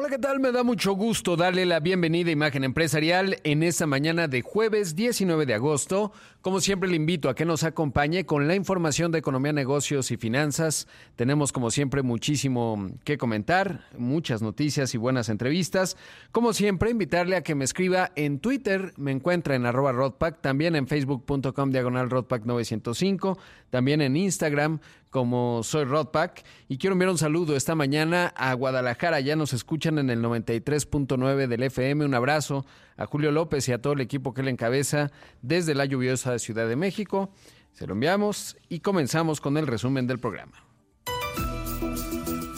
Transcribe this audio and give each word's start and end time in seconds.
Hola, 0.00 0.10
¿qué 0.10 0.18
tal? 0.18 0.38
Me 0.38 0.52
da 0.52 0.62
mucho 0.62 0.92
gusto 0.92 1.34
darle 1.34 1.66
la 1.66 1.80
bienvenida 1.80 2.28
a 2.28 2.32
Imagen 2.32 2.62
Empresarial 2.62 3.40
en 3.42 3.64
esta 3.64 3.84
mañana 3.84 4.28
de 4.28 4.42
jueves 4.42 4.94
19 4.94 5.44
de 5.44 5.54
agosto. 5.54 6.12
Como 6.40 6.60
siempre, 6.60 6.88
le 6.88 6.94
invito 6.94 7.28
a 7.28 7.34
que 7.34 7.44
nos 7.44 7.64
acompañe 7.64 8.24
con 8.24 8.46
la 8.46 8.54
información 8.54 9.10
de 9.10 9.18
economía, 9.18 9.52
negocios 9.52 10.12
y 10.12 10.16
finanzas. 10.16 10.86
Tenemos, 11.16 11.50
como 11.50 11.72
siempre, 11.72 12.04
muchísimo 12.04 12.92
que 13.02 13.18
comentar, 13.18 13.88
muchas 13.98 14.40
noticias 14.40 14.94
y 14.94 14.98
buenas 14.98 15.30
entrevistas. 15.30 15.96
Como 16.30 16.52
siempre, 16.52 16.90
invitarle 16.90 17.34
a 17.34 17.42
que 17.42 17.56
me 17.56 17.64
escriba 17.64 18.12
en 18.14 18.38
Twitter, 18.38 18.94
me 18.98 19.10
encuentra 19.10 19.56
en 19.56 19.66
arroba 19.66 19.90
Rodpack, 19.90 20.40
también 20.40 20.76
en 20.76 20.86
facebook.com 20.86 21.72
diagonal 21.72 22.08
Rodpack 22.08 22.44
905, 22.44 23.36
también 23.70 24.00
en 24.00 24.16
Instagram 24.16 24.78
como 25.10 25.62
soy 25.62 25.84
Rodpack 25.84 26.44
y 26.68 26.78
quiero 26.78 26.94
enviar 26.94 27.10
un 27.10 27.18
saludo 27.18 27.56
esta 27.56 27.74
mañana 27.74 28.32
a 28.36 28.52
Guadalajara, 28.54 29.20
ya 29.20 29.36
nos 29.36 29.52
escuchan 29.52 29.98
en 29.98 30.10
el 30.10 30.22
93.9 30.22 31.46
del 31.46 31.62
FM, 31.62 32.04
un 32.04 32.14
abrazo 32.14 32.66
a 32.96 33.06
Julio 33.06 33.30
López 33.32 33.68
y 33.68 33.72
a 33.72 33.80
todo 33.80 33.94
el 33.94 34.00
equipo 34.00 34.34
que 34.34 34.42
le 34.42 34.50
encabeza 34.50 35.10
desde 35.42 35.74
la 35.74 35.84
lluviosa 35.84 36.38
Ciudad 36.38 36.68
de 36.68 36.76
México. 36.76 37.30
Se 37.72 37.86
lo 37.86 37.94
enviamos 37.94 38.56
y 38.68 38.80
comenzamos 38.80 39.40
con 39.40 39.56
el 39.56 39.66
resumen 39.66 40.06
del 40.06 40.18
programa. 40.18 40.64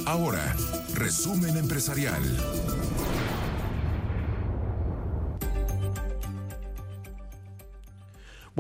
Ahora, 0.06 0.56
resumen 0.94 1.56
empresarial. 1.56 2.22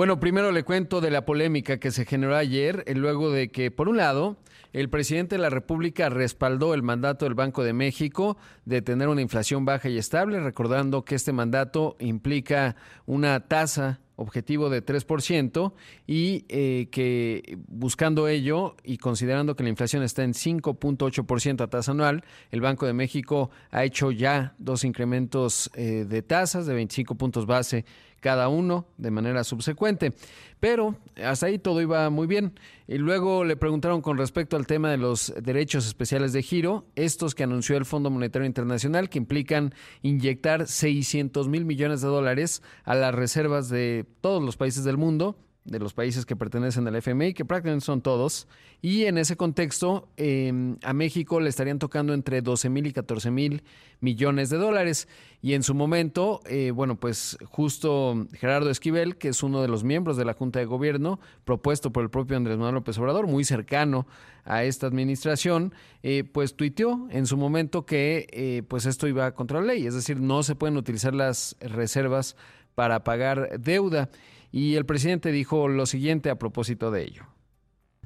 Bueno, 0.00 0.18
primero 0.18 0.50
le 0.50 0.64
cuento 0.64 1.02
de 1.02 1.10
la 1.10 1.26
polémica 1.26 1.76
que 1.76 1.90
se 1.90 2.06
generó 2.06 2.34
ayer, 2.34 2.84
eh, 2.86 2.94
luego 2.94 3.30
de 3.30 3.50
que, 3.50 3.70
por 3.70 3.86
un 3.86 3.98
lado, 3.98 4.38
el 4.72 4.88
presidente 4.88 5.36
de 5.36 5.42
la 5.42 5.50
República 5.50 6.08
respaldó 6.08 6.72
el 6.72 6.82
mandato 6.82 7.26
del 7.26 7.34
Banco 7.34 7.62
de 7.64 7.74
México 7.74 8.38
de 8.64 8.80
tener 8.80 9.08
una 9.08 9.20
inflación 9.20 9.66
baja 9.66 9.90
y 9.90 9.98
estable, 9.98 10.40
recordando 10.40 11.04
que 11.04 11.16
este 11.16 11.34
mandato 11.34 11.96
implica 11.98 12.76
una 13.04 13.40
tasa 13.40 14.00
objetivo 14.16 14.68
de 14.70 14.84
3% 14.84 15.72
y 16.06 16.44
eh, 16.48 16.88
que 16.90 17.58
buscando 17.68 18.28
ello 18.28 18.76
y 18.84 18.98
considerando 18.98 19.56
que 19.56 19.64
la 19.64 19.70
inflación 19.70 20.02
está 20.02 20.22
en 20.24 20.32
5.8% 20.32 21.62
a 21.62 21.66
tasa 21.68 21.92
anual, 21.92 22.24
el 22.50 22.60
Banco 22.60 22.86
de 22.86 22.92
México 22.92 23.50
ha 23.70 23.84
hecho 23.84 24.10
ya 24.10 24.54
dos 24.58 24.84
incrementos 24.84 25.70
eh, 25.74 26.06
de 26.08 26.22
tasas 26.22 26.66
de 26.66 26.74
25 26.74 27.14
puntos 27.16 27.46
base 27.46 27.84
cada 28.20 28.48
uno 28.48 28.86
de 28.98 29.10
manera 29.10 29.44
subsecuente. 29.44 30.12
Pero 30.60 30.96
hasta 31.22 31.46
ahí 31.46 31.58
todo 31.58 31.80
iba 31.80 32.08
muy 32.10 32.26
bien. 32.26 32.52
Y 32.86 32.98
luego 32.98 33.44
le 33.44 33.56
preguntaron 33.56 34.02
con 34.02 34.18
respecto 34.18 34.56
al 34.56 34.66
tema 34.66 34.90
de 34.90 34.98
los 34.98 35.32
derechos 35.42 35.86
especiales 35.86 36.32
de 36.32 36.42
giro, 36.42 36.84
estos 36.96 37.34
que 37.34 37.44
anunció 37.44 37.76
el 37.76 37.86
Fondo 37.86 38.10
Monetario 38.10 38.46
Internacional, 38.46 39.08
que 39.08 39.18
implican 39.18 39.74
inyectar 40.02 40.66
600 40.66 41.48
mil 41.48 41.64
millones 41.64 42.02
de 42.02 42.08
dólares 42.08 42.62
a 42.84 42.94
las 42.94 43.14
reservas 43.14 43.68
de 43.68 44.06
todos 44.20 44.42
los 44.42 44.56
países 44.56 44.84
del 44.84 44.96
mundo 44.96 45.36
de 45.64 45.78
los 45.78 45.92
países 45.92 46.24
que 46.24 46.36
pertenecen 46.36 46.86
al 46.88 46.96
FMI, 46.96 47.34
que 47.34 47.44
prácticamente 47.44 47.84
son 47.84 48.00
todos, 48.00 48.48
y 48.82 49.04
en 49.04 49.18
ese 49.18 49.36
contexto 49.36 50.08
em, 50.16 50.76
a 50.82 50.92
México 50.92 51.38
le 51.38 51.50
estarían 51.50 51.78
tocando 51.78 52.14
entre 52.14 52.40
12 52.40 52.70
mil 52.70 52.86
y 52.86 52.92
14 52.92 53.30
mil 53.30 53.62
millones 54.00 54.48
de 54.50 54.56
dólares. 54.56 55.06
Y 55.42 55.54
en 55.54 55.62
su 55.62 55.74
momento, 55.74 56.40
eh, 56.46 56.70
bueno, 56.70 56.96
pues 56.96 57.38
justo 57.44 58.26
Gerardo 58.32 58.70
Esquivel, 58.70 59.16
que 59.16 59.28
es 59.28 59.42
uno 59.42 59.62
de 59.62 59.68
los 59.68 59.84
miembros 59.84 60.16
de 60.16 60.24
la 60.24 60.34
Junta 60.34 60.58
de 60.58 60.64
Gobierno, 60.64 61.20
propuesto 61.44 61.92
por 61.92 62.02
el 62.02 62.10
propio 62.10 62.36
Andrés 62.36 62.56
Manuel 62.56 62.76
López 62.76 62.98
Obrador, 62.98 63.26
muy 63.26 63.44
cercano 63.44 64.06
a 64.44 64.64
esta 64.64 64.86
administración, 64.86 65.74
eh, 66.02 66.24
pues 66.24 66.56
tuiteó 66.56 67.06
en 67.10 67.26
su 67.26 67.36
momento 67.36 67.84
que 67.84 68.26
eh, 68.32 68.62
pues 68.66 68.86
esto 68.86 69.06
iba 69.06 69.32
contra 69.34 69.60
la 69.60 69.68
ley, 69.68 69.86
es 69.86 69.94
decir, 69.94 70.20
no 70.20 70.42
se 70.42 70.54
pueden 70.54 70.76
utilizar 70.76 71.14
las 71.14 71.56
reservas 71.60 72.36
para 72.74 73.04
pagar 73.04 73.60
deuda. 73.60 74.08
Y 74.52 74.74
el 74.74 74.84
presidente 74.84 75.32
dijo 75.32 75.68
lo 75.68 75.86
siguiente 75.86 76.30
a 76.30 76.38
propósito 76.38 76.90
de 76.90 77.04
ello. 77.04 77.24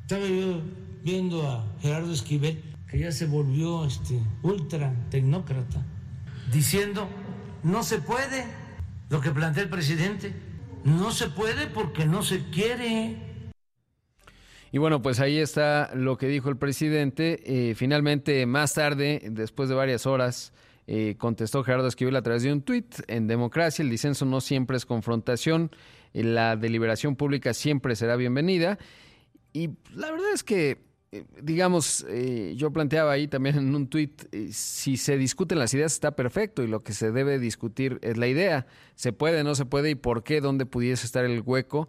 Estaba 0.01 0.27
yo 0.27 0.61
viendo 1.03 1.49
a 1.49 1.65
Gerardo 1.81 2.13
Esquivel, 2.13 2.63
que 2.91 2.99
ya 2.99 3.11
se 3.11 3.27
volvió 3.27 3.87
este, 3.87 4.21
ultra 4.43 4.95
tecnócrata, 5.11 5.85
diciendo, 6.53 7.09
no 7.63 7.83
se 7.83 7.99
puede 7.99 8.45
lo 9.09 9.21
que 9.21 9.31
plantea 9.31 9.63
el 9.63 9.71
presidente, 9.71 10.35
no 10.85 11.11
se 11.11 11.29
puede 11.29 11.67
porque 11.69 12.05
no 12.05 12.23
se 12.23 12.51
quiere. 12.51 13.17
Y 14.71 14.79
bueno, 14.79 15.01
pues 15.01 15.21
ahí 15.21 15.39
está 15.39 15.91
lo 15.95 16.19
que 16.19 16.27
dijo 16.27 16.51
el 16.51 16.59
presidente. 16.59 17.71
Eh, 17.71 17.75
finalmente, 17.75 18.45
más 18.45 18.75
tarde, 18.75 19.23
después 19.31 19.69
de 19.69 19.75
varias 19.75 20.05
horas, 20.05 20.53
eh, 20.87 21.15
contestó 21.17 21.65
Gerardo 21.65 21.87
Esquivel 21.87 22.17
a 22.17 22.23
través 22.23 22.43
de 22.43 22.53
un 22.53 22.61
tuit. 22.61 22.95
En 23.07 23.27
democracia 23.27 23.83
el 23.83 23.89
disenso 23.89 24.27
no 24.27 24.41
siempre 24.41 24.77
es 24.77 24.85
confrontación 24.85 25.71
la 26.23 26.57
deliberación 26.57 27.17
pública 27.17 27.53
siempre 27.53 27.97
será 27.97 28.17
bienvenida. 28.17 28.79
Y 29.53 29.71
la 29.95 30.11
verdad 30.11 30.33
es 30.33 30.43
que, 30.43 30.83
eh, 31.13 31.25
digamos, 31.41 32.05
eh, 32.09 32.55
yo 32.57 32.73
planteaba 32.73 33.13
ahí 33.13 33.29
también 33.29 33.57
en 33.57 33.75
un 33.75 33.89
tuit, 33.89 34.25
eh, 34.33 34.49
si 34.53 34.97
se 34.97 35.17
discuten 35.17 35.59
las 35.61 35.73
ideas 35.75 35.93
está 35.93 36.17
perfecto 36.17 36.63
y 36.63 36.67
lo 36.67 36.83
que 36.83 36.93
se 36.93 37.13
debe 37.13 37.39
discutir 37.39 37.99
es 38.03 38.17
la 38.17 38.27
idea. 38.27 38.67
Se 38.97 39.13
puede, 39.13 39.45
no 39.45 39.55
se 39.55 39.65
puede 39.65 39.91
y 39.91 39.95
por 39.95 40.25
qué, 40.25 40.41
dónde 40.41 40.67
pudiese 40.67 41.07
estar 41.07 41.25
el 41.25 41.41
hueco. 41.41 41.89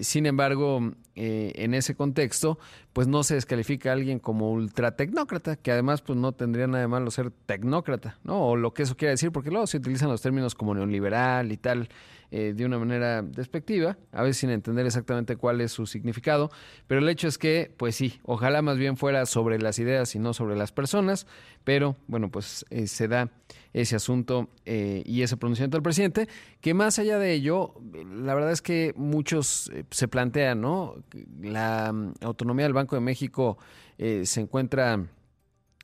sin 0.00 0.26
embargo, 0.26 0.92
en 1.14 1.74
ese 1.74 1.94
contexto, 1.94 2.58
pues 2.92 3.08
no 3.08 3.22
se 3.22 3.34
descalifica 3.34 3.90
a 3.90 3.92
alguien 3.94 4.18
como 4.18 4.52
ultratecnócrata, 4.52 5.56
que 5.56 5.72
además 5.72 6.02
pues 6.02 6.18
no 6.18 6.32
tendría 6.32 6.66
nada 6.66 6.80
de 6.80 6.88
malo 6.88 7.10
ser 7.10 7.30
tecnócrata, 7.30 8.18
¿no? 8.22 8.48
O 8.48 8.56
lo 8.56 8.74
que 8.74 8.82
eso 8.82 8.96
quiera 8.96 9.10
decir, 9.12 9.32
porque 9.32 9.50
luego 9.50 9.66
se 9.66 9.78
utilizan 9.78 10.08
los 10.08 10.20
términos 10.20 10.54
como 10.54 10.74
neoliberal 10.74 11.52
y 11.52 11.56
tal. 11.56 11.88
Eh, 12.32 12.54
de 12.56 12.66
una 12.66 12.78
manera 12.78 13.22
despectiva, 13.22 13.96
a 14.10 14.22
veces 14.22 14.38
sin 14.38 14.50
entender 14.50 14.84
exactamente 14.84 15.36
cuál 15.36 15.60
es 15.60 15.70
su 15.70 15.86
significado, 15.86 16.50
pero 16.88 17.00
el 17.00 17.08
hecho 17.08 17.28
es 17.28 17.38
que, 17.38 17.72
pues 17.76 17.94
sí, 17.94 18.20
ojalá 18.24 18.62
más 18.62 18.78
bien 18.78 18.96
fuera 18.96 19.26
sobre 19.26 19.60
las 19.60 19.78
ideas 19.78 20.12
y 20.16 20.18
no 20.18 20.34
sobre 20.34 20.56
las 20.56 20.72
personas, 20.72 21.28
pero 21.62 21.96
bueno, 22.08 22.28
pues 22.28 22.66
eh, 22.70 22.88
se 22.88 23.06
da 23.06 23.30
ese 23.72 23.94
asunto 23.94 24.48
eh, 24.64 25.04
y 25.06 25.22
ese 25.22 25.36
pronunciamiento 25.36 25.76
del 25.76 25.82
presidente, 25.82 26.28
que 26.60 26.74
más 26.74 26.98
allá 26.98 27.18
de 27.20 27.32
ello, 27.32 27.74
la 27.92 28.34
verdad 28.34 28.50
es 28.50 28.62
que 28.62 28.92
muchos 28.96 29.70
se 29.90 30.08
plantean, 30.08 30.60
¿no? 30.60 30.96
La 31.40 31.92
mm, 31.92 32.14
autonomía 32.22 32.64
del 32.64 32.72
Banco 32.72 32.96
de 32.96 33.02
México 33.02 33.56
se 33.98 34.40
encuentra 34.42 35.06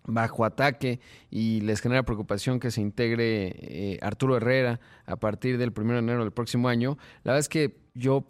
bajo 0.04 0.44
ataque 0.44 1.00
y 1.30 1.60
les 1.60 1.80
genera 1.80 2.02
preocupación 2.02 2.60
que 2.60 2.70
se 2.70 2.80
integre 2.80 3.54
eh, 3.58 3.98
Arturo 4.02 4.36
Herrera 4.36 4.80
a 5.06 5.16
partir 5.16 5.58
del 5.58 5.72
1 5.76 5.92
de 5.92 5.98
enero 5.98 6.20
del 6.20 6.32
próximo 6.32 6.68
año. 6.68 6.98
La 7.24 7.32
verdad 7.32 7.40
es 7.40 7.48
que 7.48 7.76
yo 7.94 8.26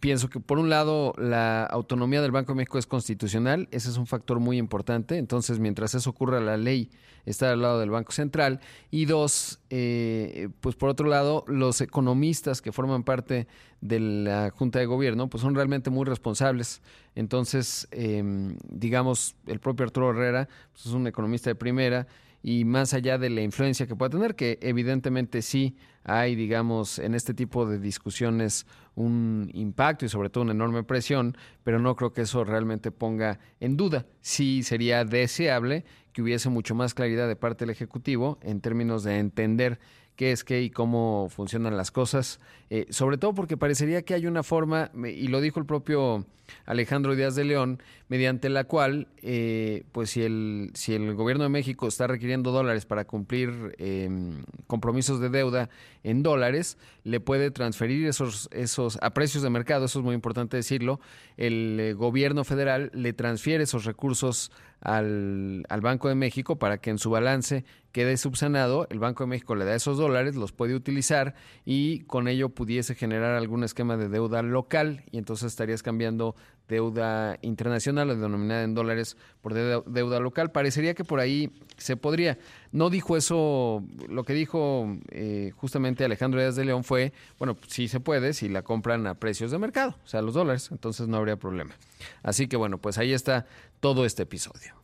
pienso 0.00 0.28
que 0.28 0.40
por 0.40 0.58
un 0.58 0.68
lado 0.68 1.12
la 1.18 1.64
autonomía 1.64 2.22
del 2.22 2.30
Banco 2.30 2.52
de 2.52 2.56
México 2.56 2.78
es 2.78 2.86
constitucional, 2.86 3.68
ese 3.70 3.90
es 3.90 3.96
un 3.96 4.06
factor 4.06 4.40
muy 4.40 4.58
importante, 4.58 5.18
entonces 5.18 5.58
mientras 5.58 5.94
eso 5.94 6.10
ocurra 6.10 6.40
la 6.40 6.56
ley 6.56 6.90
está 7.26 7.50
al 7.50 7.60
lado 7.60 7.80
del 7.80 7.90
Banco 7.90 8.12
Central 8.12 8.60
y 8.90 9.04
dos, 9.04 9.58
eh, 9.68 10.48
pues 10.60 10.76
por 10.76 10.88
otro 10.88 11.08
lado 11.08 11.44
los 11.48 11.80
economistas 11.80 12.62
que 12.62 12.72
forman 12.72 13.02
parte 13.02 13.48
de 13.80 14.00
la 14.00 14.50
Junta 14.50 14.78
de 14.78 14.86
Gobierno 14.86 15.28
pues 15.28 15.42
son 15.42 15.54
realmente 15.54 15.90
muy 15.90 16.06
responsables, 16.06 16.80
entonces 17.14 17.88
em, 17.90 18.56
digamos 18.68 19.34
el 19.46 19.58
propio 19.58 19.84
Arturo 19.84 20.10
Herrera 20.10 20.48
pues 20.72 20.86
es 20.86 20.92
un 20.92 21.06
economista 21.06 21.50
de 21.50 21.56
primera 21.56 22.06
y 22.48 22.64
más 22.64 22.94
allá 22.94 23.18
de 23.18 23.28
la 23.28 23.42
influencia 23.42 23.88
que 23.88 23.96
pueda 23.96 24.10
tener, 24.10 24.36
que 24.36 24.60
evidentemente 24.62 25.42
sí 25.42 25.76
hay, 26.04 26.36
digamos, 26.36 27.00
en 27.00 27.16
este 27.16 27.34
tipo 27.34 27.66
de 27.66 27.80
discusiones 27.80 28.68
un 28.94 29.50
impacto 29.52 30.04
y 30.04 30.08
sobre 30.08 30.30
todo 30.30 30.44
una 30.44 30.52
enorme 30.52 30.84
presión, 30.84 31.36
pero 31.64 31.80
no 31.80 31.96
creo 31.96 32.12
que 32.12 32.20
eso 32.20 32.44
realmente 32.44 32.92
ponga 32.92 33.40
en 33.58 33.76
duda. 33.76 34.06
Sí 34.20 34.62
sería 34.62 35.04
deseable 35.04 35.84
que 36.12 36.22
hubiese 36.22 36.48
mucho 36.48 36.76
más 36.76 36.94
claridad 36.94 37.26
de 37.26 37.34
parte 37.34 37.64
del 37.64 37.70
Ejecutivo 37.70 38.38
en 38.42 38.60
términos 38.60 39.02
de 39.02 39.18
entender 39.18 39.80
qué 40.16 40.32
es 40.32 40.44
qué 40.44 40.62
y 40.62 40.70
cómo 40.70 41.28
funcionan 41.30 41.76
las 41.76 41.90
cosas, 41.90 42.40
eh, 42.70 42.86
sobre 42.90 43.18
todo 43.18 43.34
porque 43.34 43.56
parecería 43.56 44.02
que 44.02 44.14
hay 44.14 44.26
una 44.26 44.42
forma, 44.42 44.90
y 45.04 45.28
lo 45.28 45.40
dijo 45.40 45.60
el 45.60 45.66
propio 45.66 46.26
Alejandro 46.64 47.14
Díaz 47.14 47.34
de 47.34 47.44
León, 47.44 47.82
mediante 48.08 48.48
la 48.48 48.64
cual, 48.64 49.08
eh, 49.22 49.84
pues 49.92 50.10
si 50.10 50.22
el, 50.22 50.70
si 50.74 50.94
el 50.94 51.14
gobierno 51.14 51.44
de 51.44 51.50
México 51.50 51.86
está 51.86 52.06
requiriendo 52.06 52.52
dólares 52.52 52.86
para 52.86 53.04
cumplir 53.04 53.74
em, 53.78 54.44
compromisos 54.66 55.20
de 55.20 55.28
deuda 55.28 55.68
en 56.02 56.22
dólares, 56.22 56.78
le 57.06 57.20
puede 57.20 57.52
transferir 57.52 58.04
esos, 58.08 58.48
esos 58.50 58.98
a 59.00 59.14
precios 59.14 59.44
de 59.44 59.48
mercado, 59.48 59.84
eso 59.84 60.00
es 60.00 60.04
muy 60.04 60.16
importante 60.16 60.56
decirlo, 60.56 60.98
el 61.36 61.78
eh, 61.78 61.92
gobierno 61.92 62.42
federal 62.42 62.90
le 62.94 63.12
transfiere 63.12 63.62
esos 63.62 63.84
recursos 63.84 64.50
al, 64.80 65.64
al 65.68 65.80
Banco 65.82 66.08
de 66.08 66.16
México 66.16 66.58
para 66.58 66.78
que 66.78 66.90
en 66.90 66.98
su 66.98 67.08
balance 67.10 67.64
quede 67.92 68.16
subsanado, 68.16 68.88
el 68.90 68.98
Banco 68.98 69.22
de 69.22 69.28
México 69.28 69.54
le 69.54 69.64
da 69.64 69.76
esos 69.76 69.98
dólares, 69.98 70.34
los 70.34 70.50
puede 70.50 70.74
utilizar 70.74 71.36
y 71.64 72.00
con 72.00 72.26
ello 72.26 72.48
pudiese 72.48 72.96
generar 72.96 73.36
algún 73.36 73.62
esquema 73.62 73.96
de 73.96 74.08
deuda 74.08 74.42
local 74.42 75.04
y 75.12 75.18
entonces 75.18 75.46
estarías 75.46 75.84
cambiando 75.84 76.34
deuda 76.68 77.38
internacional 77.42 78.10
o 78.10 78.16
denominada 78.16 78.64
en 78.64 78.74
dólares 78.74 79.16
por 79.40 79.54
deuda, 79.54 80.20
local. 80.20 80.50
Parecería 80.50 80.94
que 80.94 81.04
por 81.04 81.20
ahí 81.20 81.50
se 81.76 81.96
podría. 81.96 82.38
No 82.72 82.90
dijo 82.90 83.16
eso, 83.16 83.84
lo 84.08 84.24
que 84.24 84.32
dijo 84.34 84.96
eh, 85.10 85.52
justamente 85.56 86.04
Alejandro 86.04 86.40
Díaz 86.40 86.56
de 86.56 86.64
León 86.64 86.84
fue, 86.84 87.12
bueno, 87.38 87.56
sí 87.68 87.88
se 87.88 88.00
puede 88.00 88.32
si 88.32 88.48
la 88.48 88.62
compran 88.62 89.06
a 89.06 89.14
precios 89.14 89.50
de 89.50 89.58
mercado, 89.58 89.96
o 90.04 90.08
sea, 90.08 90.22
los 90.22 90.34
dólares, 90.34 90.68
entonces 90.70 91.08
no 91.08 91.16
habría 91.16 91.36
problema. 91.36 91.74
Así 92.22 92.48
que 92.48 92.56
bueno, 92.56 92.78
pues 92.78 92.98
ahí 92.98 93.12
está 93.12 93.46
todo 93.80 94.04
este 94.04 94.24
episodio. 94.24 94.74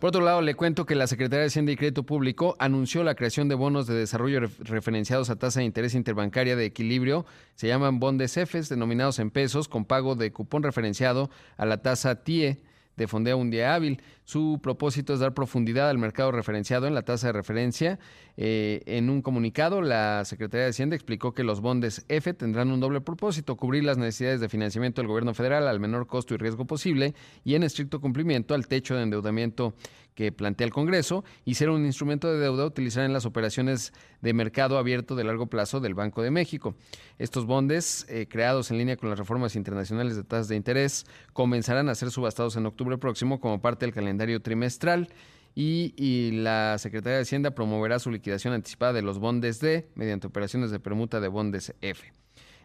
Por 0.00 0.08
otro 0.08 0.20
lado, 0.20 0.42
le 0.42 0.54
cuento 0.54 0.86
que 0.86 0.94
la 0.94 1.08
Secretaría 1.08 1.40
de 1.40 1.46
Hacienda 1.46 1.72
y 1.72 1.76
Crédito 1.76 2.04
Público 2.04 2.54
anunció 2.60 3.02
la 3.02 3.16
creación 3.16 3.48
de 3.48 3.56
bonos 3.56 3.88
de 3.88 3.96
desarrollo 3.96 4.48
referenciados 4.60 5.28
a 5.28 5.34
tasa 5.34 5.58
de 5.58 5.66
interés 5.66 5.96
interbancaria 5.96 6.54
de 6.54 6.66
equilibrio. 6.66 7.26
Se 7.56 7.66
llaman 7.66 7.98
bondes 7.98 8.36
EFES, 8.36 8.68
denominados 8.68 9.18
en 9.18 9.32
pesos, 9.32 9.66
con 9.66 9.84
pago 9.84 10.14
de 10.14 10.30
cupón 10.30 10.62
referenciado 10.62 11.30
a 11.56 11.66
la 11.66 11.78
tasa 11.78 12.22
TIE 12.22 12.62
de 12.96 13.08
Fondea 13.08 13.34
un 13.34 13.50
día 13.50 13.74
hábil. 13.74 14.00
Su 14.28 14.60
propósito 14.62 15.14
es 15.14 15.20
dar 15.20 15.32
profundidad 15.32 15.88
al 15.88 15.96
mercado 15.96 16.30
referenciado 16.32 16.86
en 16.86 16.94
la 16.94 17.00
tasa 17.00 17.28
de 17.28 17.32
referencia. 17.32 17.98
Eh, 18.36 18.82
en 18.84 19.08
un 19.08 19.22
comunicado, 19.22 19.80
la 19.80 20.22
Secretaría 20.26 20.64
de 20.64 20.70
Hacienda 20.72 20.96
explicó 20.96 21.32
que 21.32 21.44
los 21.44 21.62
bondes 21.62 22.04
F 22.10 22.34
tendrán 22.34 22.70
un 22.70 22.78
doble 22.78 23.00
propósito, 23.00 23.56
cubrir 23.56 23.84
las 23.84 23.96
necesidades 23.96 24.42
de 24.42 24.50
financiamiento 24.50 25.00
del 25.00 25.08
gobierno 25.08 25.32
federal 25.32 25.66
al 25.66 25.80
menor 25.80 26.06
costo 26.06 26.34
y 26.34 26.36
riesgo 26.36 26.66
posible 26.66 27.14
y 27.42 27.54
en 27.54 27.62
estricto 27.62 28.02
cumplimiento 28.02 28.52
al 28.52 28.68
techo 28.68 28.96
de 28.96 29.04
endeudamiento 29.04 29.72
que 30.18 30.32
plantea 30.32 30.66
el 30.66 30.72
Congreso 30.72 31.24
y 31.44 31.54
ser 31.54 31.70
un 31.70 31.86
instrumento 31.86 32.30
de 32.30 32.40
deuda 32.40 32.66
utilizar 32.66 33.04
en 33.04 33.12
las 33.12 33.24
operaciones 33.24 33.92
de 34.20 34.34
mercado 34.34 34.76
abierto 34.76 35.14
de 35.14 35.22
largo 35.22 35.46
plazo 35.46 35.78
del 35.78 35.94
Banco 35.94 36.22
de 36.22 36.32
México. 36.32 36.74
Estos 37.18 37.46
bondes, 37.46 38.04
eh, 38.08 38.26
creados 38.28 38.72
en 38.72 38.78
línea 38.78 38.96
con 38.96 39.10
las 39.10 39.18
reformas 39.18 39.54
internacionales 39.54 40.16
de 40.16 40.24
tasas 40.24 40.48
de 40.48 40.56
interés, 40.56 41.06
comenzarán 41.32 41.88
a 41.88 41.94
ser 41.94 42.10
subastados 42.10 42.56
en 42.56 42.66
octubre 42.66 42.98
próximo 42.98 43.38
como 43.38 43.60
parte 43.60 43.86
del 43.86 43.94
calendario 43.94 44.17
trimestral. 44.40 45.08
Y, 45.54 46.30
la 46.32 46.78
Secretaría 46.78 47.16
de 47.16 47.22
Hacienda 47.22 47.50
promoverá 47.50 47.98
su 47.98 48.12
liquidación 48.12 48.54
anticipada 48.54 48.92
de 48.92 49.02
los 49.02 49.18
bondes 49.18 49.58
D 49.58 49.88
mediante 49.96 50.28
operaciones 50.28 50.70
de 50.70 50.78
permuta 50.78 51.20
de 51.20 51.26
bondes 51.26 51.74
F. 51.80 52.12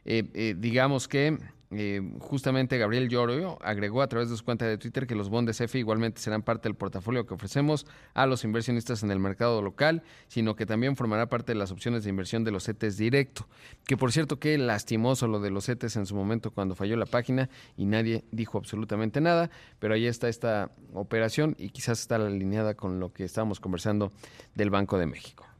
Eh, 0.05 0.29
eh, 0.33 0.55
digamos 0.55 1.07
que 1.07 1.39
eh, 1.75 2.01
justamente 2.19 2.77
Gabriel 2.77 3.09
Llorio 3.09 3.57
agregó 3.61 4.01
a 4.01 4.07
través 4.07 4.29
de 4.29 4.37
su 4.37 4.43
cuenta 4.43 4.65
de 4.65 4.77
Twitter 4.77 5.07
que 5.07 5.15
los 5.15 5.29
bondes 5.29 5.59
F 5.61 5.77
igualmente 5.77 6.21
serán 6.21 6.41
parte 6.41 6.69
del 6.69 6.75
portafolio 6.75 7.25
que 7.25 7.33
ofrecemos 7.33 7.85
a 8.13 8.25
los 8.25 8.43
inversionistas 8.43 9.03
en 9.03 9.11
el 9.11 9.19
mercado 9.19 9.61
local, 9.61 10.03
sino 10.27 10.55
que 10.55 10.65
también 10.65 10.95
formará 10.95 11.27
parte 11.27 11.53
de 11.53 11.59
las 11.59 11.71
opciones 11.71 12.03
de 12.03 12.09
inversión 12.09 12.43
de 12.43 12.51
los 12.51 12.65
CETES 12.65 12.97
directo. 12.97 13.47
Que 13.85 13.97
por 13.97 14.11
cierto, 14.11 14.39
que 14.39 14.57
lastimoso 14.57 15.27
lo 15.27 15.39
de 15.39 15.51
los 15.51 15.65
CETES 15.65 15.97
en 15.97 16.05
su 16.05 16.15
momento 16.15 16.51
cuando 16.51 16.75
falló 16.75 16.95
la 16.97 17.05
página 17.05 17.49
y 17.77 17.85
nadie 17.85 18.23
dijo 18.31 18.57
absolutamente 18.57 19.21
nada, 19.21 19.49
pero 19.79 19.93
ahí 19.93 20.05
está 20.05 20.29
esta 20.29 20.71
operación 20.93 21.55
y 21.57 21.69
quizás 21.69 21.99
está 21.99 22.15
alineada 22.15 22.75
con 22.75 22.99
lo 22.99 23.13
que 23.13 23.23
estábamos 23.23 23.59
conversando 23.59 24.11
del 24.55 24.69
Banco 24.69 24.97
de 24.97 25.05
México. 25.05 25.52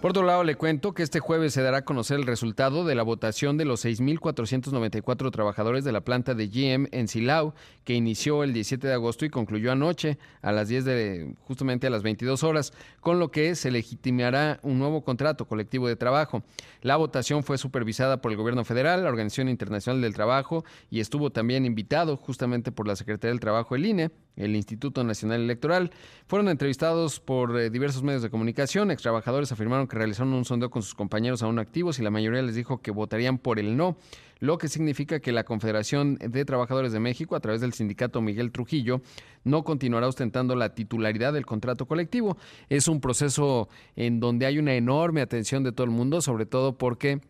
Por 0.00 0.10
otro 0.10 0.24
lado, 0.24 0.44
le 0.44 0.56
cuento 0.56 0.92
que 0.92 1.02
este 1.02 1.20
jueves 1.20 1.54
se 1.54 1.62
dará 1.62 1.78
a 1.78 1.84
conocer 1.84 2.18
el 2.18 2.26
resultado 2.26 2.84
de 2.84 2.94
la 2.94 3.02
votación 3.02 3.56
de 3.56 3.64
los 3.64 3.84
6.494 3.84 5.30
trabajadores 5.32 5.84
de 5.84 5.92
la 5.92 6.02
planta 6.02 6.34
de 6.34 6.48
GM 6.48 6.88
en 6.92 7.08
Silao, 7.08 7.54
que 7.82 7.94
inició 7.94 8.44
el 8.44 8.52
17 8.52 8.86
de 8.86 8.92
agosto 8.92 9.24
y 9.24 9.30
concluyó 9.30 9.72
anoche 9.72 10.18
a 10.42 10.52
las 10.52 10.68
10 10.68 10.84
de, 10.84 11.34
justamente 11.40 11.86
a 11.86 11.90
las 11.90 12.02
22 12.02 12.44
horas, 12.44 12.72
con 13.00 13.18
lo 13.18 13.30
que 13.30 13.54
se 13.54 13.70
legitimará 13.70 14.60
un 14.62 14.78
nuevo 14.78 15.02
contrato 15.02 15.46
colectivo 15.46 15.88
de 15.88 15.96
trabajo. 15.96 16.42
La 16.82 16.96
votación 16.96 17.42
fue 17.42 17.58
supervisada 17.58 18.20
por 18.20 18.30
el 18.30 18.38
gobierno 18.38 18.64
federal, 18.64 19.02
la 19.02 19.08
Organización 19.08 19.48
Internacional 19.48 20.02
del 20.02 20.14
Trabajo 20.14 20.64
y 20.90 21.00
estuvo 21.00 21.30
también 21.30 21.64
invitado 21.64 22.16
justamente 22.16 22.70
por 22.70 22.86
la 22.86 22.96
Secretaría 22.96 23.32
del 23.32 23.40
Trabajo, 23.40 23.74
el 23.74 23.86
INE, 23.86 24.10
el 24.36 24.54
Instituto 24.54 25.02
Nacional 25.02 25.40
Electoral. 25.40 25.90
Fueron 26.26 26.48
entrevistados 26.48 27.18
por 27.18 27.58
eh, 27.58 27.70
diversos 27.70 28.02
medios 28.02 28.22
de 28.22 28.30
comunicación. 28.30 28.90
Ex 28.90 29.02
trabajadores 29.16 29.50
afirmaron 29.50 29.88
que 29.88 29.96
realizaron 29.96 30.34
un 30.34 30.44
sondeo 30.44 30.68
con 30.68 30.82
sus 30.82 30.94
compañeros 30.94 31.42
aún 31.42 31.58
activos 31.58 31.98
y 31.98 32.02
la 32.02 32.10
mayoría 32.10 32.42
les 32.42 32.54
dijo 32.54 32.82
que 32.82 32.90
votarían 32.90 33.38
por 33.38 33.58
el 33.58 33.74
no, 33.74 33.96
lo 34.40 34.58
que 34.58 34.68
significa 34.68 35.20
que 35.20 35.32
la 35.32 35.44
Confederación 35.44 36.16
de 36.16 36.44
Trabajadores 36.44 36.92
de 36.92 37.00
México, 37.00 37.34
a 37.34 37.40
través 37.40 37.62
del 37.62 37.72
sindicato 37.72 38.20
Miguel 38.20 38.52
Trujillo, 38.52 39.00
no 39.42 39.64
continuará 39.64 40.06
ostentando 40.06 40.54
la 40.54 40.74
titularidad 40.74 41.32
del 41.32 41.46
contrato 41.46 41.86
colectivo. 41.86 42.36
Es 42.68 42.88
un 42.88 43.00
proceso 43.00 43.70
en 43.94 44.20
donde 44.20 44.44
hay 44.44 44.58
una 44.58 44.74
enorme 44.74 45.22
atención 45.22 45.64
de 45.64 45.72
todo 45.72 45.86
el 45.86 45.92
mundo, 45.92 46.20
sobre 46.20 46.44
todo 46.44 46.76
porque 46.76 47.22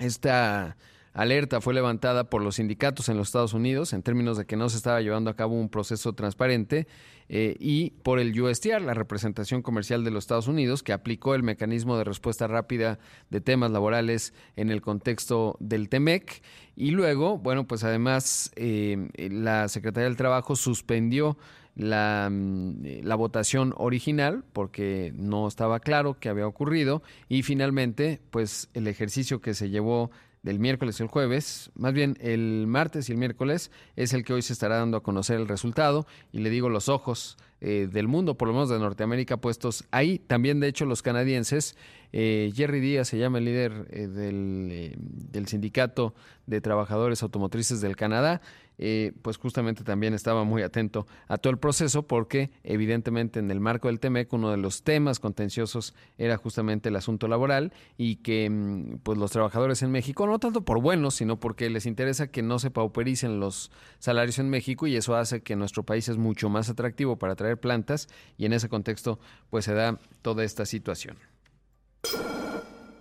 esta 0.00 0.76
alerta 1.14 1.60
fue 1.60 1.72
levantada 1.72 2.24
por 2.24 2.42
los 2.42 2.56
sindicatos 2.56 3.08
en 3.08 3.16
los 3.16 3.28
Estados 3.28 3.54
Unidos 3.54 3.92
en 3.92 4.02
términos 4.02 4.36
de 4.36 4.44
que 4.44 4.56
no 4.56 4.68
se 4.68 4.76
estaba 4.76 5.00
llevando 5.00 5.30
a 5.30 5.36
cabo 5.36 5.54
un 5.54 5.68
proceso 5.68 6.12
transparente 6.12 6.86
eh, 7.28 7.56
y 7.58 7.90
por 8.02 8.18
el 8.18 8.38
USTR, 8.38 8.82
la 8.82 8.94
representación 8.94 9.62
comercial 9.62 10.04
de 10.04 10.10
los 10.10 10.24
Estados 10.24 10.48
Unidos, 10.48 10.82
que 10.82 10.92
aplicó 10.92 11.34
el 11.34 11.42
mecanismo 11.42 11.96
de 11.96 12.04
respuesta 12.04 12.46
rápida 12.46 12.98
de 13.30 13.40
temas 13.40 13.70
laborales 13.70 14.34
en 14.56 14.70
el 14.70 14.82
contexto 14.82 15.56
del 15.60 15.88
TEMEC. 15.88 16.42
Y 16.76 16.90
luego, 16.90 17.38
bueno, 17.38 17.66
pues 17.66 17.84
además 17.84 18.50
eh, 18.56 19.08
la 19.16 19.68
Secretaría 19.68 20.08
del 20.08 20.16
Trabajo 20.16 20.56
suspendió 20.56 21.38
la, 21.76 22.28
mm, 22.30 23.02
la, 23.02 23.14
votación 23.14 23.72
original 23.76 24.44
porque 24.52 25.12
no 25.16 25.48
estaba 25.48 25.80
claro 25.80 26.18
qué 26.20 26.28
había 26.28 26.46
ocurrido 26.46 27.02
y 27.28 27.42
finalmente 27.42 28.20
pues 28.30 28.68
el 28.74 28.86
ejercicio 28.86 29.40
que 29.40 29.54
se 29.54 29.70
llevó 29.70 30.12
del 30.44 30.58
miércoles 30.58 31.00
y 31.00 31.02
el 31.02 31.08
jueves, 31.08 31.70
más 31.74 31.94
bien 31.94 32.18
el 32.20 32.66
martes 32.68 33.08
y 33.08 33.12
el 33.12 33.18
miércoles, 33.18 33.70
es 33.96 34.12
el 34.12 34.24
que 34.24 34.34
hoy 34.34 34.42
se 34.42 34.52
estará 34.52 34.76
dando 34.76 34.98
a 34.98 35.02
conocer 35.02 35.40
el 35.40 35.48
resultado. 35.48 36.06
Y 36.32 36.40
le 36.40 36.50
digo 36.50 36.68
los 36.68 36.90
ojos 36.90 37.38
eh, 37.62 37.88
del 37.90 38.08
mundo, 38.08 38.36
por 38.36 38.48
lo 38.48 38.54
menos 38.54 38.68
de 38.68 38.78
Norteamérica, 38.78 39.38
puestos 39.38 39.84
ahí. 39.90 40.18
También, 40.18 40.60
de 40.60 40.68
hecho, 40.68 40.84
los 40.84 41.00
canadienses. 41.00 41.76
Eh, 42.12 42.52
Jerry 42.54 42.80
Díaz 42.80 43.08
se 43.08 43.18
llama 43.18 43.38
el 43.38 43.46
líder 43.46 43.88
eh, 43.90 44.06
del, 44.06 44.94
del 45.32 45.48
sindicato 45.48 46.14
de 46.46 46.60
trabajadores 46.60 47.22
automotrices 47.22 47.80
del 47.80 47.96
Canadá. 47.96 48.42
Eh, 48.78 49.12
pues 49.22 49.36
justamente 49.36 49.84
también 49.84 50.14
estaba 50.14 50.42
muy 50.44 50.62
atento 50.62 51.06
a 51.28 51.38
todo 51.38 51.52
el 51.52 51.58
proceso 51.58 52.06
porque 52.08 52.50
evidentemente 52.64 53.38
en 53.38 53.50
el 53.50 53.60
marco 53.60 53.88
del 53.88 54.00
TEMEC 54.00 54.32
uno 54.32 54.50
de 54.50 54.56
los 54.56 54.82
temas 54.82 55.20
contenciosos 55.20 55.94
era 56.18 56.36
justamente 56.36 56.88
el 56.88 56.96
asunto 56.96 57.28
laboral 57.28 57.72
y 57.96 58.16
que 58.16 58.50
mm, 58.50 58.98
pues 59.02 59.16
los 59.18 59.30
trabajadores 59.30 59.82
en 59.82 59.92
México, 59.92 60.26
no 60.26 60.38
tanto 60.38 60.64
por 60.64 60.80
buenos, 60.80 61.14
sino 61.14 61.38
porque 61.38 61.70
les 61.70 61.86
interesa 61.86 62.26
que 62.26 62.42
no 62.42 62.58
se 62.58 62.70
paupericen 62.70 63.38
los 63.38 63.70
salarios 63.98 64.38
en 64.38 64.50
México 64.50 64.86
y 64.86 64.96
eso 64.96 65.14
hace 65.14 65.42
que 65.42 65.56
nuestro 65.56 65.84
país 65.84 66.08
es 66.08 66.16
mucho 66.16 66.48
más 66.48 66.68
atractivo 66.68 67.16
para 67.16 67.36
traer 67.36 67.58
plantas 67.58 68.08
y 68.36 68.46
en 68.46 68.52
ese 68.52 68.68
contexto 68.68 69.20
pues 69.50 69.64
se 69.64 69.74
da 69.74 69.98
toda 70.22 70.44
esta 70.44 70.66
situación. 70.66 71.16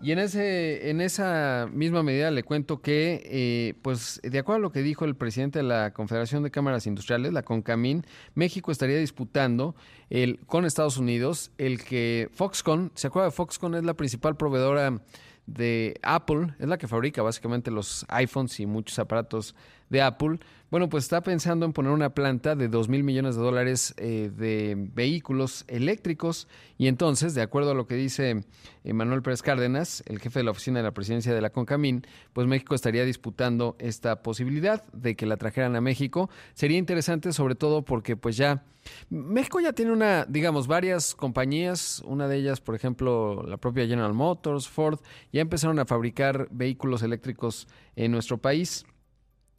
Y 0.03 0.11
en, 0.11 0.19
ese, 0.19 0.89
en 0.89 0.99
esa 0.99 1.69
misma 1.71 2.03
medida 2.03 2.29
le 2.29 2.43
cuento 2.43 2.81
que, 2.81 3.21
eh, 3.23 3.73
pues, 3.81 4.19
de 4.21 4.37
acuerdo 4.37 4.57
a 4.57 4.61
lo 4.61 4.71
que 4.73 4.81
dijo 4.81 5.05
el 5.05 5.15
presidente 5.15 5.59
de 5.59 5.63
la 5.63 5.93
Confederación 5.93 6.43
de 6.43 6.51
Cámaras 6.51 6.85
Industriales, 6.87 7.31
la 7.31 7.43
CONCAMIN, 7.43 8.05
México 8.35 8.73
estaría 8.73 8.97
disputando 8.97 9.75
el, 10.09 10.41
con 10.45 10.65
Estados 10.65 10.97
Unidos 10.97 11.51
el 11.57 11.81
que 11.81 12.29
Foxconn, 12.33 12.91
¿se 12.95 13.07
acuerda 13.07 13.31
Foxconn? 13.31 13.75
Es 13.75 13.85
la 13.85 13.93
principal 13.93 14.35
proveedora 14.35 14.99
de 15.45 15.97
Apple, 16.03 16.53
es 16.59 16.67
la 16.67 16.77
que 16.77 16.89
fabrica 16.89 17.21
básicamente 17.21 17.71
los 17.71 18.05
iPhones 18.09 18.59
y 18.59 18.65
muchos 18.65 18.99
aparatos 18.99 19.55
de 19.89 20.01
Apple, 20.01 20.39
bueno, 20.73 20.89
pues 20.89 21.03
está 21.03 21.21
pensando 21.21 21.67
en 21.67 21.73
poner 21.73 21.91
una 21.91 22.15
planta 22.15 22.55
de 22.55 22.67
2 22.67 22.89
mil 22.89 23.03
millones 23.03 23.35
de 23.35 23.43
dólares 23.43 23.93
eh, 23.97 24.31
de 24.35 24.73
vehículos 24.75 25.65
eléctricos 25.67 26.47
y 26.79 26.87
entonces, 26.87 27.35
de 27.35 27.43
acuerdo 27.43 27.71
a 27.71 27.73
lo 27.75 27.85
que 27.85 27.93
dice 27.93 28.43
Manuel 28.83 29.21
Pérez 29.21 29.43
Cárdenas, 29.43 30.03
el 30.07 30.19
jefe 30.19 30.39
de 30.39 30.45
la 30.45 30.49
oficina 30.51 30.79
de 30.79 30.83
la 30.83 30.91
presidencia 30.91 31.31
de 31.31 31.41
la 31.41 31.51
CONCAMIN, 31.51 32.07
pues 32.33 32.47
México 32.47 32.73
estaría 32.73 33.05
disputando 33.05 33.75
esta 33.77 34.23
posibilidad 34.23 34.83
de 34.93 35.15
que 35.15 35.27
la 35.27 35.37
trajeran 35.37 35.75
a 35.75 35.81
México. 35.81 36.31
Sería 36.55 36.79
interesante 36.79 37.33
sobre 37.33 37.53
todo 37.53 37.83
porque 37.83 38.17
pues 38.17 38.35
ya 38.35 38.63
México 39.09 39.59
ya 39.59 39.73
tiene 39.73 39.91
una, 39.91 40.25
digamos, 40.25 40.67
varias 40.67 41.13
compañías, 41.13 42.01
una 42.05 42.27
de 42.27 42.37
ellas, 42.37 42.61
por 42.61 42.73
ejemplo, 42.73 43.43
la 43.43 43.57
propia 43.57 43.85
General 43.85 44.13
Motors, 44.13 44.67
Ford, 44.67 44.99
ya 45.31 45.41
empezaron 45.41 45.79
a 45.79 45.85
fabricar 45.85 46.47
vehículos 46.51 47.03
eléctricos 47.03 47.67
en 47.95 48.11
nuestro 48.11 48.39
país. 48.39 48.85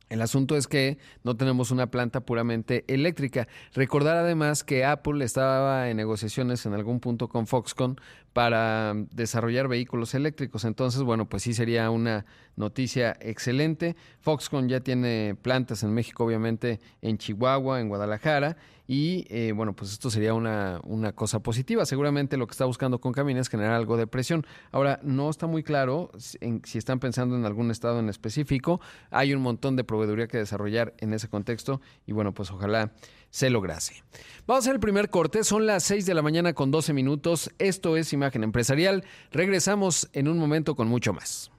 El 0.08 0.22
asunto 0.22 0.56
es 0.56 0.66
que 0.66 0.98
no 1.22 1.36
tenemos 1.36 1.70
una 1.70 1.90
planta 1.90 2.20
puramente 2.20 2.84
eléctrica. 2.88 3.48
Recordar 3.72 4.16
además 4.16 4.62
que 4.62 4.84
Apple 4.84 5.24
estaba 5.24 5.88
en 5.88 5.96
negociaciones 5.96 6.66
en 6.66 6.74
algún 6.74 7.00
punto 7.00 7.28
con 7.28 7.46
Foxconn 7.46 7.98
para 8.34 8.94
desarrollar 9.12 9.68
vehículos 9.68 10.12
eléctricos. 10.14 10.64
Entonces, 10.64 11.02
bueno, 11.02 11.26
pues 11.26 11.44
sí 11.44 11.54
sería 11.54 11.88
una 11.88 12.26
noticia 12.56 13.16
excelente. 13.20 13.96
Foxconn 14.20 14.68
ya 14.68 14.80
tiene 14.80 15.36
plantas 15.40 15.84
en 15.84 15.94
México, 15.94 16.24
obviamente 16.24 16.80
en 17.00 17.16
Chihuahua, 17.16 17.80
en 17.80 17.88
Guadalajara, 17.88 18.56
y 18.86 19.24
eh, 19.30 19.52
bueno, 19.52 19.72
pues 19.74 19.92
esto 19.92 20.10
sería 20.10 20.34
una, 20.34 20.80
una, 20.84 21.12
cosa 21.12 21.38
positiva. 21.38 21.86
Seguramente 21.86 22.36
lo 22.36 22.46
que 22.46 22.52
está 22.52 22.66
buscando 22.66 23.00
con 23.00 23.12
Camina 23.12 23.40
es 23.40 23.48
generar 23.48 23.72
algo 23.72 23.96
de 23.96 24.06
presión. 24.06 24.44
Ahora, 24.72 25.00
no 25.02 25.30
está 25.30 25.46
muy 25.46 25.62
claro 25.62 26.10
si 26.18 26.76
están 26.76 26.98
pensando 26.98 27.36
en 27.36 27.46
algún 27.46 27.70
estado 27.70 28.00
en 28.00 28.10
específico. 28.10 28.80
Hay 29.10 29.32
un 29.32 29.40
montón 29.40 29.76
de 29.76 29.84
proveeduría 29.84 30.26
que 30.26 30.36
desarrollar 30.36 30.92
en 30.98 31.14
ese 31.14 31.28
contexto 31.28 31.80
y 32.06 32.12
bueno, 32.12 32.34
pues 32.34 32.50
ojalá 32.50 32.92
se 33.34 33.50
lograse. 33.50 34.04
Vamos 34.46 34.62
a 34.62 34.64
hacer 34.66 34.74
el 34.76 34.80
primer 34.80 35.10
corte. 35.10 35.42
Son 35.42 35.66
las 35.66 35.82
6 35.82 36.06
de 36.06 36.14
la 36.14 36.22
mañana 36.22 36.52
con 36.52 36.70
12 36.70 36.92
minutos. 36.92 37.50
Esto 37.58 37.96
es 37.96 38.12
Imagen 38.12 38.44
Empresarial. 38.44 39.04
Regresamos 39.32 40.08
en 40.12 40.28
un 40.28 40.38
momento 40.38 40.76
con 40.76 40.86
mucho 40.86 41.12
más. 41.12 41.50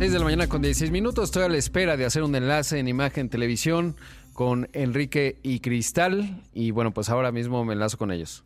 6 0.00 0.12
de 0.12 0.18
la 0.18 0.24
mañana 0.24 0.48
con 0.48 0.60
16 0.60 0.90
minutos. 0.90 1.26
Estoy 1.26 1.44
a 1.44 1.48
la 1.48 1.56
espera 1.56 1.96
de 1.96 2.04
hacer 2.04 2.24
un 2.24 2.34
enlace 2.34 2.80
en 2.80 2.88
Imagen 2.88 3.28
Televisión 3.28 3.94
con 4.32 4.68
Enrique 4.72 5.38
y 5.44 5.60
Cristal. 5.60 6.42
Y 6.52 6.72
bueno, 6.72 6.92
pues 6.92 7.10
ahora 7.10 7.30
mismo 7.30 7.64
me 7.64 7.74
enlazo 7.74 7.96
con 7.96 8.10
ellos 8.10 8.42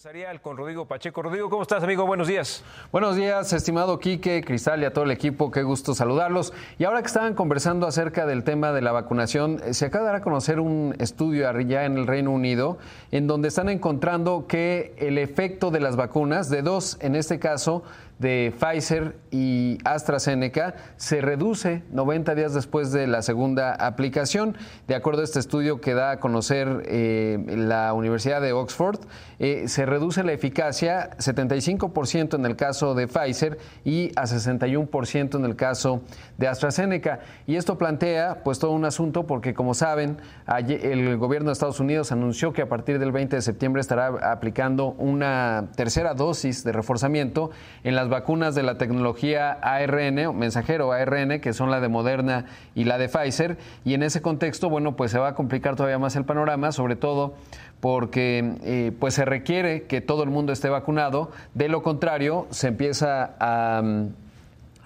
empresarial 0.00 0.40
con 0.40 0.56
Rodrigo 0.56 0.86
Pacheco. 0.86 1.20
Rodrigo, 1.20 1.50
¿cómo 1.50 1.60
estás, 1.60 1.82
amigo? 1.84 2.06
Buenos 2.06 2.26
días. 2.26 2.64
Buenos 2.90 3.16
días, 3.16 3.52
estimado 3.52 3.98
Quique, 3.98 4.42
Cristal 4.42 4.80
y 4.80 4.86
a 4.86 4.94
todo 4.94 5.04
el 5.04 5.10
equipo. 5.10 5.50
Qué 5.50 5.62
gusto 5.62 5.92
saludarlos. 5.92 6.54
Y 6.78 6.84
ahora 6.84 7.02
que 7.02 7.08
estaban 7.08 7.34
conversando 7.34 7.86
acerca 7.86 8.24
del 8.24 8.42
tema 8.42 8.72
de 8.72 8.80
la 8.80 8.92
vacunación, 8.92 9.60
eh, 9.62 9.74
se 9.74 9.84
acaba 9.84 10.04
de 10.04 10.12
dar 10.12 10.20
a 10.22 10.24
conocer 10.24 10.58
un 10.58 10.96
estudio 10.98 11.42
ya 11.60 11.84
en 11.84 11.98
el 11.98 12.06
Reino 12.06 12.30
Unido 12.30 12.78
en 13.10 13.26
donde 13.26 13.48
están 13.48 13.68
encontrando 13.68 14.46
que 14.46 14.94
el 14.96 15.18
efecto 15.18 15.70
de 15.70 15.80
las 15.80 15.96
vacunas, 15.96 16.48
de 16.48 16.62
dos 16.62 16.96
en 17.02 17.14
este 17.14 17.38
caso, 17.38 17.82
de 18.20 18.52
Pfizer 18.58 19.16
y 19.30 19.78
AstraZeneca 19.84 20.74
se 20.96 21.22
reduce 21.22 21.82
90 21.90 22.34
días 22.34 22.52
después 22.52 22.92
de 22.92 23.06
la 23.06 23.22
segunda 23.22 23.72
aplicación. 23.72 24.56
De 24.86 24.94
acuerdo 24.94 25.22
a 25.22 25.24
este 25.24 25.38
estudio 25.38 25.80
que 25.80 25.94
da 25.94 26.12
a 26.12 26.20
conocer 26.20 26.82
eh, 26.86 27.38
la 27.48 27.94
Universidad 27.94 28.42
de 28.42 28.52
Oxford, 28.52 29.00
eh, 29.38 29.68
se 29.68 29.86
reduce 29.86 30.22
la 30.22 30.32
eficacia 30.32 31.16
75% 31.16 32.34
en 32.34 32.44
el 32.44 32.56
caso 32.56 32.94
de 32.94 33.08
Pfizer 33.08 33.58
y 33.84 34.10
a 34.16 34.24
61% 34.24 35.36
en 35.36 35.44
el 35.46 35.56
caso 35.56 36.02
de 36.36 36.46
AstraZeneca. 36.46 37.20
Y 37.46 37.56
esto 37.56 37.78
plantea 37.78 38.42
pues 38.44 38.58
todo 38.58 38.72
un 38.72 38.84
asunto 38.84 39.26
porque 39.26 39.54
como 39.54 39.72
saben, 39.72 40.18
el 40.46 41.16
gobierno 41.16 41.48
de 41.48 41.54
Estados 41.54 41.80
Unidos 41.80 42.12
anunció 42.12 42.52
que 42.52 42.60
a 42.60 42.68
partir 42.68 42.98
del 42.98 43.12
20 43.12 43.36
de 43.36 43.42
septiembre 43.42 43.80
estará 43.80 44.08
aplicando 44.30 44.88
una 44.98 45.70
tercera 45.74 46.12
dosis 46.12 46.64
de 46.64 46.72
reforzamiento 46.72 47.50
en 47.82 47.94
las 47.94 48.09
vacunas 48.10 48.54
de 48.54 48.62
la 48.62 48.76
tecnología 48.76 49.52
ARN, 49.52 50.26
o 50.26 50.32
mensajero 50.34 50.92
ARN, 50.92 51.40
que 51.40 51.52
son 51.52 51.70
la 51.70 51.80
de 51.80 51.88
Moderna 51.88 52.44
y 52.74 52.84
la 52.84 52.98
de 52.98 53.08
Pfizer. 53.08 53.56
Y 53.84 53.94
en 53.94 54.02
ese 54.02 54.20
contexto, 54.20 54.68
bueno, 54.68 54.96
pues 54.96 55.10
se 55.10 55.18
va 55.18 55.28
a 55.28 55.34
complicar 55.34 55.76
todavía 55.76 55.98
más 55.98 56.16
el 56.16 56.24
panorama, 56.24 56.72
sobre 56.72 56.96
todo 56.96 57.34
porque 57.80 58.56
eh, 58.62 58.92
pues 58.98 59.14
se 59.14 59.24
requiere 59.24 59.84
que 59.84 60.00
todo 60.00 60.22
el 60.22 60.30
mundo 60.30 60.52
esté 60.52 60.68
vacunado. 60.68 61.30
De 61.54 61.68
lo 61.68 61.82
contrario, 61.82 62.46
se 62.50 62.68
empieza 62.68 63.34
a 63.40 63.82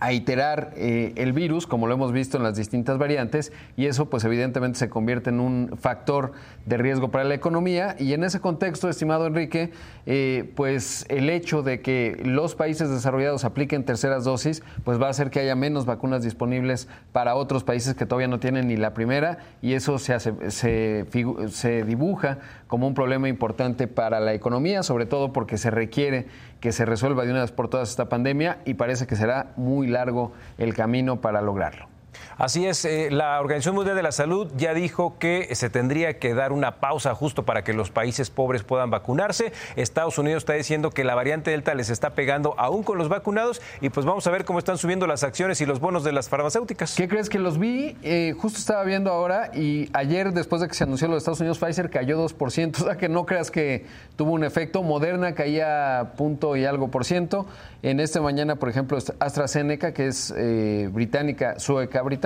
a 0.00 0.12
iterar 0.12 0.72
eh, 0.76 1.12
el 1.16 1.32
virus, 1.32 1.66
como 1.66 1.86
lo 1.86 1.94
hemos 1.94 2.12
visto 2.12 2.36
en 2.36 2.42
las 2.42 2.56
distintas 2.56 2.98
variantes, 2.98 3.52
y 3.76 3.86
eso 3.86 4.10
pues 4.10 4.24
evidentemente 4.24 4.78
se 4.78 4.88
convierte 4.88 5.30
en 5.30 5.40
un 5.40 5.76
factor 5.80 6.32
de 6.66 6.76
riesgo 6.76 7.10
para 7.10 7.24
la 7.24 7.34
economía. 7.34 7.96
Y 7.98 8.12
en 8.12 8.24
ese 8.24 8.40
contexto, 8.40 8.88
estimado 8.88 9.26
Enrique, 9.26 9.72
eh, 10.06 10.52
pues 10.56 11.06
el 11.08 11.30
hecho 11.30 11.62
de 11.62 11.80
que 11.80 12.20
los 12.24 12.54
países 12.54 12.90
desarrollados 12.90 13.44
apliquen 13.44 13.84
terceras 13.84 14.24
dosis, 14.24 14.62
pues 14.84 15.00
va 15.00 15.06
a 15.06 15.10
hacer 15.10 15.30
que 15.30 15.40
haya 15.40 15.54
menos 15.54 15.86
vacunas 15.86 16.22
disponibles 16.22 16.88
para 17.12 17.34
otros 17.34 17.64
países 17.64 17.94
que 17.94 18.06
todavía 18.06 18.28
no 18.28 18.40
tienen 18.40 18.68
ni 18.68 18.76
la 18.76 18.94
primera, 18.94 19.38
y 19.62 19.74
eso 19.74 19.98
se, 19.98 20.14
hace, 20.14 20.50
se, 20.50 21.06
se 21.48 21.84
dibuja 21.84 22.38
como 22.75 22.88
un 22.88 22.95
problema 22.95 23.28
importante 23.28 23.87
para 23.87 24.19
la 24.19 24.35
economía, 24.35 24.83
sobre 24.83 25.07
todo 25.07 25.33
porque 25.33 25.59
se 25.59 25.71
requiere 25.71 26.26
que 26.59 26.73
se 26.73 26.85
resuelva 26.85 27.25
de 27.25 27.31
una 27.31 27.43
vez 27.43 27.52
por 27.52 27.69
todas 27.69 27.88
esta 27.88 28.09
pandemia 28.09 28.59
y 28.64 28.75
parece 28.75 29.07
que 29.07 29.14
será 29.14 29.52
muy 29.54 29.87
largo 29.87 30.33
el 30.59 30.75
camino 30.75 31.21
para 31.21 31.40
lograrlo. 31.40 31.93
Así 32.36 32.66
es, 32.66 32.84
eh, 32.84 33.10
la 33.12 33.38
Organización 33.40 33.76
Mundial 33.76 33.94
de 33.94 34.02
la 34.02 34.10
Salud 34.10 34.50
ya 34.56 34.74
dijo 34.74 35.18
que 35.20 35.54
se 35.54 35.70
tendría 35.70 36.18
que 36.18 36.34
dar 36.34 36.52
una 36.52 36.80
pausa 36.80 37.14
justo 37.14 37.44
para 37.44 37.62
que 37.62 37.72
los 37.72 37.90
países 37.90 38.28
pobres 38.28 38.64
puedan 38.64 38.90
vacunarse. 38.90 39.52
Estados 39.76 40.18
Unidos 40.18 40.42
está 40.42 40.54
diciendo 40.54 40.90
que 40.90 41.04
la 41.04 41.14
variante 41.14 41.52
Delta 41.52 41.74
les 41.74 41.90
está 41.90 42.10
pegando 42.10 42.54
aún 42.58 42.82
con 42.82 42.98
los 42.98 43.08
vacunados 43.08 43.62
y 43.80 43.90
pues 43.90 44.04
vamos 44.04 44.26
a 44.26 44.32
ver 44.32 44.44
cómo 44.44 44.58
están 44.58 44.78
subiendo 44.78 45.06
las 45.06 45.22
acciones 45.22 45.60
y 45.60 45.66
los 45.66 45.78
bonos 45.78 46.02
de 46.02 46.10
las 46.10 46.28
farmacéuticas. 46.28 46.96
¿Qué 46.96 47.06
crees 47.06 47.28
que 47.28 47.38
los 47.38 47.58
vi? 47.58 47.96
Eh, 48.02 48.34
justo 48.36 48.58
estaba 48.58 48.82
viendo 48.82 49.12
ahora 49.12 49.50
y 49.54 49.88
ayer 49.92 50.32
después 50.32 50.60
de 50.60 50.66
que 50.66 50.74
se 50.74 50.82
anunció 50.82 51.06
lo 51.06 51.14
de 51.14 51.18
Estados 51.18 51.40
Unidos, 51.40 51.60
Pfizer 51.60 51.88
cayó 51.88 52.20
2%, 52.20 52.78
o 52.80 52.84
sea 52.84 52.96
que 52.96 53.08
no 53.08 53.26
creas 53.26 53.52
que 53.52 53.86
tuvo 54.16 54.32
un 54.32 54.42
efecto. 54.42 54.82
Moderna 54.82 55.34
caía 55.34 56.14
punto 56.16 56.56
y 56.56 56.64
algo 56.64 56.90
por 56.90 57.04
ciento. 57.04 57.46
En 57.82 58.00
este 58.00 58.18
mañana, 58.20 58.56
por 58.56 58.70
ejemplo, 58.70 58.98
AstraZeneca, 59.20 59.92
que 59.92 60.08
es 60.08 60.34
eh, 60.36 60.88
británica, 60.90 61.58
sueca 61.60 62.02
británica, 62.02 62.24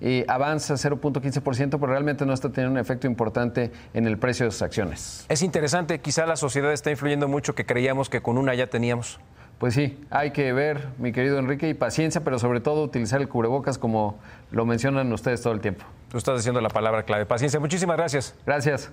eh, 0.00 0.24
avanza 0.28 0.74
0.15%, 0.74 1.70
pero 1.70 1.86
realmente 1.86 2.26
no 2.26 2.32
está 2.32 2.50
teniendo 2.50 2.72
un 2.72 2.78
efecto 2.78 3.06
importante 3.06 3.72
en 3.94 4.06
el 4.06 4.18
precio 4.18 4.46
de 4.46 4.52
sus 4.52 4.62
acciones. 4.62 5.26
Es 5.28 5.42
interesante, 5.42 6.00
quizá 6.00 6.26
la 6.26 6.36
sociedad 6.36 6.72
está 6.72 6.90
influyendo 6.90 7.28
mucho 7.28 7.54
que 7.54 7.66
creíamos 7.66 8.08
que 8.08 8.20
con 8.20 8.38
una 8.38 8.54
ya 8.54 8.68
teníamos. 8.68 9.18
Pues 9.58 9.72
sí, 9.72 9.98
hay 10.10 10.32
que 10.32 10.52
ver, 10.52 10.88
mi 10.98 11.12
querido 11.12 11.38
Enrique, 11.38 11.68
y 11.68 11.74
paciencia, 11.74 12.22
pero 12.22 12.38
sobre 12.38 12.60
todo 12.60 12.82
utilizar 12.82 13.22
el 13.22 13.28
cubrebocas 13.28 13.78
como 13.78 14.18
lo 14.50 14.66
mencionan 14.66 15.10
ustedes 15.12 15.40
todo 15.40 15.54
el 15.54 15.60
tiempo. 15.60 15.84
Tú 16.10 16.18
estás 16.18 16.36
diciendo 16.36 16.60
la 16.60 16.68
palabra 16.68 17.04
clave, 17.04 17.24
paciencia. 17.24 17.58
Muchísimas 17.58 17.96
gracias. 17.96 18.34
Gracias. 18.44 18.90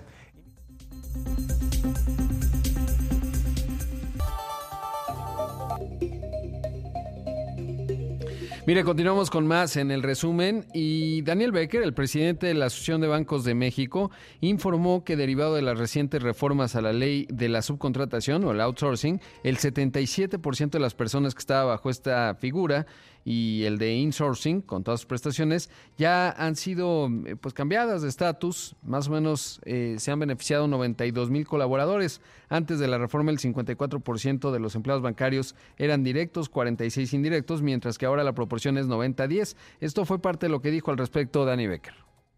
Mire, 8.65 8.85
continuamos 8.85 9.29
con 9.29 9.45
más 9.45 9.75
en 9.75 9.91
el 9.91 10.01
resumen. 10.01 10.65
Y 10.73 11.21
Daniel 11.23 11.51
Becker, 11.51 11.83
el 11.83 11.93
presidente 11.93 12.47
de 12.47 12.53
la 12.53 12.67
Asociación 12.67 13.01
de 13.01 13.07
Bancos 13.07 13.43
de 13.43 13.55
México, 13.55 14.09
informó 14.39 15.03
que 15.03 15.17
derivado 15.17 15.55
de 15.55 15.61
las 15.61 15.77
recientes 15.77 16.23
reformas 16.23 16.77
a 16.77 16.81
la 16.81 16.93
ley 16.93 17.27
de 17.29 17.49
la 17.49 17.61
subcontratación 17.61 18.45
o 18.45 18.51
el 18.51 18.61
outsourcing, 18.61 19.19
el 19.43 19.57
77% 19.57 20.69
de 20.69 20.79
las 20.79 20.95
personas 20.95 21.35
que 21.35 21.39
estaba 21.39 21.65
bajo 21.65 21.89
esta 21.89 22.35
figura 22.35 22.85
y 23.25 23.63
el 23.63 23.77
de 23.77 23.93
insourcing 23.93 24.61
con 24.61 24.83
todas 24.83 25.01
sus 25.01 25.07
prestaciones 25.07 25.69
ya 25.97 26.29
han 26.31 26.55
sido 26.55 27.09
eh, 27.25 27.35
pues 27.35 27.53
cambiadas 27.53 28.01
de 28.01 28.09
estatus, 28.09 28.75
más 28.83 29.07
o 29.07 29.11
menos 29.11 29.61
eh, 29.65 29.95
se 29.99 30.11
han 30.11 30.19
beneficiado 30.19 30.67
92 30.67 31.29
mil 31.29 31.47
colaboradores. 31.47 32.21
Antes 32.49 32.79
de 32.79 32.87
la 32.87 32.97
reforma 32.97 33.31
el 33.31 33.39
54% 33.39 34.51
de 34.51 34.59
los 34.59 34.75
empleados 34.75 35.01
bancarios 35.01 35.55
eran 35.77 36.03
directos, 36.03 36.49
46 36.49 37.13
indirectos, 37.13 37.61
mientras 37.61 37.97
que 37.97 38.05
ahora 38.05 38.23
la 38.23 38.33
proporción 38.33 38.77
es 38.77 38.87
90-10. 38.87 39.55
Esto 39.79 40.05
fue 40.05 40.19
parte 40.19 40.47
de 40.47 40.51
lo 40.51 40.61
que 40.61 40.71
dijo 40.71 40.91
al 40.91 40.97
respecto 40.97 41.45
Danny 41.45 41.67
Becker. 41.67 41.93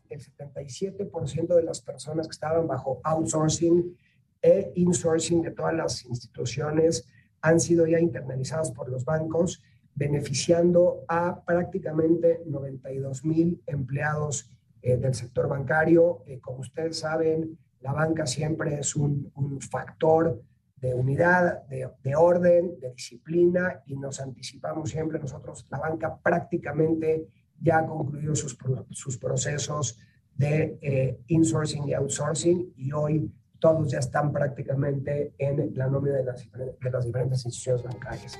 El 0.09 0.21
77% 0.21 1.55
de 1.55 1.63
las 1.63 1.81
personas 1.81 2.27
que 2.27 2.31
estaban 2.31 2.67
bajo 2.67 3.01
outsourcing 3.03 3.97
e 4.41 4.71
insourcing 4.75 5.41
de 5.41 5.51
todas 5.51 5.73
las 5.73 6.05
instituciones 6.05 7.07
han 7.41 7.59
sido 7.59 7.87
ya 7.87 7.99
internalizadas 7.99 8.71
por 8.71 8.89
los 8.89 9.03
bancos 9.03 9.61
beneficiando 9.95 11.05
a 11.07 11.41
prácticamente 11.43 12.41
92 12.45 13.25
mil 13.25 13.61
empleados 13.65 14.51
eh, 14.81 14.97
del 14.97 15.15
sector 15.15 15.47
bancario. 15.47 16.23
Como 16.41 16.59
ustedes 16.59 16.99
saben, 16.99 17.57
la 17.79 17.93
banca 17.93 18.25
siempre 18.27 18.79
es 18.79 18.95
un, 18.95 19.31
factor 19.61 20.41
de 20.75 20.93
unidad, 20.93 21.63
de, 21.67 22.15
orden, 22.15 22.79
de 22.79 22.91
disciplina 22.91 23.81
y 23.85 23.95
nos 23.95 24.19
anticipamos 24.19 24.89
siempre 24.89 25.19
nosotros. 25.19 25.65
La 25.69 25.79
banca 25.79 26.17
prácticamente 26.17 27.27
ya 27.59 27.79
ha 27.79 27.85
concluido 27.85 28.35
sus, 28.35 28.57
sus 28.91 29.17
procesos 29.17 29.97
de 30.35 30.77
eh, 30.81 31.19
insourcing 31.27 31.87
y 31.87 31.93
outsourcing 31.93 32.73
y 32.75 32.91
hoy 32.91 33.31
todos 33.65 33.91
ya 33.91 33.97
están 33.97 34.31
prácticamente 34.31 35.33
en 35.39 35.71
la 35.73 35.87
nómina 35.87 36.17
de 36.17 36.23
las, 36.23 36.47
diferentes 37.03 37.45
instituciones 37.45 37.81
bancarias. 37.81 38.39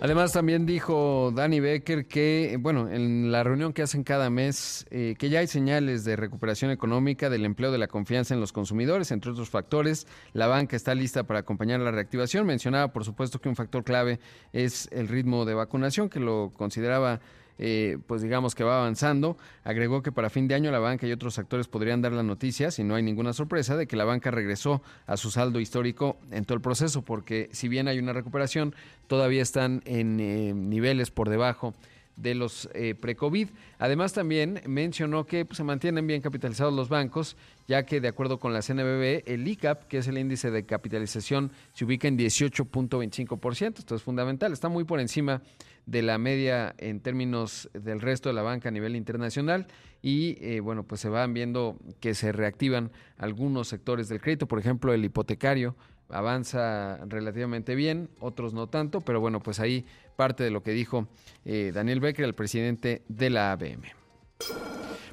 Además, 0.00 0.32
también 0.32 0.64
dijo 0.64 1.30
Danny 1.30 1.60
Becker 1.60 2.06
que, 2.08 2.56
bueno, 2.58 2.88
en 2.88 3.30
la 3.30 3.42
reunión 3.44 3.74
que 3.74 3.82
hacen 3.82 4.02
cada 4.02 4.30
mes, 4.30 4.86
eh, 4.90 5.14
que 5.18 5.28
ya 5.28 5.40
hay 5.40 5.46
señales 5.46 6.06
de 6.06 6.16
recuperación 6.16 6.70
económica, 6.70 7.28
del 7.28 7.44
empleo, 7.44 7.70
de 7.70 7.76
la 7.76 7.86
confianza 7.86 8.32
en 8.32 8.40
los 8.40 8.54
consumidores, 8.54 9.10
entre 9.10 9.32
otros 9.32 9.50
factores. 9.50 10.06
La 10.32 10.46
banca 10.46 10.74
está 10.74 10.94
lista 10.94 11.24
para 11.24 11.40
acompañar 11.40 11.80
la 11.80 11.90
reactivación. 11.90 12.46
Mencionaba, 12.46 12.94
por 12.94 13.04
supuesto, 13.04 13.38
que 13.38 13.50
un 13.50 13.56
factor 13.56 13.84
clave 13.84 14.20
es 14.54 14.88
el 14.90 15.08
ritmo 15.08 15.44
de 15.44 15.52
vacunación, 15.52 16.08
que 16.08 16.18
lo 16.18 16.54
consideraba 16.56 17.20
eh, 17.58 17.98
pues 18.06 18.22
digamos 18.22 18.54
que 18.54 18.64
va 18.64 18.78
avanzando. 18.78 19.36
Agregó 19.64 20.02
que 20.02 20.12
para 20.12 20.30
fin 20.30 20.48
de 20.48 20.54
año 20.54 20.70
la 20.70 20.78
banca 20.78 21.06
y 21.06 21.12
otros 21.12 21.38
actores 21.38 21.68
podrían 21.68 22.02
dar 22.02 22.12
la 22.12 22.22
noticia, 22.22 22.70
si 22.70 22.84
no 22.84 22.94
hay 22.94 23.02
ninguna 23.02 23.32
sorpresa, 23.32 23.76
de 23.76 23.86
que 23.86 23.96
la 23.96 24.04
banca 24.04 24.30
regresó 24.30 24.82
a 25.06 25.16
su 25.16 25.30
saldo 25.30 25.60
histórico 25.60 26.16
en 26.30 26.44
todo 26.44 26.56
el 26.56 26.62
proceso, 26.62 27.02
porque 27.02 27.48
si 27.52 27.68
bien 27.68 27.88
hay 27.88 27.98
una 27.98 28.12
recuperación, 28.12 28.74
todavía 29.06 29.42
están 29.42 29.82
en 29.84 30.20
eh, 30.20 30.52
niveles 30.54 31.10
por 31.10 31.28
debajo 31.28 31.74
de 32.16 32.34
los 32.34 32.68
eh, 32.72 32.94
pre-COVID. 32.94 33.48
Además, 33.78 34.12
también 34.12 34.62
mencionó 34.66 35.26
que 35.26 35.44
pues, 35.44 35.58
se 35.58 35.64
mantienen 35.64 36.06
bien 36.06 36.22
capitalizados 36.22 36.72
los 36.72 36.88
bancos, 36.88 37.36
ya 37.68 37.84
que 37.84 38.00
de 38.00 38.08
acuerdo 38.08 38.38
con 38.38 38.52
la 38.52 38.62
CNBB, 38.62 39.22
el 39.26 39.46
ICAP, 39.46 39.86
que 39.86 39.98
es 39.98 40.08
el 40.08 40.18
índice 40.18 40.50
de 40.50 40.64
capitalización, 40.64 41.52
se 41.74 41.84
ubica 41.84 42.08
en 42.08 42.18
18.25%. 42.18 43.78
Esto 43.78 43.94
es 43.94 44.02
fundamental, 44.02 44.52
está 44.52 44.68
muy 44.68 44.84
por 44.84 44.98
encima 45.00 45.42
de 45.86 46.02
la 46.02 46.18
media 46.18 46.74
en 46.78 47.00
términos 47.00 47.70
del 47.72 48.00
resto 48.00 48.28
de 48.28 48.34
la 48.34 48.42
banca 48.42 48.68
a 48.68 48.72
nivel 48.72 48.96
internacional 48.96 49.66
y 50.02 50.36
eh, 50.40 50.60
bueno, 50.60 50.82
pues 50.82 51.00
se 51.00 51.08
van 51.08 51.32
viendo 51.32 51.78
que 52.00 52.14
se 52.14 52.32
reactivan 52.32 52.90
algunos 53.16 53.68
sectores 53.68 54.08
del 54.08 54.20
crédito, 54.20 54.46
por 54.46 54.58
ejemplo, 54.58 54.92
el 54.92 55.04
hipotecario 55.04 55.76
avanza 56.08 56.98
relativamente 57.06 57.74
bien, 57.74 58.10
otros 58.20 58.54
no 58.54 58.68
tanto, 58.68 59.00
pero 59.00 59.20
bueno, 59.20 59.40
pues 59.40 59.60
ahí 59.60 59.84
parte 60.16 60.44
de 60.44 60.50
lo 60.50 60.62
que 60.62 60.72
dijo 60.72 61.08
eh, 61.44 61.72
Daniel 61.74 62.00
Becker, 62.00 62.24
el 62.24 62.34
presidente 62.34 63.02
de 63.08 63.30
la 63.30 63.52
ABM. 63.52 63.82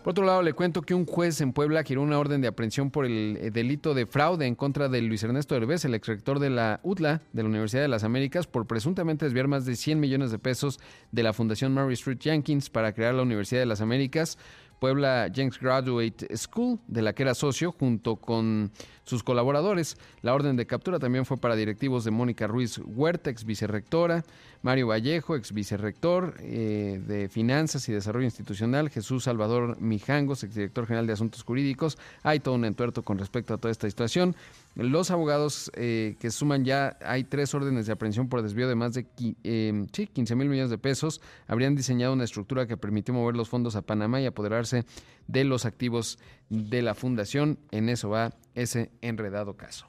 Por 0.03 0.11
otro 0.11 0.25
lado, 0.25 0.41
le 0.41 0.51
cuento 0.51 0.81
que 0.81 0.93
un 0.93 1.05
juez 1.05 1.39
en 1.39 1.53
Puebla 1.53 1.81
giró 1.81 2.01
una 2.01 2.19
orden 2.19 2.41
de 2.41 2.49
aprehensión 2.49 2.91
por 2.91 3.05
el 3.05 3.37
eh, 3.39 3.51
delito 3.51 3.93
de 3.93 4.05
fraude 4.05 4.45
en 4.45 4.53
contra 4.53 4.89
de 4.89 5.01
Luis 5.01 5.23
Ernesto 5.23 5.55
Herbés, 5.55 5.85
el 5.85 5.93
exrector 5.93 6.39
de 6.39 6.49
la 6.49 6.81
UTLA 6.83 7.21
de 7.31 7.41
la 7.41 7.47
Universidad 7.47 7.83
de 7.83 7.87
las 7.87 8.03
Américas, 8.03 8.45
por 8.45 8.67
presuntamente 8.67 9.23
desviar 9.23 9.47
más 9.47 9.65
de 9.65 9.77
100 9.77 10.01
millones 10.01 10.29
de 10.31 10.39
pesos 10.39 10.81
de 11.13 11.23
la 11.23 11.31
Fundación 11.31 11.73
Mary 11.73 11.93
Street 11.93 12.17
Jenkins 12.19 12.69
para 12.69 12.91
crear 12.91 13.13
la 13.13 13.21
Universidad 13.21 13.61
de 13.61 13.65
las 13.65 13.79
Américas. 13.79 14.37
Puebla 14.83 15.31
Jenks 15.33 15.57
Graduate 15.61 16.35
School, 16.35 16.77
de 16.87 17.01
la 17.01 17.13
que 17.13 17.23
era 17.23 17.33
socio, 17.33 17.71
junto 17.71 18.17
con 18.17 18.69
sus 19.05 19.23
colaboradores. 19.23 19.95
La 20.21 20.33
orden 20.33 20.57
de 20.57 20.67
captura 20.67 20.99
también 20.99 21.25
fue 21.25 21.37
para 21.37 21.55
directivos 21.55 22.03
de 22.03 22.11
Mónica 22.11 22.47
Ruiz 22.47 22.81
Huerta, 22.83 23.29
ex 23.29 23.45
vicerrectora, 23.45 24.25
Mario 24.63 24.87
Vallejo, 24.87 25.35
ex 25.35 25.51
vicerrector 25.51 26.35
eh, 26.39 27.01
de 27.05 27.27
Finanzas 27.27 27.87
y 27.89 27.91
Desarrollo 27.91 28.23
Institucional, 28.23 28.89
Jesús 28.89 29.25
Salvador 29.25 29.79
Mijangos, 29.81 30.45
exdirector 30.45 30.87
general 30.87 31.05
de 31.05 31.11
Asuntos 31.11 31.43
Jurídicos. 31.43 31.97
Hay 32.23 32.39
todo 32.39 32.55
un 32.55 32.63
entuerto 32.63 33.03
con 33.03 33.17
respecto 33.17 33.53
a 33.53 33.57
toda 33.57 33.73
esta 33.73 33.89
situación. 33.89 34.37
Los 34.75 35.11
abogados 35.11 35.69
eh, 35.75 36.15
que 36.21 36.31
suman 36.31 36.63
ya, 36.63 36.97
hay 37.05 37.25
tres 37.25 37.53
órdenes 37.53 37.87
de 37.87 37.91
aprehensión 37.91 38.29
por 38.29 38.41
desvío 38.41 38.69
de 38.69 38.75
más 38.75 38.93
de 38.93 39.03
15 39.03 39.35
eh, 39.43 40.35
mil 40.35 40.47
millones 40.47 40.69
de 40.69 40.77
pesos. 40.77 41.19
Habrían 41.45 41.75
diseñado 41.75 42.13
una 42.13 42.23
estructura 42.23 42.65
que 42.65 42.77
permitió 42.77 43.13
mover 43.13 43.35
los 43.35 43.49
fondos 43.49 43.75
a 43.75 43.81
Panamá 43.81 44.21
y 44.21 44.27
apoderarse 44.27 44.85
de 45.27 45.43
los 45.43 45.65
activos 45.65 46.19
de 46.49 46.81
la 46.81 46.95
fundación. 46.95 47.59
En 47.71 47.89
eso 47.89 48.09
va 48.09 48.31
ese 48.55 48.91
enredado 49.01 49.57
caso. 49.57 49.87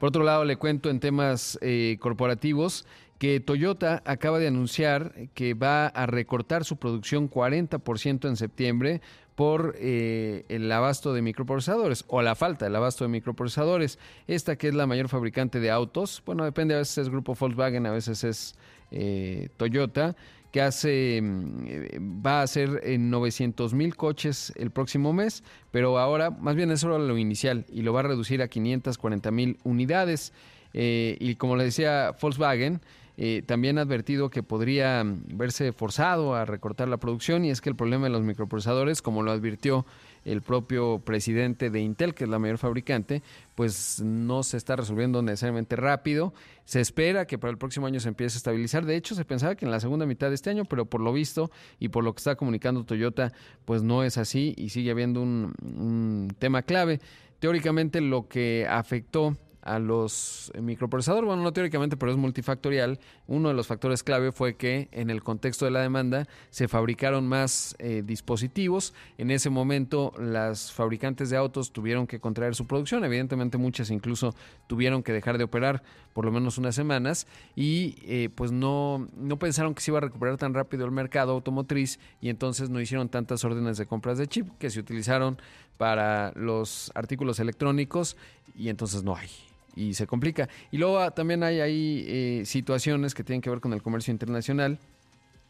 Por 0.00 0.08
otro 0.08 0.24
lado, 0.24 0.46
le 0.46 0.56
cuento 0.56 0.88
en 0.88 0.98
temas 0.98 1.58
eh, 1.60 1.98
corporativos 2.00 2.86
que 3.20 3.38
Toyota 3.38 4.02
acaba 4.06 4.38
de 4.38 4.46
anunciar 4.46 5.12
que 5.34 5.52
va 5.52 5.88
a 5.88 6.06
recortar 6.06 6.64
su 6.64 6.78
producción 6.78 7.28
40% 7.28 8.26
en 8.26 8.36
septiembre 8.36 9.02
por 9.34 9.74
eh, 9.78 10.46
el 10.48 10.72
abasto 10.72 11.12
de 11.12 11.20
microprocesadores 11.20 12.06
o 12.08 12.22
la 12.22 12.34
falta 12.34 12.64
del 12.64 12.76
abasto 12.76 13.04
de 13.04 13.08
microprocesadores. 13.08 13.98
Esta 14.26 14.56
que 14.56 14.68
es 14.68 14.74
la 14.74 14.86
mayor 14.86 15.10
fabricante 15.10 15.60
de 15.60 15.70
autos, 15.70 16.22
bueno, 16.24 16.46
depende, 16.46 16.74
a 16.74 16.78
veces 16.78 16.96
es 16.96 17.08
grupo 17.10 17.36
Volkswagen, 17.38 17.84
a 17.84 17.90
veces 17.90 18.24
es 18.24 18.54
eh, 18.90 19.50
Toyota, 19.58 20.16
que 20.50 20.62
hace, 20.62 21.20
mm, 21.22 22.24
va 22.26 22.40
a 22.40 22.44
hacer 22.44 22.80
en 22.84 23.10
900 23.10 23.74
mil 23.74 23.96
coches 23.96 24.50
el 24.56 24.70
próximo 24.70 25.12
mes, 25.12 25.44
pero 25.70 25.98
ahora 25.98 26.30
más 26.30 26.56
bien 26.56 26.70
es 26.70 26.80
solo 26.80 26.98
lo 26.98 27.18
inicial 27.18 27.66
y 27.70 27.82
lo 27.82 27.92
va 27.92 28.00
a 28.00 28.04
reducir 28.04 28.40
a 28.40 28.48
540 28.48 29.30
mil 29.30 29.58
unidades. 29.62 30.32
Eh, 30.72 31.18
y 31.20 31.34
como 31.34 31.56
le 31.56 31.64
decía 31.64 32.14
Volkswagen, 32.18 32.80
eh, 33.22 33.42
también 33.44 33.76
ha 33.76 33.82
advertido 33.82 34.30
que 34.30 34.42
podría 34.42 35.04
verse 35.04 35.72
forzado 35.72 36.34
a 36.34 36.46
recortar 36.46 36.88
la 36.88 36.96
producción 36.96 37.44
y 37.44 37.50
es 37.50 37.60
que 37.60 37.68
el 37.68 37.76
problema 37.76 38.04
de 38.04 38.10
los 38.10 38.22
microprocesadores, 38.22 39.02
como 39.02 39.22
lo 39.22 39.30
advirtió 39.30 39.84
el 40.24 40.40
propio 40.40 41.00
presidente 41.00 41.68
de 41.68 41.82
Intel, 41.82 42.14
que 42.14 42.24
es 42.24 42.30
la 42.30 42.38
mayor 42.38 42.56
fabricante, 42.56 43.22
pues 43.56 44.00
no 44.00 44.42
se 44.42 44.56
está 44.56 44.74
resolviendo 44.74 45.20
necesariamente 45.20 45.76
rápido. 45.76 46.32
Se 46.64 46.80
espera 46.80 47.26
que 47.26 47.36
para 47.36 47.50
el 47.50 47.58
próximo 47.58 47.86
año 47.86 48.00
se 48.00 48.08
empiece 48.08 48.36
a 48.36 48.38
estabilizar. 48.38 48.86
De 48.86 48.96
hecho, 48.96 49.14
se 49.14 49.26
pensaba 49.26 49.54
que 49.54 49.66
en 49.66 49.70
la 49.70 49.80
segunda 49.80 50.06
mitad 50.06 50.30
de 50.30 50.36
este 50.36 50.48
año, 50.48 50.64
pero 50.64 50.86
por 50.86 51.02
lo 51.02 51.12
visto 51.12 51.50
y 51.78 51.90
por 51.90 52.04
lo 52.04 52.14
que 52.14 52.20
está 52.20 52.36
comunicando 52.36 52.86
Toyota, 52.86 53.34
pues 53.66 53.82
no 53.82 54.02
es 54.02 54.16
así 54.16 54.54
y 54.56 54.70
sigue 54.70 54.92
habiendo 54.92 55.20
un 55.20 56.34
tema 56.38 56.62
clave. 56.62 57.00
Teóricamente 57.38 58.00
lo 58.00 58.28
que 58.28 58.66
afectó 58.66 59.36
a 59.70 59.78
los 59.78 60.50
microprocesadores, 60.60 61.26
bueno, 61.26 61.44
no 61.44 61.52
teóricamente, 61.52 61.96
pero 61.96 62.10
es 62.10 62.18
multifactorial. 62.18 62.98
Uno 63.28 63.50
de 63.50 63.54
los 63.54 63.68
factores 63.68 64.02
clave 64.02 64.32
fue 64.32 64.56
que 64.56 64.88
en 64.90 65.10
el 65.10 65.22
contexto 65.22 65.64
de 65.64 65.70
la 65.70 65.80
demanda 65.80 66.26
se 66.50 66.66
fabricaron 66.66 67.28
más 67.28 67.76
eh, 67.78 68.02
dispositivos. 68.04 68.94
En 69.16 69.30
ese 69.30 69.48
momento 69.48 70.12
las 70.18 70.72
fabricantes 70.72 71.30
de 71.30 71.36
autos 71.36 71.72
tuvieron 71.72 72.08
que 72.08 72.18
contraer 72.18 72.56
su 72.56 72.66
producción, 72.66 73.04
evidentemente 73.04 73.58
muchas 73.58 73.90
incluso 73.90 74.34
tuvieron 74.66 75.04
que 75.04 75.12
dejar 75.12 75.38
de 75.38 75.44
operar 75.44 75.84
por 76.14 76.24
lo 76.24 76.32
menos 76.32 76.58
unas 76.58 76.74
semanas 76.74 77.28
y 77.54 77.94
eh, 78.02 78.28
pues 78.34 78.50
no, 78.50 79.08
no 79.16 79.38
pensaron 79.38 79.74
que 79.74 79.82
se 79.82 79.92
iba 79.92 79.98
a 79.98 80.00
recuperar 80.00 80.36
tan 80.36 80.52
rápido 80.52 80.84
el 80.84 80.90
mercado 80.90 81.30
automotriz 81.30 82.00
y 82.20 82.28
entonces 82.28 82.70
no 82.70 82.80
hicieron 82.80 83.08
tantas 83.08 83.44
órdenes 83.44 83.78
de 83.78 83.86
compras 83.86 84.18
de 84.18 84.26
chip 84.26 84.48
que 84.58 84.68
se 84.68 84.80
utilizaron 84.80 85.38
para 85.78 86.32
los 86.34 86.90
artículos 86.96 87.38
electrónicos 87.38 88.16
y 88.56 88.68
entonces 88.68 89.04
no 89.04 89.14
hay 89.14 89.28
y 89.76 89.94
se 89.94 90.06
complica. 90.06 90.48
Y 90.70 90.78
luego 90.78 90.98
ah, 90.98 91.10
también 91.12 91.42
hay 91.42 91.60
ahí 91.60 92.04
eh, 92.06 92.42
situaciones 92.44 93.14
que 93.14 93.24
tienen 93.24 93.40
que 93.40 93.50
ver 93.50 93.60
con 93.60 93.72
el 93.72 93.82
comercio 93.82 94.12
internacional. 94.12 94.78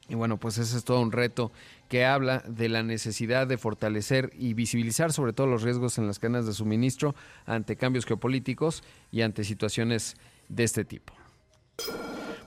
Y 0.09 0.17
bueno, 0.17 0.39
pues 0.39 0.59
ese 0.59 0.77
es 0.77 0.85
todo 0.85 1.01
un 1.01 1.13
reto 1.13 1.53
que 1.89 2.05
habla 2.05 2.43
de 2.47 2.69
la 2.69 2.83
necesidad 2.83 3.47
de 3.47 3.59
fortalecer 3.59 4.33
y 4.37 4.55
visibilizar 4.55 5.13
sobre 5.13 5.33
todo 5.33 5.47
los 5.47 5.63
riesgos 5.63 5.99
en 5.99 6.09
las 6.09 6.19
cadenas 6.19 6.47
de 6.47 6.53
suministro 6.53 7.15
ante 7.47 7.77
cambios 7.77 8.07
geopolíticos 8.07 8.83
y 9.13 9.23
ante 9.23 9.45
situaciones 9.45 10.17
de 10.49 10.65
este 10.65 10.85
tipo. 10.85 11.20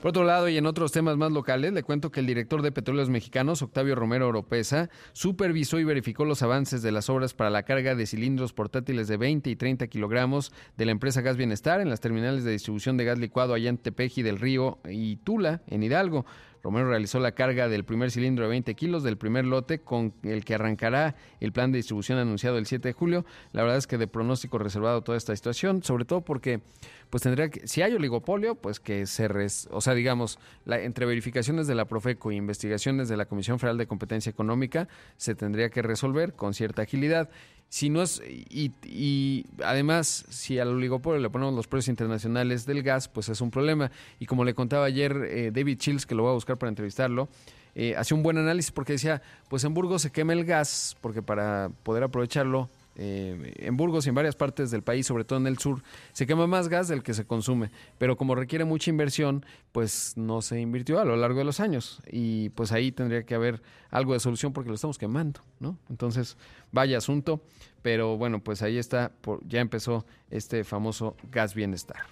Por 0.04 0.10
otro 0.10 0.24
lado, 0.24 0.50
y 0.50 0.58
en 0.58 0.66
otros 0.66 0.92
temas 0.92 1.16
más 1.16 1.32
locales, 1.32 1.72
le 1.72 1.82
cuento 1.82 2.10
que 2.10 2.20
el 2.20 2.26
director 2.26 2.60
de 2.60 2.70
Petróleos 2.70 3.08
Mexicanos, 3.08 3.62
Octavio 3.62 3.94
Romero 3.94 4.28
Oropesa, 4.28 4.90
supervisó 5.14 5.78
y 5.78 5.84
verificó 5.84 6.26
los 6.26 6.42
avances 6.42 6.82
de 6.82 6.92
las 6.92 7.08
obras 7.08 7.32
para 7.32 7.48
la 7.48 7.62
carga 7.62 7.94
de 7.94 8.04
cilindros 8.04 8.52
portátiles 8.52 9.08
de 9.08 9.16
20 9.16 9.48
y 9.48 9.56
30 9.56 9.86
kilogramos 9.86 10.52
de 10.76 10.84
la 10.84 10.92
empresa 10.92 11.22
Gas 11.22 11.38
Bienestar 11.38 11.80
en 11.80 11.88
las 11.88 12.00
terminales 12.00 12.44
de 12.44 12.52
distribución 12.52 12.98
de 12.98 13.06
gas 13.06 13.18
licuado 13.18 13.54
allá 13.54 13.70
en 13.70 13.78
Tepeji 13.78 14.20
del 14.20 14.40
Río 14.40 14.78
y 14.86 15.16
Tula, 15.16 15.62
en 15.68 15.82
Hidalgo. 15.82 16.26
Romero 16.64 16.88
realizó 16.88 17.20
la 17.20 17.32
carga 17.32 17.68
del 17.68 17.84
primer 17.84 18.10
cilindro 18.10 18.46
de 18.46 18.50
20 18.50 18.74
kilos 18.74 19.02
del 19.02 19.18
primer 19.18 19.44
lote 19.44 19.80
con 19.80 20.14
el 20.22 20.46
que 20.46 20.54
arrancará 20.54 21.14
el 21.38 21.52
plan 21.52 21.70
de 21.70 21.76
distribución 21.76 22.16
anunciado 22.16 22.56
el 22.56 22.64
7 22.64 22.88
de 22.88 22.92
julio. 22.94 23.26
La 23.52 23.62
verdad 23.62 23.76
es 23.76 23.86
que 23.86 23.98
de 23.98 24.06
pronóstico 24.06 24.56
reservado 24.56 25.02
toda 25.02 25.18
esta 25.18 25.36
situación, 25.36 25.82
sobre 25.82 26.06
todo 26.06 26.22
porque 26.22 26.62
pues 27.10 27.22
tendría 27.22 27.50
que, 27.50 27.68
si 27.68 27.82
hay 27.82 27.92
oligopolio, 27.92 28.54
pues 28.54 28.80
que 28.80 29.04
se, 29.04 29.28
res, 29.28 29.68
o 29.70 29.82
sea, 29.82 29.92
digamos, 29.92 30.38
entre 30.66 31.04
verificaciones 31.04 31.66
de 31.66 31.74
la 31.74 31.84
Profeco 31.84 32.30
e 32.30 32.34
investigaciones 32.34 33.10
de 33.10 33.18
la 33.18 33.26
Comisión 33.26 33.58
Federal 33.58 33.76
de 33.76 33.86
Competencia 33.86 34.30
Económica, 34.30 34.88
se 35.18 35.34
tendría 35.34 35.68
que 35.68 35.82
resolver 35.82 36.32
con 36.32 36.54
cierta 36.54 36.80
agilidad. 36.80 37.28
Si 37.68 37.90
no 37.90 38.02
es, 38.02 38.22
y, 38.24 39.46
además, 39.64 40.26
si 40.28 40.60
al 40.60 40.68
oligopolio 40.68 41.20
le 41.20 41.28
ponemos 41.28 41.54
los 41.54 41.66
precios 41.66 41.88
internacionales 41.88 42.66
del 42.66 42.84
gas, 42.84 43.08
pues 43.08 43.28
es 43.28 43.40
un 43.40 43.50
problema. 43.50 43.90
Y 44.20 44.26
como 44.26 44.44
le 44.44 44.54
contaba 44.54 44.84
ayer 44.84 45.26
eh, 45.28 45.50
David 45.52 45.78
Chills, 45.78 46.06
que 46.06 46.14
lo 46.14 46.22
voy 46.22 46.30
a 46.30 46.34
buscar 46.34 46.53
para 46.58 46.70
entrevistarlo, 46.70 47.28
eh, 47.74 47.96
hacía 47.96 48.16
un 48.16 48.22
buen 48.22 48.38
análisis 48.38 48.70
porque 48.70 48.92
decía, 48.92 49.22
pues 49.48 49.64
en 49.64 49.74
Burgos 49.74 50.02
se 50.02 50.12
quema 50.12 50.32
el 50.32 50.44
gas, 50.44 50.96
porque 51.00 51.22
para 51.22 51.70
poder 51.82 52.04
aprovecharlo 52.04 52.70
eh, 52.96 53.52
en 53.56 53.76
Burgos 53.76 54.06
y 54.06 54.10
en 54.10 54.14
varias 54.14 54.36
partes 54.36 54.70
del 54.70 54.82
país, 54.82 55.06
sobre 55.06 55.24
todo 55.24 55.40
en 55.40 55.48
el 55.48 55.58
sur, 55.58 55.82
se 56.12 56.26
quema 56.26 56.46
más 56.46 56.68
gas 56.68 56.86
del 56.86 57.02
que 57.02 57.14
se 57.14 57.26
consume, 57.26 57.70
pero 57.98 58.16
como 58.16 58.36
requiere 58.36 58.64
mucha 58.64 58.90
inversión, 58.90 59.44
pues 59.72 60.12
no 60.16 60.42
se 60.42 60.60
invirtió 60.60 61.00
a 61.00 61.04
lo 61.04 61.16
largo 61.16 61.38
de 61.38 61.44
los 61.44 61.58
años 61.58 62.00
y 62.08 62.50
pues 62.50 62.70
ahí 62.70 62.92
tendría 62.92 63.24
que 63.24 63.34
haber 63.34 63.60
algo 63.90 64.12
de 64.12 64.20
solución 64.20 64.52
porque 64.52 64.68
lo 64.68 64.76
estamos 64.76 64.98
quemando, 64.98 65.40
¿no? 65.58 65.76
Entonces, 65.90 66.36
vaya 66.70 66.98
asunto, 66.98 67.42
pero 67.82 68.16
bueno, 68.16 68.42
pues 68.42 68.62
ahí 68.62 68.78
está, 68.78 69.10
ya 69.46 69.60
empezó 69.60 70.06
este 70.30 70.62
famoso 70.62 71.16
gas 71.32 71.54
bienestar. 71.54 72.06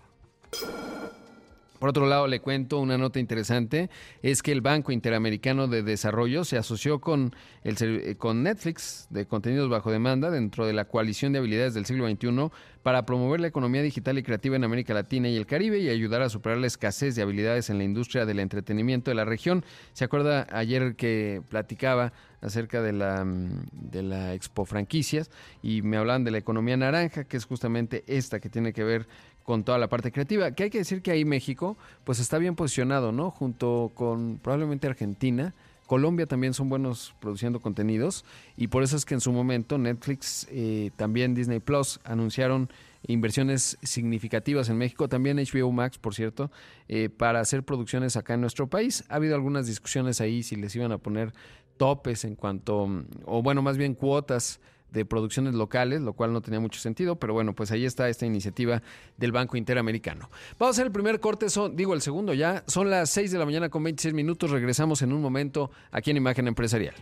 Por 1.82 1.88
otro 1.88 2.06
lado, 2.06 2.28
le 2.28 2.38
cuento 2.38 2.78
una 2.78 2.96
nota 2.96 3.18
interesante, 3.18 3.90
es 4.22 4.40
que 4.44 4.52
el 4.52 4.60
Banco 4.60 4.92
Interamericano 4.92 5.66
de 5.66 5.82
Desarrollo 5.82 6.44
se 6.44 6.56
asoció 6.56 7.00
con, 7.00 7.34
el, 7.64 7.76
eh, 7.80 8.14
con 8.14 8.44
Netflix 8.44 9.08
de 9.10 9.26
contenidos 9.26 9.68
bajo 9.68 9.90
demanda 9.90 10.30
dentro 10.30 10.64
de 10.64 10.74
la 10.74 10.84
coalición 10.84 11.32
de 11.32 11.40
habilidades 11.40 11.74
del 11.74 11.84
siglo 11.84 12.08
XXI 12.08 12.52
para 12.84 13.04
promover 13.04 13.40
la 13.40 13.48
economía 13.48 13.82
digital 13.82 14.16
y 14.16 14.22
creativa 14.22 14.54
en 14.54 14.62
América 14.62 14.94
Latina 14.94 15.28
y 15.28 15.36
el 15.36 15.44
Caribe 15.44 15.80
y 15.80 15.88
ayudar 15.88 16.22
a 16.22 16.28
superar 16.28 16.58
la 16.58 16.68
escasez 16.68 17.16
de 17.16 17.22
habilidades 17.22 17.68
en 17.68 17.78
la 17.78 17.84
industria 17.84 18.26
del 18.26 18.38
entretenimiento 18.38 19.10
de 19.10 19.16
la 19.16 19.24
región. 19.24 19.64
¿Se 19.92 20.04
acuerda 20.04 20.46
ayer 20.52 20.94
que 20.94 21.42
platicaba 21.48 22.12
acerca 22.42 22.82
de 22.82 22.92
la, 22.92 23.24
mm, 23.24 23.66
de 23.72 24.02
la 24.02 24.34
Expo 24.34 24.66
Franquicias 24.66 25.30
y 25.62 25.82
me 25.82 25.96
hablaban 25.96 26.24
de 26.24 26.32
la 26.32 26.38
economía 26.38 26.76
naranja, 26.76 27.24
que 27.24 27.36
es 27.36 27.44
justamente 27.44 28.04
esta 28.06 28.40
que 28.40 28.48
tiene 28.48 28.72
que 28.72 28.84
ver 28.84 29.06
con 29.44 29.64
toda 29.64 29.78
la 29.78 29.88
parte 29.88 30.12
creativa. 30.12 30.52
Que 30.52 30.64
hay 30.64 30.70
que 30.70 30.78
decir 30.78 31.02
que 31.02 31.10
ahí 31.10 31.24
México, 31.24 31.76
pues 32.04 32.18
está 32.20 32.38
bien 32.38 32.54
posicionado, 32.54 33.12
¿no? 33.12 33.30
Junto 33.30 33.90
con 33.94 34.38
probablemente 34.42 34.86
Argentina. 34.86 35.54
Colombia 35.86 36.26
también 36.26 36.54
son 36.54 36.70
buenos 36.70 37.14
produciendo 37.20 37.60
contenidos 37.60 38.24
y 38.56 38.68
por 38.68 38.82
eso 38.82 38.96
es 38.96 39.04
que 39.04 39.12
en 39.12 39.20
su 39.20 39.30
momento 39.30 39.76
Netflix, 39.76 40.46
eh, 40.50 40.90
también 40.96 41.34
Disney 41.34 41.58
Plus 41.58 42.00
anunciaron 42.04 42.70
inversiones 43.06 43.76
significativas 43.82 44.70
en 44.70 44.78
México, 44.78 45.08
también 45.08 45.36
HBO 45.36 45.70
Max, 45.70 45.98
por 45.98 46.14
cierto, 46.14 46.50
eh, 46.88 47.10
para 47.10 47.40
hacer 47.40 47.62
producciones 47.62 48.16
acá 48.16 48.34
en 48.34 48.40
nuestro 48.40 48.68
país. 48.68 49.04
Ha 49.08 49.16
habido 49.16 49.34
algunas 49.34 49.66
discusiones 49.66 50.22
ahí 50.22 50.42
si 50.42 50.56
les 50.56 50.74
iban 50.76 50.92
a 50.92 50.98
poner 50.98 51.34
topes 51.76 52.24
en 52.24 52.36
cuanto, 52.36 52.88
o 53.26 53.42
bueno, 53.42 53.60
más 53.60 53.76
bien 53.76 53.94
cuotas 53.94 54.60
de 54.92 55.04
producciones 55.04 55.54
locales, 55.54 56.00
lo 56.02 56.12
cual 56.12 56.32
no 56.32 56.40
tenía 56.40 56.60
mucho 56.60 56.80
sentido, 56.80 57.16
pero 57.16 57.32
bueno, 57.32 57.54
pues 57.54 57.70
ahí 57.70 57.84
está 57.84 58.08
esta 58.08 58.26
iniciativa 58.26 58.82
del 59.16 59.32
Banco 59.32 59.56
Interamericano. 59.56 60.30
Vamos 60.58 60.74
a 60.74 60.76
hacer 60.76 60.86
el 60.86 60.92
primer 60.92 61.20
corte, 61.20 61.48
son, 61.48 61.76
digo 61.76 61.94
el 61.94 62.02
segundo 62.02 62.34
ya, 62.34 62.62
son 62.66 62.90
las 62.90 63.10
6 63.10 63.32
de 63.32 63.38
la 63.38 63.44
mañana 63.44 63.68
con 63.68 63.82
26 63.82 64.14
minutos, 64.14 64.50
regresamos 64.50 65.02
en 65.02 65.12
un 65.12 65.22
momento 65.22 65.70
aquí 65.90 66.10
en 66.10 66.18
Imagen 66.18 66.46
Empresarial. 66.46 66.94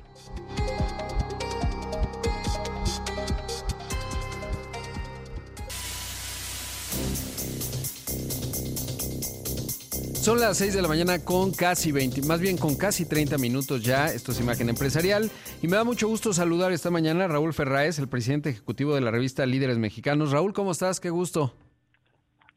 Son 10.21 10.39
las 10.39 10.59
6 10.59 10.75
de 10.75 10.83
la 10.83 10.89
mañana 10.89 11.25
con 11.25 11.51
casi 11.51 11.93
20, 11.93 12.21
más 12.27 12.43
bien 12.43 12.59
con 12.59 12.77
casi 12.77 13.07
30 13.07 13.39
minutos 13.39 13.83
ya. 13.83 14.09
Esto 14.09 14.33
es 14.33 14.41
Imagen 14.41 14.69
Empresarial. 14.69 15.31
Y 15.63 15.67
me 15.67 15.77
da 15.77 15.83
mucho 15.83 16.09
gusto 16.09 16.35
saludar 16.35 16.73
esta 16.73 16.91
mañana 16.91 17.25
a 17.25 17.29
Raúl 17.29 17.55
Ferraes, 17.55 17.99
el 17.99 18.07
presidente 18.07 18.51
ejecutivo 18.51 18.95
de 18.95 19.01
la 19.01 19.11
revista 19.11 19.47
Líderes 19.47 19.79
Mexicanos. 19.79 20.31
Raúl, 20.31 20.53
¿cómo 20.53 20.73
estás? 20.73 21.01
Qué 21.01 21.09
gusto. 21.09 21.55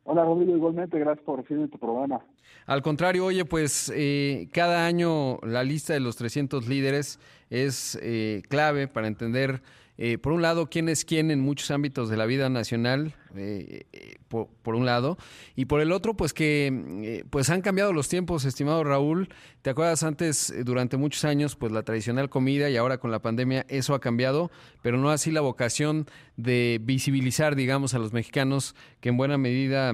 Hola 0.03 0.25
Rodrigo, 0.25 0.57
igualmente, 0.57 0.99
gracias 0.99 1.25
por 1.25 1.39
recibirme 1.39 1.69
tu 1.69 1.79
programa. 1.79 2.19
Al 2.65 2.81
contrario, 2.81 3.25
oye, 3.25 3.45
pues 3.45 3.89
eh, 3.95 4.49
cada 4.51 4.85
año 4.85 5.39
la 5.41 5.63
lista 5.63 5.93
de 5.93 6.01
los 6.01 6.17
300 6.17 6.67
líderes 6.67 7.17
es 7.49 7.97
eh, 8.01 8.41
clave 8.49 8.89
para 8.89 9.07
entender 9.07 9.61
eh, 9.97 10.17
por 10.17 10.33
un 10.33 10.41
lado, 10.41 10.69
quién 10.69 10.89
es 10.89 11.05
quién 11.05 11.29
en 11.29 11.39
muchos 11.39 11.69
ámbitos 11.69 12.09
de 12.09 12.17
la 12.17 12.25
vida 12.25 12.49
nacional, 12.49 13.13
eh, 13.35 13.85
eh, 13.93 14.15
por, 14.27 14.75
un 14.75 14.85
lado, 14.85 15.17
y 15.55 15.65
por 15.65 15.81
el 15.81 15.91
otro, 15.91 16.15
pues 16.15 16.33
que 16.33 17.23
pues 17.29 17.49
han 17.51 17.61
cambiado 17.61 17.93
los 17.93 18.09
tiempos, 18.09 18.45
estimado 18.45 18.83
Raúl. 18.83 19.29
¿Te 19.61 19.69
acuerdas 19.69 20.03
antes, 20.03 20.53
durante 20.65 20.97
muchos 20.97 21.23
años, 21.25 21.55
pues 21.55 21.71
la 21.71 21.83
tradicional 21.83 22.29
comida 22.29 22.69
y 22.69 22.77
ahora 22.77 22.97
con 22.97 23.11
la 23.11 23.19
pandemia 23.19 23.65
eso 23.69 23.93
ha 23.93 24.01
cambiado, 24.01 24.51
pero 24.81 24.97
no 24.97 25.11
así 25.11 25.31
la 25.31 25.41
vocación 25.41 26.07
de 26.37 26.79
visibilizar, 26.81 27.55
digamos, 27.55 27.93
a 27.93 27.99
los 27.99 28.13
mexicanos 28.13 28.75
que 28.99 29.09
en 29.09 29.17
buena 29.17 29.37
medida 29.37 29.93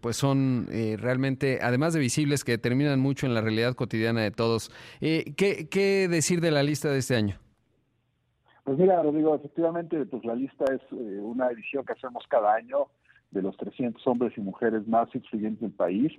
pues 0.00 0.16
son 0.16 0.68
realmente, 0.98 1.58
además 1.62 1.94
de 1.94 2.00
visibles, 2.00 2.44
que 2.44 2.52
determinan 2.52 3.00
mucho 3.00 3.26
en 3.26 3.34
la 3.34 3.40
realidad 3.40 3.74
cotidiana 3.74 4.20
de 4.20 4.30
todos. 4.30 4.70
¿qué, 5.00 5.68
¿Qué 5.70 6.08
decir 6.08 6.40
de 6.40 6.50
la 6.50 6.62
lista 6.62 6.90
de 6.90 6.98
este 6.98 7.16
año? 7.16 7.41
Pues 8.64 8.78
mira, 8.78 9.02
Rodrigo, 9.02 9.34
efectivamente, 9.34 10.04
pues 10.06 10.24
la 10.24 10.34
lista 10.34 10.64
es 10.72 10.80
eh, 10.92 11.20
una 11.20 11.48
edición 11.48 11.84
que 11.84 11.94
hacemos 11.94 12.24
cada 12.28 12.54
año 12.54 12.86
de 13.32 13.42
los 13.42 13.56
300 13.56 14.06
hombres 14.06 14.36
y 14.36 14.40
mujeres 14.40 14.86
más 14.86 15.12
influyentes 15.14 15.60
del 15.60 15.72
país. 15.72 16.12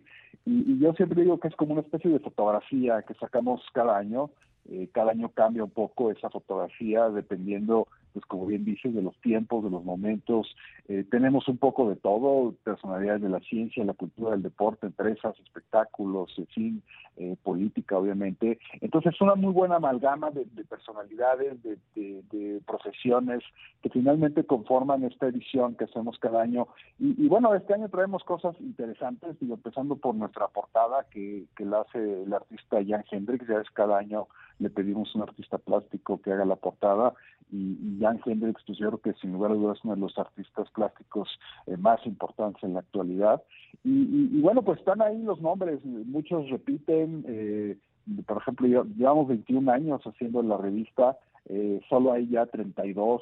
Y, 0.45 0.79
yo 0.79 0.93
siempre 0.93 1.21
digo 1.21 1.39
que 1.39 1.47
es 1.47 1.55
como 1.55 1.73
una 1.73 1.81
especie 1.81 2.11
de 2.11 2.19
fotografía 2.19 3.01
que 3.03 3.13
sacamos 3.13 3.61
cada 3.73 3.97
año. 3.97 4.29
Eh, 4.69 4.89
cada 4.91 5.11
año 5.11 5.29
cambia 5.29 5.63
un 5.63 5.69
poco 5.69 6.11
esa 6.11 6.29
fotografía 6.29 7.09
dependiendo 7.09 7.87
pues 8.13 8.25
como 8.25 8.45
bien 8.45 8.63
dices, 8.63 8.93
de 8.93 9.01
los 9.01 9.15
tiempos, 9.21 9.63
de 9.63 9.69
los 9.69 9.83
momentos. 9.83 10.55
Eh, 10.87 11.03
tenemos 11.09 11.47
un 11.47 11.57
poco 11.57 11.89
de 11.89 11.95
todo, 11.95 12.53
personalidades 12.63 13.21
de 13.21 13.29
la 13.29 13.39
ciencia, 13.39 13.83
la 13.83 13.93
cultura 13.93 14.31
del 14.31 14.43
deporte, 14.43 14.85
empresas, 14.85 15.37
espectáculos, 15.39 16.33
en 16.37 16.47
fin, 16.47 16.83
eh, 17.17 17.35
política, 17.43 17.97
obviamente. 17.97 18.59
Entonces, 18.81 19.13
es 19.15 19.21
una 19.21 19.35
muy 19.35 19.51
buena 19.51 19.75
amalgama 19.75 20.31
de, 20.31 20.45
personalidades, 20.65 21.57
de, 21.63 22.61
profesiones 22.65 23.43
que 23.81 23.89
finalmente 23.89 24.45
conforman 24.45 25.03
esta 25.03 25.27
edición 25.27 25.75
que 25.75 25.85
hacemos 25.85 26.17
cada 26.19 26.41
año. 26.41 26.67
Y, 26.99 27.27
bueno, 27.27 27.53
este 27.55 27.73
año 27.73 27.89
traemos 27.89 28.23
cosas 28.23 28.55
interesantes, 28.59 29.39
digo, 29.39 29.55
empezando 29.55 29.95
por 29.95 30.15
nuestra 30.15 30.47
portada 30.47 31.05
que, 31.11 31.45
que 31.55 31.65
la 31.65 31.81
hace 31.81 32.23
el 32.23 32.33
artista 32.33 32.77
Jan 32.85 33.03
Hendrix, 33.11 33.47
ya 33.47 33.59
es 33.59 33.69
cada 33.71 33.97
año 33.97 34.27
le 34.59 34.69
pedimos 34.69 35.13
un 35.15 35.23
artista 35.23 35.57
plástico 35.57 36.21
que 36.21 36.31
haga 36.31 36.45
la 36.45 36.55
portada 36.55 37.13
y, 37.51 38.02
Jan 38.03 38.19
Hendrix, 38.25 38.61
pues 38.65 38.77
yo 38.77 38.89
creo 38.89 39.01
que 39.01 39.19
sin 39.19 39.33
lugar 39.33 39.51
a 39.51 39.55
dudas 39.55 39.77
es 39.77 39.85
uno 39.85 39.95
de 39.95 40.01
los 40.01 40.17
artistas 40.17 40.69
plásticos 40.71 41.29
eh, 41.67 41.77
más 41.77 42.05
importantes 42.05 42.63
en 42.63 42.73
la 42.73 42.81
actualidad. 42.81 43.41
Y, 43.83 44.41
bueno, 44.41 44.61
pues 44.61 44.79
están 44.79 45.01
ahí 45.01 45.21
los 45.23 45.41
nombres, 45.41 45.83
muchos 45.83 46.49
repiten, 46.49 47.25
eh, 47.27 47.77
por 48.25 48.37
ejemplo, 48.37 48.85
llevamos 48.95 49.27
21 49.27 49.71
años 49.71 50.01
haciendo 50.05 50.41
la 50.43 50.57
revista, 50.57 51.17
eh, 51.49 51.81
solo 51.89 52.13
hay 52.13 52.27
ya 52.29 52.45
32 52.45 53.21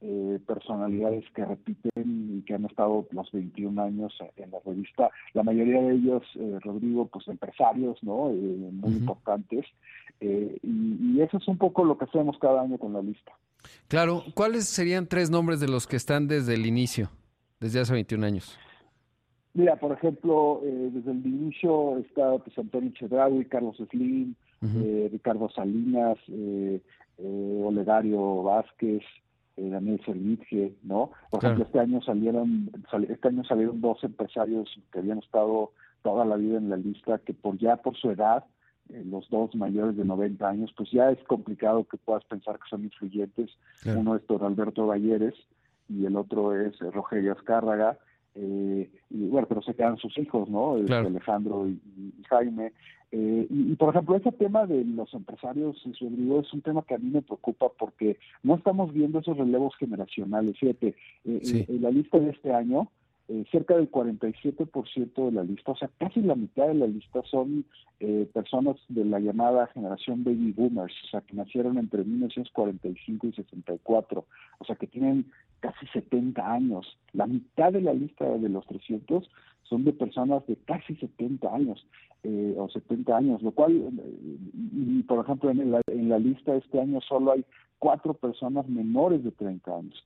eh, 0.00 0.38
personalidades 0.46 1.24
que 1.34 1.44
repiten 1.44 2.38
y 2.38 2.42
que 2.42 2.54
han 2.54 2.64
estado 2.66 3.04
los 3.10 3.32
21 3.32 3.82
años 3.82 4.16
en 4.36 4.52
la 4.52 4.58
revista. 4.64 5.10
La 5.32 5.42
mayoría 5.42 5.82
de 5.82 5.94
ellos, 5.94 6.22
eh, 6.36 6.60
Rodrigo, 6.62 7.06
pues 7.06 7.26
empresarios, 7.26 8.00
¿no? 8.04 8.30
Eh, 8.30 8.70
muy 8.70 8.92
importantes. 8.92 9.66
Y, 10.20 10.60
y, 10.62 11.20
eso 11.20 11.38
es 11.38 11.48
un 11.48 11.58
poco 11.58 11.84
lo 11.84 11.98
que 11.98 12.04
hacemos 12.04 12.38
cada 12.38 12.62
año 12.62 12.78
con 12.78 12.92
la 12.92 13.02
lista. 13.02 13.32
Claro. 13.88 14.22
¿Cuáles 14.34 14.66
serían 14.66 15.06
tres 15.06 15.30
nombres 15.30 15.60
de 15.60 15.68
los 15.68 15.86
que 15.86 15.96
están 15.96 16.28
desde 16.28 16.54
el 16.54 16.66
inicio, 16.66 17.10
desde 17.60 17.80
hace 17.80 17.92
21 17.92 18.26
años? 18.26 18.58
Mira, 19.54 19.76
por 19.76 19.92
ejemplo, 19.92 20.60
desde 20.62 21.10
el 21.10 21.26
inicio 21.26 21.98
está 21.98 22.38
pues, 22.38 22.56
Antonio 22.58 22.92
Chedraui, 22.92 23.44
Carlos 23.46 23.76
Slim, 23.90 24.34
Ricardo 25.10 25.48
Salinas, 25.50 26.18
Olegario 27.18 28.42
Vázquez, 28.42 29.02
eh, 29.58 29.70
Daniel 29.70 30.00
Servitje, 30.04 30.72
¿no? 30.84 31.10
Por 31.30 31.42
ejemplo, 31.42 31.64
este 31.64 31.80
año 31.80 32.00
salieron, 32.02 32.70
este 33.08 33.28
año 33.28 33.42
salieron 33.44 33.80
dos 33.80 34.02
empresarios 34.04 34.68
que 34.92 35.00
habían 35.00 35.18
estado 35.18 35.72
toda 36.02 36.24
la 36.24 36.36
vida 36.36 36.58
en 36.58 36.70
la 36.70 36.76
lista, 36.76 37.18
que 37.18 37.34
por 37.34 37.58
ya 37.58 37.76
por 37.76 37.96
su 37.96 38.10
edad, 38.10 38.44
eh, 38.90 39.04
los 39.04 39.28
dos 39.30 39.54
mayores 39.54 39.96
de 39.96 40.04
90 40.04 40.48
años, 40.48 40.72
pues 40.76 40.90
ya 40.90 41.10
es 41.10 41.18
complicado 41.24 41.84
que 41.84 41.96
puedas 41.96 42.24
pensar 42.24 42.56
que 42.56 42.68
son 42.68 42.84
influyentes. 42.84 43.50
Uno 43.84 44.16
es 44.16 44.26
don 44.26 44.42
Alberto 44.42 44.86
Valleres 44.86 45.34
y 45.88 46.04
el 46.04 46.16
otro 46.16 46.54
es 46.54 46.80
eh, 46.80 46.90
Rogelio 46.90 47.32
Azcárraga. 47.32 47.98
Eh, 48.34 48.88
y 49.10 49.26
bueno, 49.28 49.48
pero 49.48 49.62
se 49.62 49.74
quedan 49.74 49.96
sus 49.96 50.16
hijos, 50.18 50.48
¿no? 50.48 50.74
Alejandro 50.74 51.68
y, 51.68 51.80
Jaime. 52.28 52.72
Eh, 53.10 53.46
y, 53.48 53.74
por 53.76 53.90
ejemplo, 53.94 54.16
ese 54.16 54.32
tema 54.32 54.66
de 54.66 54.84
los 54.84 55.12
empresarios, 55.14 55.82
Rodrigo, 55.98 56.40
es 56.40 56.52
un 56.52 56.60
tema 56.60 56.82
que 56.82 56.94
a 56.94 56.98
mí 56.98 57.10
me 57.10 57.22
preocupa 57.22 57.68
porque 57.78 58.18
no 58.42 58.54
estamos 58.56 58.92
viendo 58.92 59.18
esos 59.18 59.36
relevos 59.36 59.74
generacionales. 59.76 60.58
Fíjate, 60.58 60.94
eh, 61.24 61.64
en 61.68 61.82
la 61.82 61.90
lista 61.90 62.18
de 62.18 62.30
este 62.30 62.52
año, 62.52 62.90
cerca 63.50 63.76
del 63.76 63.90
47% 63.90 65.26
de 65.26 65.32
la 65.32 65.42
lista, 65.42 65.72
o 65.72 65.76
sea, 65.76 65.90
casi 65.98 66.22
la 66.22 66.34
mitad 66.34 66.66
de 66.66 66.74
la 66.74 66.86
lista 66.86 67.22
son 67.30 67.66
personas 68.32 68.76
de 68.88 69.04
la 69.04 69.20
llamada 69.20 69.66
generación 69.68 70.24
baby 70.24 70.52
boomers, 70.52 70.94
o 71.04 71.06
sea, 71.08 71.20
que 71.20 71.34
nacieron 71.34 71.76
entre 71.76 72.04
1945 72.04 73.26
y 73.26 73.32
64, 73.32 74.24
o 74.58 74.64
sea, 74.64 74.76
que 74.76 74.86
tienen 74.86 75.26
casi 75.60 75.86
70 75.88 76.52
años. 76.52 76.98
La 77.12 77.26
mitad 77.26 77.72
de 77.72 77.82
la 77.82 77.92
lista 77.92 78.24
de 78.24 78.48
los 78.48 78.66
300 78.66 79.28
son 79.68 79.84
de 79.84 79.92
personas 79.92 80.46
de 80.46 80.56
casi 80.56 80.96
70 80.96 81.54
años 81.54 81.86
eh, 82.22 82.54
o 82.58 82.68
70 82.68 83.16
años, 83.16 83.42
lo 83.42 83.52
cual, 83.52 83.92
y, 84.72 85.02
por 85.02 85.24
ejemplo, 85.24 85.50
en 85.50 85.70
la, 85.70 85.80
en 85.86 86.08
la 86.08 86.18
lista 86.18 86.54
este 86.54 86.80
año 86.80 87.00
solo 87.00 87.32
hay 87.32 87.44
cuatro 87.78 88.14
personas 88.14 88.66
menores 88.68 89.22
de 89.22 89.30
30 89.30 89.76
años. 89.76 90.04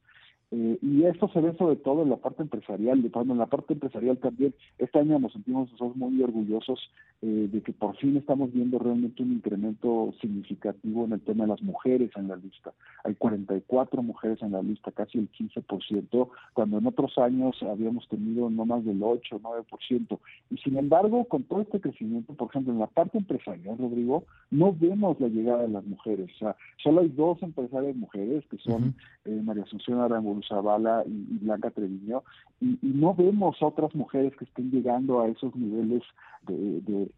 Eh, 0.55 0.79
y 0.83 1.05
esto 1.05 1.29
se 1.29 1.41
ve 1.41 1.55
sobre 1.57 1.77
todo 1.77 2.03
en 2.03 2.11
la 2.11 2.19
parte 2.19 2.43
empresarial, 2.43 3.01
de 3.01 3.11
en 3.15 3.39
la 3.39 3.47
parte 3.47 3.73
empresarial 3.73 4.19
también, 4.19 4.55
este 4.77 4.99
año 4.99 5.19
nos 5.19 5.33
sentimos 5.33 5.71
muy 5.95 6.23
orgullosos 6.23 6.91
eh, 7.23 7.49
de 7.51 7.63
que 7.63 7.73
por 7.73 7.97
fin 7.97 8.19
estamos 8.19 8.53
viendo 8.53 8.79
realmente 8.79 9.23
un 9.23 9.33
incremento 9.33 10.13
significativo 10.21 11.07
en 11.07 11.13
el 11.13 11.21
tema 11.23 11.45
de 11.45 11.53
las 11.53 11.63
mujeres 11.63 12.11
en 12.17 12.29
la 12.29 12.37
lista. 12.37 12.73
Hay 13.03 13.15
44 13.15 14.03
mujeres 14.03 14.43
en 14.43 14.53
la 14.53 14.61
lista, 14.61 14.93
casi 14.93 15.19
el 15.19 15.33
15%, 15.33 16.29
cuando 16.53 16.79
en 16.79 16.87
otros 16.87 17.17
años 17.17 17.57
habíamos 17.63 18.07
tenido 18.09 18.51
no 18.51 18.67
más 18.67 18.85
del 18.85 19.03
8 19.03 19.37
o 19.37 19.41
9%. 19.41 20.19
Y 20.51 20.59
sin 20.59 20.77
embargo, 20.77 21.25
con 21.25 21.45
todo 21.45 21.63
este 21.63 21.81
crecimiento, 21.81 22.35
por 22.35 22.51
ejemplo, 22.51 22.75
en 22.75 22.79
la 22.79 22.89
parte 22.89 23.17
empresarial, 23.17 23.79
Rodrigo, 23.79 24.25
no 24.51 24.77
vemos 24.79 25.19
la 25.19 25.29
llegada 25.29 25.63
de 25.63 25.69
las 25.69 25.85
mujeres. 25.87 26.31
O 26.37 26.39
sea, 26.39 26.57
solo 26.83 27.01
hay 27.01 27.09
dos 27.09 27.43
empresarias 27.43 27.97
mujeres, 27.97 28.45
que 28.51 28.59
son 28.59 28.95
eh, 29.25 29.41
María 29.43 29.63
Asunción 29.63 30.01
Zavala 30.49 31.05
y, 31.07 31.39
Blanca 31.45 31.71
Treviño, 31.71 32.23
y, 32.61 32.79
no 32.83 33.15
vemos 33.15 33.57
otras 33.61 33.95
mujeres 33.95 34.35
que 34.37 34.45
estén 34.45 34.71
llegando 34.71 35.21
a 35.21 35.29
esos 35.29 35.55
niveles 35.55 36.03
de, 36.47 37.11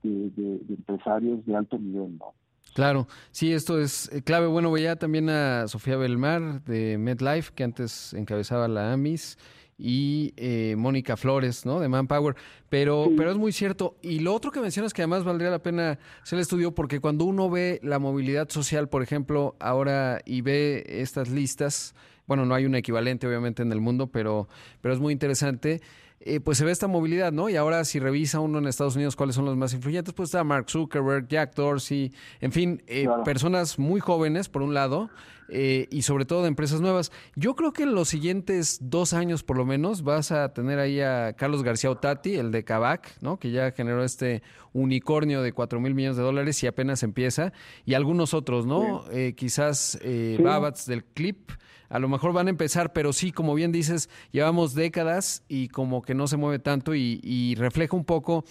empresarios 0.68 1.44
de 1.46 1.56
alto 1.56 1.78
nivel, 1.78 2.18
¿no? 2.18 2.32
Claro, 2.74 3.06
sí, 3.30 3.52
esto 3.52 3.78
es 3.78 4.10
eh, 4.12 4.22
clave. 4.22 4.46
Bueno, 4.48 4.72
veía 4.72 4.96
también 4.96 5.28
a 5.28 5.68
Sofía 5.68 5.96
Belmar 5.96 6.64
de 6.64 6.98
MedLife, 6.98 7.52
que 7.54 7.62
antes 7.62 8.14
encabezaba 8.14 8.66
la 8.66 8.92
AMIS, 8.92 9.38
y 9.78 10.32
eh, 10.36 10.74
Mónica 10.76 11.16
Flores, 11.16 11.66
¿no? 11.66 11.80
De 11.80 11.88
Manpower. 11.88 12.36
Pero, 12.68 13.10
pero 13.16 13.30
es 13.30 13.36
muy 13.36 13.52
cierto. 13.52 13.96
Y 14.02 14.20
lo 14.20 14.34
otro 14.34 14.50
que 14.50 14.60
mencionas 14.60 14.92
que 14.92 15.02
además 15.02 15.24
valdría 15.24 15.50
la 15.50 15.62
pena 15.62 15.98
hacer 16.22 16.36
el 16.36 16.42
estudio, 16.42 16.74
porque 16.74 17.00
cuando 17.00 17.24
uno 17.24 17.50
ve 17.50 17.80
la 17.82 17.98
movilidad 17.98 18.48
social, 18.48 18.88
por 18.88 19.02
ejemplo, 19.02 19.56
ahora 19.60 20.20
y 20.24 20.40
ve 20.42 20.84
estas 20.88 21.28
listas, 21.28 21.94
bueno, 22.26 22.44
no 22.46 22.54
hay 22.54 22.66
un 22.66 22.74
equivalente 22.74 23.26
obviamente 23.26 23.62
en 23.62 23.72
el 23.72 23.80
mundo, 23.80 24.08
pero, 24.08 24.48
pero 24.80 24.94
es 24.94 25.00
muy 25.00 25.12
interesante. 25.12 25.80
Eh, 26.26 26.40
pues 26.40 26.56
se 26.56 26.64
ve 26.64 26.72
esta 26.72 26.86
movilidad, 26.86 27.32
¿no? 27.32 27.50
Y 27.50 27.56
ahora 27.56 27.84
si 27.84 27.98
revisa 27.98 28.40
uno 28.40 28.58
en 28.58 28.66
Estados 28.66 28.96
Unidos 28.96 29.14
cuáles 29.14 29.36
son 29.36 29.44
los 29.44 29.58
más 29.58 29.74
influyentes, 29.74 30.14
pues 30.14 30.28
está 30.28 30.42
Mark 30.42 30.70
Zuckerberg, 30.70 31.28
Jack 31.28 31.54
Dorsey, 31.54 32.12
en 32.40 32.50
fin, 32.50 32.82
eh, 32.86 33.06
personas 33.26 33.78
muy 33.78 34.00
jóvenes, 34.00 34.48
por 34.48 34.62
un 34.62 34.72
lado, 34.72 35.10
eh, 35.50 35.86
y 35.90 36.00
sobre 36.00 36.24
todo 36.24 36.40
de 36.40 36.48
empresas 36.48 36.80
nuevas. 36.80 37.12
Yo 37.36 37.54
creo 37.54 37.74
que 37.74 37.82
en 37.82 37.94
los 37.94 38.08
siguientes 38.08 38.78
dos 38.80 39.12
años, 39.12 39.42
por 39.42 39.58
lo 39.58 39.66
menos, 39.66 40.02
vas 40.02 40.32
a 40.32 40.54
tener 40.54 40.78
ahí 40.78 40.98
a 41.02 41.34
Carlos 41.34 41.62
García 41.62 41.90
Otati, 41.90 42.36
el 42.36 42.52
de 42.52 42.64
Kavak, 42.64 43.20
¿no? 43.20 43.38
Que 43.38 43.50
ya 43.50 43.72
generó 43.72 44.02
este 44.02 44.42
unicornio 44.72 45.42
de 45.42 45.52
4 45.52 45.78
mil 45.78 45.94
millones 45.94 46.16
de 46.16 46.22
dólares 46.22 46.62
y 46.62 46.66
apenas 46.66 47.02
empieza, 47.02 47.52
y 47.84 47.92
algunos 47.92 48.32
otros, 48.32 48.64
¿no? 48.64 49.04
quizás 49.36 49.98
Babats 50.40 50.86
del 50.86 51.04
Clip 51.04 51.50
a 51.88 51.98
lo 51.98 52.08
mejor 52.08 52.32
van 52.32 52.46
a 52.46 52.50
empezar, 52.50 52.92
pero 52.92 53.12
sí, 53.12 53.32
como 53.32 53.54
bien 53.54 53.72
dices, 53.72 54.08
llevamos 54.32 54.74
décadas 54.74 55.44
y 55.48 55.68
como 55.68 56.02
que 56.02 56.14
no 56.14 56.26
se 56.26 56.36
mueve 56.36 56.58
tanto 56.58 56.94
y, 56.94 57.54
refleja 57.56 57.96
un 57.96 58.04
poco 58.04 58.44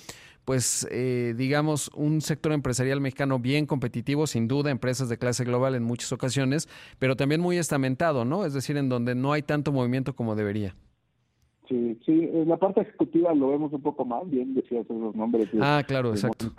pues 0.45 0.85
eh, 0.91 1.33
digamos, 1.37 1.89
un 1.95 2.19
sector 2.19 2.51
empresarial 2.51 2.99
mexicano 2.99 3.39
bien 3.39 3.65
competitivo, 3.65 4.27
sin 4.27 4.49
duda, 4.49 4.71
empresas 4.71 5.07
de 5.07 5.17
clase 5.17 5.45
global 5.45 5.73
en 5.73 5.83
muchas 5.83 6.11
ocasiones, 6.11 6.67
pero 6.99 7.15
también 7.15 7.39
muy 7.39 7.57
estamentado, 7.57 8.25
¿no? 8.25 8.45
Es 8.45 8.53
decir, 8.53 8.75
en 8.75 8.89
donde 8.89 9.15
no 9.15 9.31
hay 9.31 9.43
tanto 9.43 9.71
movimiento 9.71 10.13
como 10.13 10.35
debería. 10.35 10.75
Sí, 11.69 11.97
sí, 12.05 12.29
en 12.33 12.49
la 12.49 12.57
parte 12.57 12.81
ejecutiva 12.81 13.33
lo 13.33 13.51
vemos 13.51 13.71
un 13.71 13.81
poco 13.81 14.03
más, 14.03 14.29
bien 14.29 14.53
decías 14.53 14.83
esos 14.83 15.15
nombres. 15.15 15.47
ah, 15.61 15.81
claro, 15.87 16.09
exacto 16.09 16.51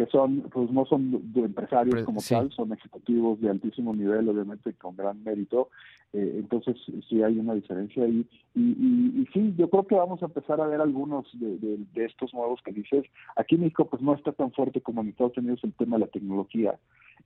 que 0.00 0.06
son, 0.06 0.40
pues 0.50 0.70
no 0.70 0.86
son 0.86 1.30
empresarios 1.34 2.04
como 2.04 2.22
tal, 2.26 2.50
son 2.52 2.72
ejecutivos 2.72 3.38
de 3.42 3.50
altísimo 3.50 3.94
nivel, 3.94 4.30
obviamente 4.30 4.72
con 4.72 4.96
gran 4.96 5.22
mérito, 5.22 5.68
eh, 6.14 6.36
entonces 6.38 6.74
sí 7.06 7.22
hay 7.22 7.38
una 7.38 7.54
diferencia 7.54 8.04
ahí. 8.04 8.26
Y, 8.54 8.60
y, 8.62 9.28
sí, 9.34 9.54
yo 9.58 9.68
creo 9.68 9.86
que 9.86 9.96
vamos 9.96 10.22
a 10.22 10.26
empezar 10.26 10.58
a 10.58 10.66
ver 10.66 10.80
algunos 10.80 11.26
de, 11.34 11.58
de, 11.58 12.04
estos 12.06 12.32
nuevos 12.32 12.62
que 12.62 12.72
dices. 12.72 13.04
Aquí 13.36 13.56
en 13.56 13.60
México 13.60 13.84
pues 13.84 14.00
no 14.00 14.14
está 14.14 14.32
tan 14.32 14.52
fuerte 14.52 14.80
como 14.80 15.02
en 15.02 15.10
Estados 15.10 15.36
Unidos 15.36 15.60
el 15.64 15.74
tema 15.74 15.96
de 15.96 16.06
la 16.06 16.10
tecnología, 16.10 16.78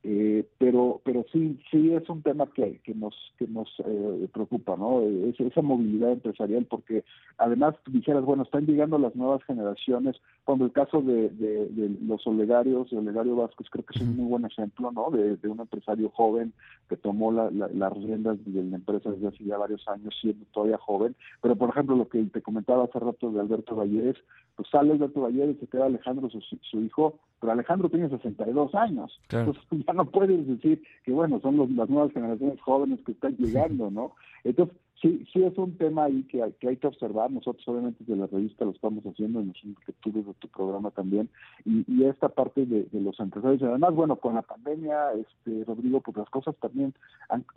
eh, 0.02 0.44
pero 0.58 1.00
pero 1.04 1.24
sí 1.32 1.58
sí 1.70 1.94
es 1.94 2.08
un 2.10 2.22
tema 2.22 2.46
que, 2.52 2.80
que 2.80 2.92
nos 2.92 3.14
que 3.38 3.46
nos 3.46 3.68
eh, 3.86 4.28
preocupa, 4.32 4.76
¿no? 4.76 5.00
Es, 5.00 5.38
esa 5.38 5.62
movilidad 5.62 6.10
empresarial, 6.10 6.66
porque 6.66 7.04
además 7.38 7.76
dijeras, 7.86 8.24
bueno, 8.24 8.42
están 8.42 8.66
llegando 8.66 8.98
las 8.98 9.14
nuevas 9.14 9.42
generaciones, 9.44 10.16
cuando 10.44 10.66
el 10.66 10.72
caso 10.72 11.00
de, 11.00 11.30
de, 11.30 11.68
de 11.68 11.96
los 12.04 12.26
olegados 12.26 12.63
de 12.64 12.98
Olegario 12.98 13.36
Vázquez, 13.36 13.68
creo 13.70 13.84
que 13.84 13.98
es 13.98 14.02
un 14.02 14.16
muy 14.16 14.26
buen 14.26 14.44
ejemplo, 14.44 14.90
¿no? 14.90 15.10
De, 15.10 15.38
un 15.48 15.60
empresario 15.60 16.10
joven 16.10 16.52
que 16.88 16.96
tomó 16.96 17.30
las 17.32 17.92
riendas 17.92 18.38
de 18.44 18.64
la 18.64 18.76
empresa 18.76 19.10
desde 19.10 19.28
hace 19.28 19.44
ya 19.44 19.58
varios 19.58 19.86
años, 19.88 20.14
siendo 20.20 20.44
todavía 20.52 20.78
joven. 20.78 21.14
Pero, 21.42 21.56
por 21.56 21.70
ejemplo, 21.70 21.96
lo 21.96 22.08
que 22.08 22.22
te 22.24 22.42
comentaba 22.42 22.84
hace 22.84 22.98
rato 22.98 23.30
de 23.30 23.40
Alberto 23.40 23.76
Valleres, 23.76 24.16
pues 24.56 24.68
sale 24.70 24.92
Alberto 24.92 25.22
Valleres, 25.22 25.56
se 25.60 25.66
queda 25.66 25.86
Alejandro, 25.86 26.28
su, 26.30 26.80
hijo, 26.80 27.18
pero 27.40 27.52
Alejandro 27.52 27.88
tiene 27.88 28.08
62 28.08 28.74
años. 28.74 29.20
Entonces, 29.30 29.62
ya 29.70 29.92
no 29.92 30.06
puedes 30.06 30.46
decir 30.46 30.82
que, 31.04 31.12
bueno, 31.12 31.40
son 31.40 31.76
las 31.76 31.88
nuevas 31.88 32.12
generaciones 32.12 32.60
jóvenes 32.60 33.00
que 33.04 33.12
están 33.12 33.36
llegando, 33.36 33.90
¿no? 33.90 34.12
Entonces, 34.44 34.76
sí, 35.00 35.26
sí 35.32 35.42
es 35.42 35.56
un 35.58 35.76
tema 35.76 36.04
ahí 36.04 36.22
que 36.24 36.42
hay, 36.42 36.76
que 36.76 36.86
observar. 36.86 37.30
Nosotros 37.30 37.66
obviamente 37.68 38.04
desde 38.04 38.20
la 38.20 38.26
revista 38.26 38.64
lo 38.64 38.72
estamos 38.72 39.04
haciendo, 39.04 39.40
imagino 39.40 39.74
que 39.86 39.92
tú 39.92 40.12
desde 40.12 40.34
tu 40.34 40.48
programa 40.48 40.90
también, 40.90 41.28
y, 41.64 41.84
y 41.86 42.04
esta 42.04 42.28
parte 42.28 42.66
de, 42.66 42.88
los 42.92 43.18
empresarios. 43.20 43.62
Además, 43.62 43.94
bueno, 43.94 44.16
con 44.16 44.34
la 44.34 44.42
pandemia, 44.42 45.12
este 45.12 45.64
Rodrigo, 45.64 46.00
pues 46.00 46.16
las 46.16 46.30
cosas 46.30 46.54
también 46.56 46.94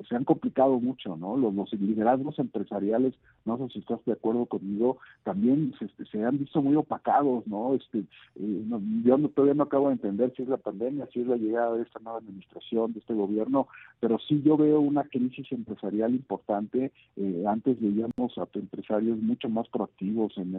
se 0.08 0.16
han 0.16 0.24
complicado 0.24 0.80
mucho, 0.80 1.16
¿no? 1.16 1.38
Los, 1.38 1.54
los, 1.54 1.74
liderazgos 1.74 2.40
empresariales, 2.40 3.14
no 3.46 3.58
sé 3.58 3.70
si 3.70 3.80
estás 3.80 4.04
de 4.06 4.14
acuerdo 4.14 4.46
conmigo, 4.46 4.98
también 5.24 5.74
se, 5.80 5.86
este, 5.86 6.06
se 6.06 6.24
han 6.24 6.38
visto 6.40 6.62
muy 6.62 6.76
opacados, 6.76 7.46
¿no? 7.48 7.76
Este, 7.76 8.00
eh, 8.00 8.64
yo 9.04 9.18
todavía 9.30 9.54
no 9.54 9.64
acabo 9.64 9.88
de 9.88 9.94
entender 9.94 10.34
si 10.36 10.44
es 10.44 10.50
la 10.50 10.58
pandemia, 10.58 11.08
si 11.14 11.22
es 11.22 11.28
la 11.28 11.38
llegada 11.38 11.76
de 11.76 11.84
esta 11.84 12.00
nueva 12.00 12.20
administración, 12.20 12.94
de 12.94 13.00
este 13.00 13.14
gobierno, 13.14 13.68
pero 14.00 14.20
sí 14.20 14.42
yo 14.44 14.58
veo 14.58 14.80
una 14.80 15.04
crisis 15.04 15.52
empresarial 15.52 16.14
importante. 16.14 16.92
Eh, 17.16 17.27
antes 17.48 17.80
veíamos 17.80 18.38
a 18.38 18.48
empresarios 18.54 19.18
mucho 19.20 19.50
más 19.50 19.68
proactivos 19.70 20.34
en, 20.38 20.56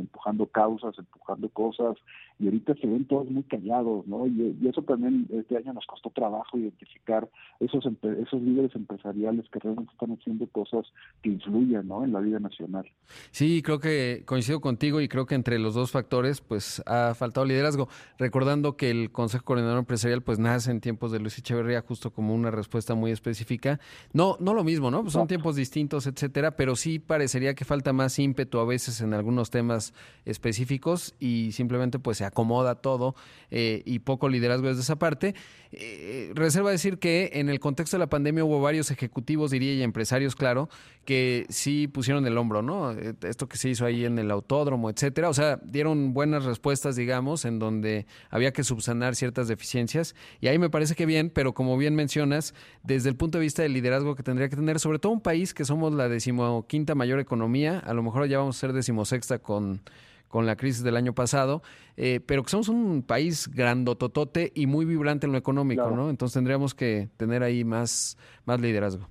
empujando 0.00 0.46
causas, 0.46 0.98
empujando 0.98 1.48
cosas, 1.50 1.96
y 2.38 2.46
ahorita 2.46 2.74
se 2.74 2.86
ven 2.86 3.06
todos 3.06 3.30
muy 3.30 3.42
callados, 3.44 4.06
¿no? 4.06 4.26
Y, 4.26 4.56
eso 4.66 4.82
también 4.82 5.26
este 5.30 5.56
año 5.56 5.72
nos 5.72 5.86
costó 5.86 6.10
trabajo 6.10 6.58
identificar 6.58 7.28
esos 7.60 7.84
esos 7.86 8.42
líderes 8.42 8.74
empresariales 8.74 9.48
que 9.50 9.58
realmente 9.60 9.92
están 9.92 10.12
haciendo 10.12 10.46
cosas 10.48 10.86
que 11.22 11.30
influyen, 11.30 11.86
¿no? 11.88 12.04
En 12.04 12.12
la 12.12 12.20
vida 12.20 12.38
nacional. 12.38 12.86
Sí, 13.30 13.62
creo 13.62 13.78
que 13.78 14.22
coincido 14.26 14.60
contigo 14.60 15.00
y 15.00 15.08
creo 15.08 15.26
que 15.26 15.34
entre 15.34 15.58
los 15.58 15.74
dos 15.74 15.90
factores, 15.92 16.40
pues 16.40 16.82
ha 16.86 17.14
faltado 17.14 17.46
liderazgo. 17.46 17.88
Recordando 18.18 18.76
que 18.76 18.90
el 18.90 19.12
Consejo 19.12 19.44
Coordinador 19.44 19.78
Empresarial, 19.78 20.22
pues 20.22 20.38
nace 20.38 20.70
en 20.70 20.80
tiempos 20.80 21.12
de 21.12 21.20
Luis 21.20 21.38
Echeverría 21.38 21.80
justo 21.82 22.12
como 22.12 22.34
una 22.34 22.50
respuesta 22.50 22.94
muy 22.94 23.10
específica. 23.10 23.80
No, 24.12 24.36
no 24.40 24.54
lo 24.54 24.64
mismo, 24.64 24.90
¿no? 24.90 25.02
Pues 25.02 25.12
son 25.12 25.26
tiempos 25.26 25.56
distintos 25.56 25.75
etcétera, 25.80 26.56
pero 26.56 26.74
sí 26.74 26.98
parecería 26.98 27.54
que 27.54 27.64
falta 27.64 27.92
más 27.92 28.18
ímpetu 28.18 28.58
a 28.58 28.64
veces 28.64 29.00
en 29.00 29.12
algunos 29.12 29.50
temas 29.50 29.92
específicos 30.24 31.14
y 31.20 31.52
simplemente 31.52 31.98
pues 31.98 32.18
se 32.18 32.24
acomoda 32.24 32.76
todo 32.76 33.14
eh, 33.50 33.82
y 33.84 33.98
poco 33.98 34.28
liderazgo 34.28 34.68
desde 34.68 34.80
esa 34.80 34.96
parte. 34.96 35.34
Eh, 35.72 36.32
reserva 36.34 36.70
decir 36.70 36.98
que 36.98 37.30
en 37.34 37.50
el 37.50 37.60
contexto 37.60 37.96
de 37.96 37.98
la 37.98 38.08
pandemia 38.08 38.44
hubo 38.44 38.60
varios 38.60 38.90
ejecutivos, 38.90 39.50
diría, 39.50 39.74
y 39.74 39.82
empresarios, 39.82 40.34
claro, 40.34 40.70
que 41.04 41.44
sí 41.50 41.86
pusieron 41.88 42.26
el 42.26 42.38
hombro, 42.38 42.62
¿no? 42.62 42.92
Eh, 42.92 43.14
esto 43.22 43.46
que 43.48 43.58
se 43.58 43.68
hizo 43.68 43.84
ahí 43.84 44.06
en 44.06 44.18
el 44.18 44.30
autódromo, 44.30 44.88
etcétera. 44.88 45.28
O 45.28 45.34
sea, 45.34 45.60
dieron 45.62 46.14
buenas 46.14 46.44
respuestas, 46.44 46.96
digamos, 46.96 47.44
en 47.44 47.58
donde 47.58 48.06
había 48.30 48.52
que 48.52 48.64
subsanar 48.64 49.16
ciertas 49.16 49.48
deficiencias. 49.48 50.14
Y 50.40 50.48
ahí 50.48 50.58
me 50.58 50.70
parece 50.70 50.94
que 50.94 51.04
bien, 51.04 51.28
pero 51.28 51.52
como 51.52 51.76
bien 51.76 51.94
mencionas, 51.94 52.54
desde 52.82 53.10
el 53.10 53.16
punto 53.16 53.38
de 53.38 53.42
vista 53.42 53.62
del 53.62 53.74
liderazgo 53.74 54.16
que 54.16 54.22
tendría 54.22 54.48
que 54.48 54.56
tener, 54.56 54.80
sobre 54.80 54.98
todo 54.98 55.12
un 55.12 55.20
país 55.20 55.52
que 55.52 55.65
somos 55.66 55.92
la 55.92 56.08
decimoquinta 56.08 56.94
mayor 56.94 57.20
economía, 57.20 57.78
a 57.80 57.92
lo 57.92 58.02
mejor 58.02 58.26
ya 58.26 58.38
vamos 58.38 58.56
a 58.56 58.60
ser 58.60 58.72
decimosexta 58.72 59.38
con 59.38 59.82
con 60.28 60.46
la 60.46 60.56
crisis 60.56 60.82
del 60.82 60.96
año 60.96 61.14
pasado, 61.14 61.62
eh, 61.96 62.20
pero 62.24 62.42
que 62.42 62.50
somos 62.50 62.68
un 62.68 63.02
país 63.02 63.48
grandototote 63.54 64.52
y 64.54 64.66
muy 64.66 64.84
vibrante 64.84 65.26
en 65.26 65.32
lo 65.32 65.38
económico, 65.38 65.90
¿no? 65.90 66.10
Entonces 66.10 66.34
tendríamos 66.34 66.74
que 66.74 67.08
tener 67.16 67.42
ahí 67.42 67.64
más, 67.64 68.18
más 68.44 68.60
liderazgo. 68.60 69.06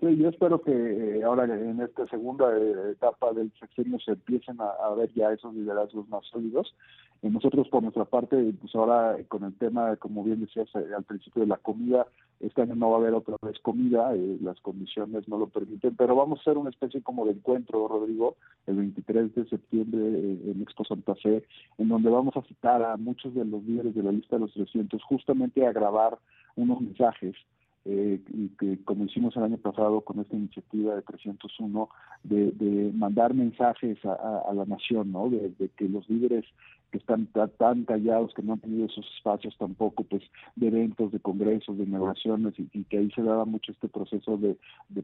Sí, 0.00 0.16
yo 0.16 0.28
espero 0.30 0.60
que 0.60 0.72
eh, 0.72 1.22
ahora 1.22 1.44
en 1.44 1.80
esta 1.80 2.06
segunda 2.08 2.46
eh, 2.58 2.90
etapa 2.90 3.32
del 3.32 3.52
sexenio 3.58 4.00
se 4.00 4.12
empiecen 4.12 4.56
a, 4.60 4.92
ver 4.94 5.12
ya 5.14 5.32
esos 5.32 5.54
liderazgos 5.54 6.08
más 6.08 6.26
sólidos. 6.26 6.74
Y 7.22 7.30
nosotros, 7.30 7.68
por 7.68 7.84
nuestra 7.84 8.04
parte, 8.04 8.36
pues 8.60 8.74
ahora 8.74 9.16
con 9.28 9.44
el 9.44 9.54
tema, 9.54 9.94
como 9.96 10.24
bien 10.24 10.40
decías 10.40 10.68
al 10.74 11.04
principio 11.04 11.42
de 11.42 11.48
la 11.48 11.56
comida, 11.56 12.06
este 12.40 12.62
año 12.62 12.74
no 12.74 12.90
va 12.90 12.96
a 12.96 13.00
haber 13.00 13.14
otra 13.14 13.36
vez 13.40 13.60
comida, 13.60 14.12
eh, 14.12 14.38
las 14.42 14.60
condiciones 14.60 15.28
no 15.28 15.38
lo 15.38 15.46
permiten, 15.46 15.94
pero 15.94 16.16
vamos 16.16 16.40
a 16.40 16.42
hacer 16.42 16.58
una 16.58 16.70
especie 16.70 17.00
como 17.00 17.24
de 17.24 17.30
encuentro, 17.30 17.86
Rodrigo, 17.86 18.34
el 18.66 18.74
23 18.74 19.36
de 19.36 19.48
septiembre 19.48 20.00
en 20.00 20.62
Expo 20.62 20.84
Santa 20.84 21.14
Fe, 21.14 21.44
en 21.78 21.88
donde 21.88 22.10
vamos 22.10 22.36
a 22.36 22.42
citar 22.42 22.82
a 22.82 22.96
muchos 22.96 23.32
de 23.34 23.44
los 23.44 23.62
líderes 23.62 23.94
de 23.94 24.02
la 24.02 24.10
lista 24.10 24.34
de 24.34 24.40
los 24.40 24.52
300 24.54 25.00
justamente 25.04 25.64
a 25.64 25.72
grabar 25.72 26.18
unos 26.56 26.80
mensajes 26.80 27.36
eh, 27.84 28.20
y 28.32 28.48
que 28.50 28.78
como 28.84 29.06
hicimos 29.06 29.36
el 29.36 29.42
año 29.42 29.58
pasado 29.58 30.02
con 30.02 30.20
esta 30.20 30.36
iniciativa 30.36 30.94
de 30.94 31.02
301, 31.02 31.88
de, 32.22 32.52
de 32.52 32.92
mandar 32.92 33.34
mensajes 33.34 33.98
a, 34.04 34.52
la 34.54 34.64
nación, 34.66 35.10
¿no? 35.10 35.28
De, 35.28 35.52
que 35.76 35.88
los 35.88 36.08
líderes 36.08 36.44
que 36.92 36.98
están 36.98 37.26
tan 37.26 37.84
callados, 37.84 38.34
que 38.34 38.42
no 38.42 38.52
han 38.52 38.60
tenido 38.60 38.86
esos 38.86 39.06
espacios 39.16 39.56
tampoco, 39.58 40.04
pues, 40.04 40.22
de 40.56 40.68
eventos, 40.68 41.10
de 41.10 41.20
congresos, 41.20 41.76
de 41.78 41.84
inauguraciones, 41.84 42.54
y, 42.58 42.84
que 42.84 42.98
ahí 42.98 43.10
se 43.10 43.22
daba 43.22 43.46
mucho 43.46 43.72
este 43.72 43.88
proceso 43.88 44.36
de, 44.36 44.56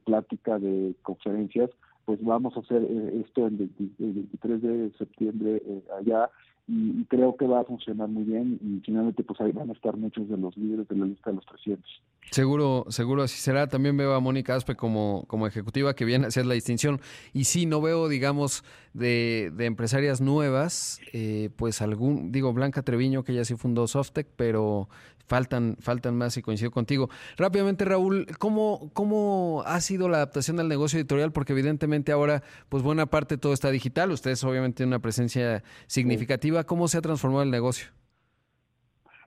plática, 0.05 0.59
de 0.59 0.95
conferencias, 1.03 1.71
pues 2.05 2.23
vamos 2.23 2.57
a 2.57 2.61
hacer 2.61 2.83
eh, 2.83 3.23
esto 3.27 3.47
el, 3.47 3.57
23 3.57 4.63
de 4.63 4.93
septiembre 4.99 5.63
eh, 5.65 5.83
allá 5.99 6.31
y, 6.69 7.05
creo 7.05 7.37
que 7.37 7.47
va 7.47 7.61
a 7.61 7.65
funcionar 7.65 8.09
muy 8.09 8.25
bien 8.25 8.59
y 8.63 8.81
finalmente 8.85 9.23
pues 9.25 9.41
ahí 9.41 9.53
van 9.53 9.71
a 9.71 9.73
estar 9.73 9.97
muchos 9.97 10.29
de 10.29 10.37
los 10.37 10.57
líderes 10.57 10.87
de 10.89 10.97
la 10.97 11.07
lista 11.07 11.31
de 11.31 11.37
los 11.37 11.47
300. 11.47 12.03
Seguro, 12.31 12.85
seguro 12.91 13.23
así 13.23 13.39
será. 13.39 13.69
También 13.69 13.97
veo 13.97 14.15
a 14.15 14.21
Mónica 14.21 14.55
Aspe 14.55 14.77
como, 14.77 15.25
como 15.29 15.47
ejecutiva 15.47 15.95
que 15.95 16.05
viene 16.05 16.27
a 16.27 16.29
hacer 16.29 16.45
la 16.45 16.55
distinción. 16.55 17.01
Y 17.33 17.45
sí, 17.45 17.65
no 17.65 17.81
veo, 17.81 18.09
digamos, 18.09 18.65
de, 18.93 19.51
de 19.55 19.65
empresarias 19.65 20.21
nuevas, 20.21 21.01
eh, 21.13 21.51
pues 21.57 21.81
algún, 21.81 22.31
digo, 22.31 22.53
Blanca 22.53 22.83
Treviño, 22.83 23.25
que 23.25 23.35
ya 23.35 23.45
sí 23.45 23.57
fundó 23.57 23.87
Softec, 23.87 24.27
pero 24.37 24.89
faltan, 25.27 25.77
faltan 25.81 26.17
más 26.17 26.37
y 26.37 26.43
coincido 26.43 26.71
contigo. 26.71 27.09
Rápidamente, 27.37 27.85
Raúl, 27.85 28.27
¿cómo, 28.39 28.91
¿cómo 28.93 29.63
ha 29.67 29.81
sido 29.81 30.09
la 30.09 30.19
adaptación 30.19 30.61
al 30.61 30.69
negocio 30.69 30.99
editorial? 30.99 31.33
Porque 31.33 31.53
evidentemente 31.53 32.13
ahora, 32.13 32.43
pues 32.69 32.83
buena 32.83 33.07
parte 33.07 33.39
todo 33.39 33.53
está 33.53 33.71
digital. 33.71 34.11
Ustedes 34.11 34.43
obviamente 34.45 34.79
tienen 34.79 34.91
una 34.95 35.01
presencia 35.01 35.63
significativa. 35.87 36.65
¿Cómo 36.65 36.89
se 36.89 36.99
ha 36.99 37.03
transformado 37.03 37.43
el 37.43 37.51
negocio? 37.51 37.89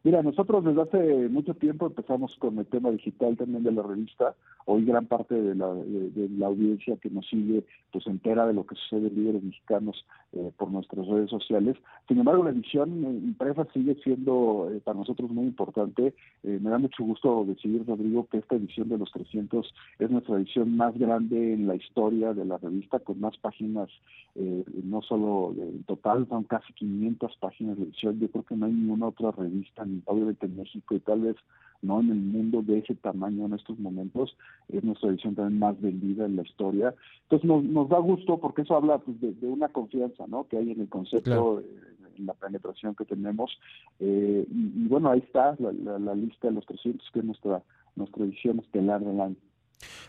Mira, 0.04 0.24
nosotros 0.24 0.64
desde 0.64 0.82
hace 0.82 1.30
mucho 1.30 1.54
tiempo 1.54 1.86
empezamos 1.86 2.36
con 2.38 2.58
el 2.58 2.66
tema 2.66 2.90
digital 2.90 3.38
también 3.38 3.64
de 3.64 3.72
la 3.72 3.84
revista. 3.84 4.34
Hoy 4.66 4.84
gran 4.84 5.06
parte 5.06 5.36
de 5.36 5.54
la, 5.54 5.72
de, 5.76 6.28
la 6.40 6.48
audiencia 6.48 6.98
que 6.98 7.12
nos 7.12 7.28
sigue 7.28 7.64
pues 7.92 8.08
entera 8.08 8.48
de 8.48 8.54
lo 8.54 8.66
que 8.66 8.74
sucede 8.76 9.10
en 9.10 9.16
líderes 9.16 9.44
mexicanos 9.44 10.04
eh, 10.34 10.52
por 10.58 10.72
nuestras 10.72 11.06
redes 11.06 11.30
sociales. 11.30 11.78
Sin 12.08 12.18
embargo, 12.18 12.44
la 12.44 12.50
edición 12.50 13.04
impresa 13.04 13.68
sigue 13.74 13.94
siendo 14.04 14.72
eh, 14.74 14.82
para 14.84 14.98
nosotros 14.98 15.30
muy 15.30 15.46
importante. 15.46 16.16
Eh, 16.44 16.60
me 16.60 16.72
da 16.72 16.80
mucho 16.80 17.04
gusto 17.04 17.46
decir, 17.46 17.84
Rodrigo, 17.86 18.26
que 18.32 18.40
esta 18.40 18.56
edición 18.56 18.90
de 18.90 18.98
los 18.98 19.12
300 19.12 19.72
es 20.00 20.10
nuestra 20.10 20.38
edición 20.38 20.76
más 20.78 20.98
grande 20.98 21.54
en 21.54 21.68
la 21.68 21.76
historia 21.76 22.34
de 22.34 22.46
la 22.46 22.58
revista, 22.58 22.98
con 23.00 23.20
más 23.20 23.38
páginas, 23.38 23.90
no 24.84 25.02
solo 25.02 25.54
en 25.58 25.84
total, 25.84 26.26
son 26.30 26.46
casi 26.46 26.72
500 26.74 27.36
páginas 27.38 27.78
de 27.78 27.84
edición. 27.84 28.20
Yo 28.20 28.32
creo 28.32 28.44
que 28.44 28.56
no 28.56 28.66
hay 28.66 28.74
ninguna 28.74 29.08
otra 29.08 29.32
revista 29.32 29.86
obviamente 30.06 30.46
en 30.46 30.58
México 30.58 30.96
y 30.96 31.00
tal 31.00 31.22
vez 31.22 31.36
no 31.82 32.00
en 32.00 32.12
el 32.12 32.20
mundo 32.20 32.62
de 32.62 32.80
ese 32.80 32.96
tamaño 32.96 33.46
en 33.46 33.54
estos 33.54 33.80
momentos, 33.80 34.36
es 34.70 34.84
nuestra 34.84 35.10
edición 35.10 35.36
también 35.36 35.60
más 35.60 35.80
vendida 35.82 36.26
en 36.26 36.36
la 36.36 36.44
historia. 36.44 36.94
Entonces 37.24 37.48
nos, 37.48 37.64
nos 37.64 37.90
da 37.90 37.98
gusto 37.98 38.38
porque 38.38 38.62
eso 38.62 38.76
habla 38.76 39.00
pues, 39.00 39.20
de, 39.20 39.48
una 39.48 39.70
confianza 39.70 40.26
¿no? 40.28 40.48
que 40.48 40.58
hay 40.58 40.72
en 40.72 40.82
el 40.82 40.90
concepto, 40.90 41.64
en 42.18 42.26
la 42.26 42.34
penetración 42.34 42.96
que 42.96 43.06
tenemos. 43.06 43.52
Eh, 44.00 44.46
y, 44.50 44.88
bueno, 44.88 45.10
ahí 45.10 45.20
está 45.20 45.56
la, 45.60 45.98
la, 45.98 46.16
lista 46.16 46.48
de 46.48 46.54
los 46.54 46.66
300, 46.66 47.10
que 47.12 47.20
es 47.20 47.26
nuestra, 47.26 47.64
nuestra 47.96 48.24
edición 48.26 48.60
estelar 48.60 49.04
del 49.04 49.20
año. 49.20 49.36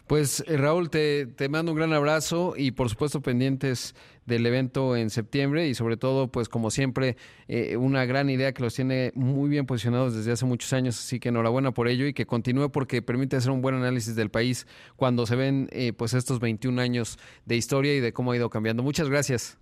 Pues 0.07 0.45
eh, 0.47 0.57
Raúl, 0.57 0.91
te, 0.91 1.27
te, 1.27 1.49
mando 1.49 1.73
un 1.73 1.79
gran 1.79 1.93
abrazo 1.93 2.55
y 2.57 2.73
por 2.73 2.89
supuesto 2.89 3.21
pendientes 3.21 3.95
del 4.27 4.47
evento 4.47 4.97
en 4.97 5.11
septiembre 5.11 5.69
y 5.69 5.75
sobre 5.75 5.97
todo, 5.97 6.29
pues 6.29 6.49
como 6.49 6.71
siempre, 6.71 7.17
eh, 7.49 7.77
una 7.77 8.05
gran 8.05 8.31
idea 8.31 8.53
que 8.53 8.63
los 8.63 8.75
tiene 8.75 9.13
muy 9.15 9.49
bien 9.49 9.67
posicionados 9.67 10.15
desde 10.15 10.33
hace 10.33 10.45
muchos 10.45 10.73
años, 10.73 10.99
así 10.99 11.19
que 11.19 11.31
enhorabuena 11.31 11.73
por 11.73 11.89
ello 11.89 12.07
y 12.07 12.15
que 12.15 12.27
continúe 12.27 12.71
porque 12.71 13.03
permite 13.03 13.37
hacer 13.37 13.51
un 13.51 13.63
buen 13.63 13.75
análisis 13.75 14.15
del 14.15 14.31
país 14.31 14.67
cuando 14.97 15.27
se 15.27 15.37
ven 15.37 15.69
eh, 15.73 15.93
pues 15.93 16.15
estos 16.15 16.41
21 16.41 16.81
años 16.81 17.19
de 17.47 17.57
historia 17.57 17.95
y 17.95 18.01
de 18.01 18.13
cómo 18.13 18.33
ha 18.33 18.37
ido 18.37 18.51
cambiando. 18.51 18.83
Muchas 18.83 19.09
gracias. 19.09 19.59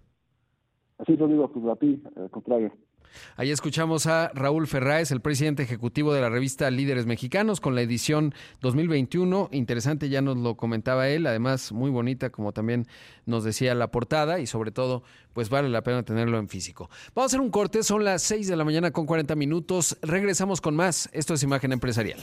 Así 0.99 1.17
lo 1.17 1.29
digo, 1.29 1.51
pues 1.51 1.65
a 1.67 1.77
ti, 1.77 2.03
contrario. 2.31 2.73
Ahí 3.37 3.51
escuchamos 3.51 4.07
a 4.07 4.31
Raúl 4.35 4.67
Ferráez, 4.67 5.11
el 5.11 5.21
presidente 5.21 5.63
ejecutivo 5.63 6.13
de 6.13 6.21
la 6.21 6.29
revista 6.29 6.71
Líderes 6.71 7.07
Mexicanos, 7.07 7.61
con 7.61 7.75
la 7.75 7.83
edición 7.83 8.35
2021. 8.61 9.49
Interesante, 9.53 10.09
ya 10.09 10.21
nos 10.23 10.37
lo 10.37 10.57
comentaba 10.57 11.09
él, 11.09 11.27
además 11.27 11.73
muy 11.73 11.91
bonita, 11.91 12.31
como 12.31 12.53
también 12.53 12.87
nos 13.27 13.45
decía 13.45 13.75
la 13.75 13.91
portada, 13.91 14.41
y 14.41 14.47
sobre 14.47 14.71
todo, 14.71 15.03
pues 15.33 15.49
vale 15.49 15.69
la 15.69 15.83
pena 15.83 16.03
tenerlo 16.03 16.39
en 16.39 16.49
físico. 16.49 16.91
Vamos 17.15 17.31
a 17.31 17.31
hacer 17.31 17.41
un 17.41 17.51
corte, 17.51 17.83
son 17.83 18.05
las 18.05 18.23
6 18.23 18.49
de 18.49 18.57
la 18.57 18.65
mañana 18.65 18.91
con 18.91 19.07
40 19.07 19.35
minutos. 19.37 19.97
Regresamos 20.03 20.61
con 20.61 20.75
más. 20.77 21.09
Esto 21.13 21.35
es 21.35 21.43
Imagen 21.43 21.73
Empresarial. 21.73 22.21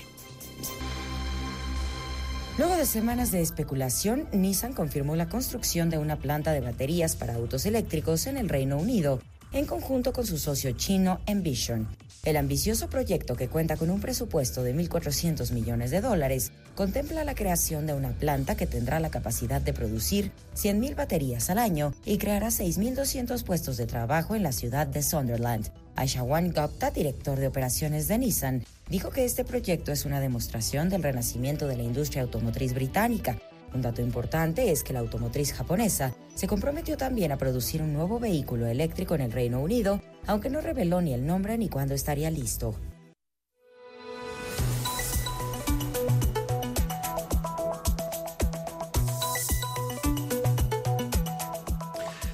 Luego 2.58 2.76
de 2.76 2.88
semanas 2.88 3.32
de 3.32 3.42
especulación, 3.42 4.28
Nissan 4.32 4.74
confirmó 4.74 5.16
la 5.16 5.30
construcción 5.30 5.92
de 5.92 6.00
una 6.00 6.16
planta 6.16 6.54
de 6.54 6.62
baterías 6.62 7.16
para 7.16 7.36
autos 7.36 7.68
eléctricos 7.68 8.26
en 8.26 8.36
el 8.36 8.50
Reino 8.50 8.78
Unido 8.78 9.22
en 9.54 9.66
conjunto 9.66 10.14
con 10.14 10.26
su 10.26 10.38
socio 10.38 10.72
chino 10.72 11.20
Envision. 11.26 11.88
El 12.24 12.36
ambicioso 12.38 12.90
proyecto, 12.90 13.36
que 13.36 13.48
cuenta 13.48 13.78
con 13.78 13.90
un 13.90 14.02
presupuesto 14.02 14.64
de 14.64 14.76
1.400 14.76 15.52
millones 15.54 15.92
de 15.92 16.02
dólares, 16.02 16.52
contempla 16.76 17.24
la 17.24 17.36
creación 17.36 17.88
de 17.88 17.94
una 17.94 18.12
planta 18.12 18.56
que 18.56 18.68
tendrá 18.68 19.00
la 19.00 19.10
capacidad 19.10 19.62
de 19.62 19.74
producir 19.74 20.32
100.000 20.56 20.96
baterías 20.96 21.50
al 21.50 21.58
año 21.58 21.94
y 22.06 22.18
creará 22.18 22.48
6.200 22.48 23.44
puestos 23.44 23.78
de 23.78 23.88
trabajo 23.88 24.36
en 24.36 24.44
la 24.44 24.52
ciudad 24.52 24.88
de 24.88 25.02
Sunderland. 25.02 25.72
Aishawan 25.96 26.52
Gupta, 26.52 26.92
director 26.92 27.40
de 27.40 27.48
operaciones 27.48 28.08
de 28.08 28.18
Nissan, 28.18 28.66
dijo 28.90 29.10
que 29.10 29.26
este 29.26 29.44
proyecto 29.44 29.92
es 29.92 30.06
una 30.06 30.20
demostración 30.20 30.90
del 30.90 31.04
renacimiento 31.04 31.68
de 31.68 31.78
la 31.78 31.84
industria 31.84 32.24
automotriz 32.24 32.74
británica 32.74 33.38
un 33.78 33.84
dato 33.84 34.02
importante 34.02 34.72
es 34.72 34.84
que 34.84 34.92
la 34.92 35.00
automotriz 35.00 35.54
japonesa 35.54 36.14
se 36.34 36.48
comprometió 36.48 36.98
también 36.98 37.32
a 37.32 37.38
producir 37.38 37.84
un 37.84 37.94
nuevo 37.94 38.20
vehículo 38.20 38.66
eléctrico 38.66 39.14
en 39.14 39.22
el 39.22 39.32
Reino 39.32 39.62
Unido, 39.62 40.02
aunque 40.26 40.50
no 40.50 40.62
reveló 40.62 41.00
ni 41.00 41.14
el 41.14 41.26
nombre 41.26 41.58
ni 41.60 41.70
cuándo 41.70 41.94
estaría 41.94 42.32
listo. 42.32 42.76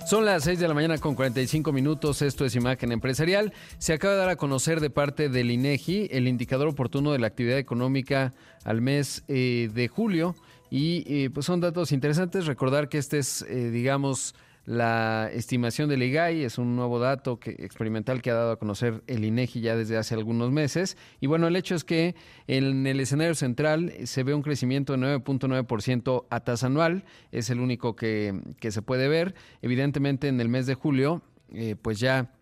Son 0.06 0.26
las 0.26 0.44
6 0.44 0.60
de 0.60 0.68
la 0.68 0.76
mañana 0.76 1.00
con 1.00 1.16
45 1.16 1.74
minutos. 1.74 2.22
Esto 2.22 2.46
es 2.46 2.56
Imagen 2.56 2.92
Empresarial. 2.92 3.52
Se 3.80 3.94
acaba 3.94 4.14
de 4.14 4.20
dar 4.20 4.30
a 4.30 4.36
conocer 4.36 4.80
de 4.80 4.92
parte 4.92 5.28
del 5.28 5.50
INEGI 5.50 6.08
el 6.12 6.28
indicador 6.28 6.68
oportuno 6.68 7.14
de 7.14 7.20
la 7.20 7.26
actividad 7.26 7.58
económica 7.58 8.34
al 8.64 8.80
mes 8.80 9.24
eh, 9.28 9.72
de 9.74 9.88
julio. 9.88 10.36
Y 10.74 11.04
eh, 11.06 11.30
pues 11.30 11.46
son 11.46 11.62
datos 11.62 11.92
interesantes. 11.92 12.48
Recordar 12.48 12.90
que 12.90 12.98
este 12.98 13.20
es, 13.20 13.44
eh, 13.44 13.70
digamos, 13.70 14.34
la 14.66 15.30
estimación 15.32 15.88
del 15.88 16.02
IGAI 16.02 16.44
es 16.44 16.58
un 16.58 16.76
nuevo 16.76 16.98
dato 16.98 17.40
que, 17.40 17.52
experimental 17.52 18.24
que 18.24 18.32
ha 18.32 18.34
dado 18.34 18.54
a 18.54 18.58
conocer 18.58 19.04
el 19.06 19.24
INEGI 19.24 19.62
ya 19.62 19.76
desde 19.76 19.98
hace 19.98 20.16
algunos 20.16 20.52
meses. 20.52 20.98
Y 21.22 21.28
bueno, 21.28 21.46
el 21.46 21.56
hecho 21.58 21.76
es 21.76 21.84
que 21.84 22.16
en 22.48 22.88
el 22.88 23.00
escenario 23.00 23.36
central 23.36 23.94
se 24.06 24.24
ve 24.24 24.34
un 24.34 24.42
crecimiento 24.42 24.94
de 24.94 25.00
9.9% 25.24 26.26
a 26.32 26.40
tasa 26.40 26.66
anual. 26.66 27.06
Es 27.32 27.52
el 27.52 27.60
único 27.60 27.96
que, 27.96 28.42
que, 28.60 28.72
se 28.72 28.82
puede 28.82 29.08
ver. 29.08 29.36
Evidentemente 29.62 30.28
en 30.28 30.42
el 30.42 30.50
mes 30.50 30.66
de 30.66 30.74
julio, 30.74 31.22
eh, 31.54 31.76
pues 31.80 32.00
ya 32.00 32.34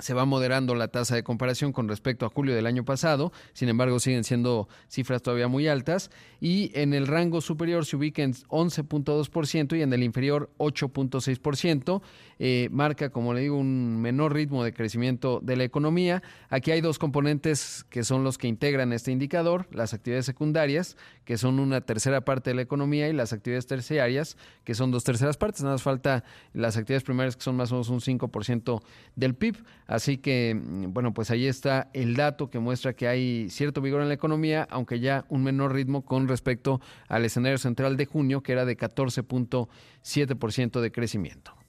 se 0.00 0.14
va 0.14 0.24
moderando 0.24 0.74
la 0.74 0.88
tasa 0.88 1.14
de 1.14 1.22
comparación 1.22 1.72
con 1.72 1.88
respecto 1.88 2.26
a 2.26 2.30
julio 2.30 2.54
del 2.54 2.66
año 2.66 2.84
pasado, 2.84 3.32
sin 3.52 3.68
embargo 3.68 4.00
siguen 4.00 4.24
siendo 4.24 4.68
cifras 4.88 5.22
todavía 5.22 5.48
muy 5.48 5.68
altas 5.68 6.10
y 6.40 6.70
en 6.74 6.94
el 6.94 7.06
rango 7.06 7.40
superior 7.40 7.84
se 7.86 7.96
ubica 7.96 8.22
en 8.22 8.34
11.2% 8.34 9.76
y 9.76 9.82
en 9.82 9.92
el 9.92 10.02
inferior 10.02 10.50
8.6%, 10.58 12.02
eh, 12.42 12.70
marca 12.72 13.10
como 13.10 13.34
le 13.34 13.42
digo 13.42 13.58
un 13.58 14.00
menor 14.00 14.32
ritmo 14.32 14.64
de 14.64 14.72
crecimiento 14.72 15.40
de 15.42 15.56
la 15.56 15.64
economía. 15.64 16.22
Aquí 16.48 16.70
hay 16.70 16.80
dos 16.80 16.98
componentes 16.98 17.84
que 17.90 18.02
son 18.02 18.24
los 18.24 18.38
que 18.38 18.48
integran 18.48 18.94
este 18.94 19.12
indicador, 19.12 19.68
las 19.72 19.92
actividades 19.92 20.24
secundarias, 20.24 20.96
que 21.26 21.36
son 21.36 21.60
una 21.60 21.82
tercera 21.82 22.22
parte 22.22 22.48
de 22.48 22.56
la 22.56 22.62
economía 22.62 23.10
y 23.10 23.12
las 23.12 23.34
actividades 23.34 23.66
terciarias, 23.66 24.38
que 24.64 24.74
son 24.74 24.90
dos 24.90 25.04
terceras 25.04 25.36
partes, 25.36 25.60
nada 25.60 25.74
más 25.74 25.82
falta 25.82 26.24
las 26.54 26.78
actividades 26.78 27.04
primarias 27.04 27.36
que 27.36 27.42
son 27.42 27.56
más 27.56 27.72
o 27.72 27.74
menos 27.74 27.90
un 27.90 28.00
5% 28.00 28.80
del 29.16 29.34
PIB. 29.34 29.62
Así 29.86 30.16
que, 30.16 30.58
mm, 30.58 30.94
bueno, 30.94 31.12
pues 31.12 31.30
ahí 31.30 31.46
está 31.46 31.90
el 31.92 32.16
dato 32.16 32.48
que 32.48 32.58
muestra 32.58 32.94
que 32.94 33.06
hay 33.06 33.50
cierto 33.50 33.82
vigor 33.82 34.00
en 34.00 34.08
la 34.08 34.14
economía, 34.14 34.66
aunque 34.70 34.98
ya 34.98 35.26
un 35.28 35.42
menor 35.42 35.74
ritmo 35.74 36.06
con 36.06 36.26
respecto 36.26 36.80
al 37.06 37.26
escenario 37.26 37.58
central 37.58 37.98
de 37.98 38.06
junio, 38.06 38.42
que 38.42 38.52
era 38.52 38.64
de 38.64 38.78
14.7% 38.78 40.80
de 40.80 40.90
crecimiento. 40.90 41.59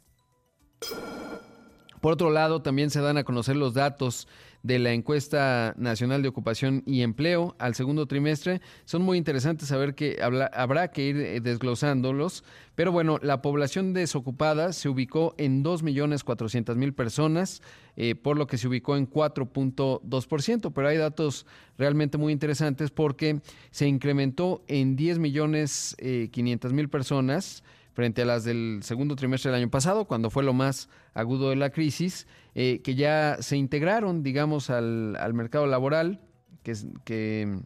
Por 2.02 2.14
otro 2.14 2.32
lado, 2.32 2.64
también 2.64 2.90
se 2.90 3.00
dan 3.00 3.18
a 3.18 3.24
conocer 3.24 3.56
los 3.56 3.76
datos 3.76 4.28
de 4.64 4.80
la 4.80 4.92
encuesta 4.92 5.74
nacional 5.78 6.22
de 6.24 6.30
ocupación 6.30 6.84
y 6.88 7.02
empleo 7.02 7.56
al 7.60 7.76
segundo 7.76 8.08
trimestre. 8.08 8.60
Son 8.86 9.04
muy 9.04 9.20
interesantes 9.20 9.68
saber 9.68 9.94
que 9.94 10.18
habrá 10.22 10.92
que 10.92 11.04
ir 11.04 11.18
eh, 11.18 11.42
desglosándolos. 11.42 12.44
Pero 12.74 12.92
bueno, 12.92 13.20
la 13.22 13.44
población 13.44 13.94
desocupada 13.94 14.74
se 14.74 14.90
ubicó 14.90 15.36
en 15.38 15.64
2.400.000 15.64 16.94
personas, 16.96 17.62
eh, 17.96 18.16
por 18.16 18.36
lo 18.36 18.48
que 18.48 18.58
se 18.58 18.68
ubicó 18.68 18.98
en 18.98 19.08
4.2%. 19.08 20.74
Pero 20.74 20.88
hay 20.88 20.98
datos 20.98 21.46
realmente 21.78 22.18
muy 22.18 22.34
interesantes 22.34 22.90
porque 22.90 23.42
se 23.70 23.88
incrementó 23.88 24.64
en 24.68 24.98
10.500.000 24.98 26.80
eh, 26.80 26.88
personas 26.88 27.64
frente 27.94 28.22
a 28.22 28.26
las 28.26 28.44
del 28.44 28.80
segundo 28.84 29.16
trimestre 29.16 29.52
del 29.52 29.62
año 29.62 29.70
pasado, 29.70 30.06
cuando 30.06 30.30
fue 30.30 30.44
lo 30.44 30.54
más 30.54 30.90
agudo 31.14 31.50
de 31.50 31.56
la 31.56 31.72
crisis, 31.72 32.28
eh, 32.56 32.82
que 32.84 32.96
ya 32.96 33.38
se 33.42 33.58
integraron, 33.58 34.24
digamos, 34.24 34.70
al, 34.70 35.16
al 35.18 35.34
mercado 35.34 35.68
laboral, 35.68 36.22
que, 36.64 36.74
que, 37.04 37.60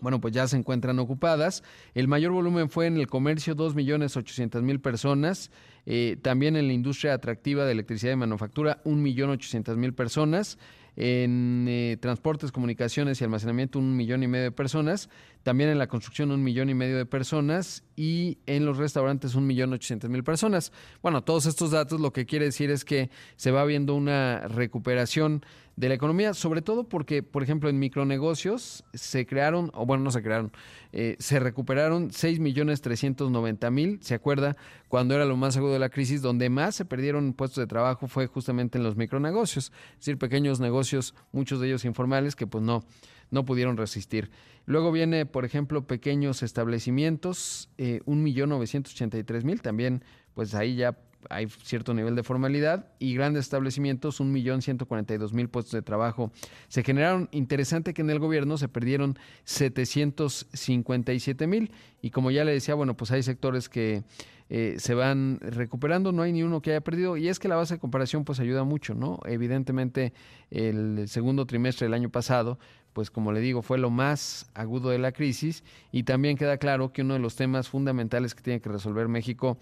bueno, 0.00 0.20
pues 0.20 0.34
ya 0.34 0.46
se 0.46 0.56
encuentran 0.56 0.98
ocupadas. 0.98 1.62
El 1.94 2.08
mayor 2.08 2.32
volumen 2.32 2.68
fue 2.70 2.86
en 2.86 2.96
el 2.96 3.06
comercio, 3.06 3.56
2.800.000 3.56 4.80
personas, 4.80 5.50
eh, 5.86 6.16
también 6.22 6.56
en 6.56 6.66
la 6.66 6.72
industria 6.72 7.14
atractiva 7.14 7.64
de 7.64 7.72
electricidad 7.72 8.12
y 8.12 8.16
manufactura, 8.16 8.82
1.800.000 8.84 9.94
personas, 9.94 10.58
en 11.00 11.66
eh, 11.68 11.96
transportes, 12.00 12.50
comunicaciones 12.50 13.20
y 13.20 13.24
almacenamiento 13.24 13.78
un 13.78 13.96
millón 13.96 14.24
y 14.24 14.26
medio 14.26 14.46
de 14.46 14.50
personas, 14.50 15.08
también 15.44 15.70
en 15.70 15.78
la 15.78 15.86
construcción 15.86 16.32
un 16.32 16.42
millón 16.42 16.70
y 16.70 16.74
medio 16.74 16.96
de 16.96 17.06
personas 17.06 17.84
y 17.94 18.38
en 18.46 18.66
los 18.66 18.78
restaurantes 18.78 19.36
un 19.36 19.46
millón 19.46 19.72
ochocientos 19.72 20.10
mil 20.10 20.24
personas. 20.24 20.72
Bueno, 21.00 21.22
todos 21.22 21.46
estos 21.46 21.70
datos 21.70 22.00
lo 22.00 22.12
que 22.12 22.26
quiere 22.26 22.46
decir 22.46 22.72
es 22.72 22.84
que 22.84 23.10
se 23.36 23.52
va 23.52 23.64
viendo 23.64 23.94
una 23.94 24.48
recuperación 24.48 25.44
de 25.78 25.88
la 25.88 25.94
economía, 25.94 26.34
sobre 26.34 26.60
todo 26.60 26.88
porque, 26.88 27.22
por 27.22 27.44
ejemplo, 27.44 27.70
en 27.70 27.78
micronegocios 27.78 28.84
se 28.94 29.26
crearon, 29.26 29.70
o 29.74 29.86
bueno, 29.86 30.02
no 30.02 30.10
se 30.10 30.24
crearon, 30.24 30.50
eh, 30.92 31.14
se 31.20 31.38
recuperaron 31.38 32.10
6 32.10 32.40
millones 32.40 32.80
390 32.80 33.70
mil, 33.70 34.00
¿se 34.02 34.14
acuerda? 34.14 34.56
Cuando 34.88 35.14
era 35.14 35.24
lo 35.24 35.36
más 35.36 35.56
agudo 35.56 35.74
de 35.74 35.78
la 35.78 35.88
crisis, 35.88 36.20
donde 36.20 36.50
más 36.50 36.74
se 36.74 36.84
perdieron 36.84 37.32
puestos 37.32 37.62
de 37.62 37.68
trabajo 37.68 38.08
fue 38.08 38.26
justamente 38.26 38.76
en 38.76 38.82
los 38.82 38.96
micronegocios, 38.96 39.66
es 39.92 39.98
decir, 39.98 40.18
pequeños 40.18 40.58
negocios, 40.58 41.14
muchos 41.30 41.60
de 41.60 41.68
ellos 41.68 41.84
informales, 41.84 42.34
que 42.34 42.48
pues 42.48 42.64
no, 42.64 42.82
no 43.30 43.44
pudieron 43.44 43.76
resistir. 43.76 44.32
Luego 44.66 44.90
viene, 44.90 45.26
por 45.26 45.44
ejemplo, 45.44 45.86
pequeños 45.86 46.42
establecimientos, 46.42 47.70
eh, 47.78 48.00
un 48.04 48.24
millón 48.24 48.48
novecientos 48.48 48.94
ochenta 48.94 49.16
y 49.16 49.22
tres 49.22 49.44
mil, 49.44 49.62
también 49.62 50.02
pues 50.34 50.56
ahí 50.56 50.74
ya 50.74 50.98
hay 51.28 51.48
cierto 51.62 51.94
nivel 51.94 52.14
de 52.14 52.22
formalidad 52.22 52.86
y 52.98 53.14
grandes 53.14 53.44
establecimientos, 53.44 54.20
un 54.20 54.32
millón 54.32 54.62
ciento 54.62 54.86
cuarenta 54.86 55.14
y 55.14 55.18
dos 55.18 55.32
mil 55.32 55.48
puestos 55.48 55.72
de 55.72 55.82
trabajo 55.82 56.32
se 56.68 56.82
generaron. 56.82 57.28
Interesante 57.32 57.94
que 57.94 58.02
en 58.02 58.10
el 58.10 58.18
gobierno 58.18 58.58
se 58.58 58.68
perdieron 58.68 59.18
757 59.44 61.46
mil 61.46 61.70
y 62.02 62.10
como 62.10 62.30
ya 62.30 62.44
le 62.44 62.52
decía, 62.52 62.74
bueno, 62.74 62.94
pues 62.96 63.10
hay 63.10 63.22
sectores 63.22 63.68
que 63.68 64.02
eh, 64.50 64.76
se 64.78 64.94
van 64.94 65.40
recuperando, 65.40 66.10
no 66.10 66.22
hay 66.22 66.32
ni 66.32 66.42
uno 66.42 66.62
que 66.62 66.70
haya 66.70 66.80
perdido 66.80 67.18
y 67.18 67.28
es 67.28 67.38
que 67.38 67.48
la 67.48 67.56
base 67.56 67.74
de 67.74 67.80
comparación 67.80 68.24
pues 68.24 68.40
ayuda 68.40 68.64
mucho, 68.64 68.94
¿no? 68.94 69.20
Evidentemente 69.26 70.14
el 70.50 71.06
segundo 71.08 71.44
trimestre 71.44 71.86
del 71.86 71.92
año 71.94 72.08
pasado 72.08 72.58
pues 72.98 73.10
como 73.10 73.30
le 73.30 73.40
digo, 73.40 73.62
fue 73.62 73.78
lo 73.78 73.90
más 73.90 74.50
agudo 74.54 74.90
de 74.90 74.98
la 74.98 75.12
crisis 75.12 75.62
y 75.92 76.02
también 76.02 76.36
queda 76.36 76.56
claro 76.56 76.92
que 76.92 77.02
uno 77.02 77.14
de 77.14 77.20
los 77.20 77.36
temas 77.36 77.68
fundamentales 77.68 78.34
que 78.34 78.42
tiene 78.42 78.60
que 78.60 78.70
resolver 78.70 79.06
México 79.06 79.56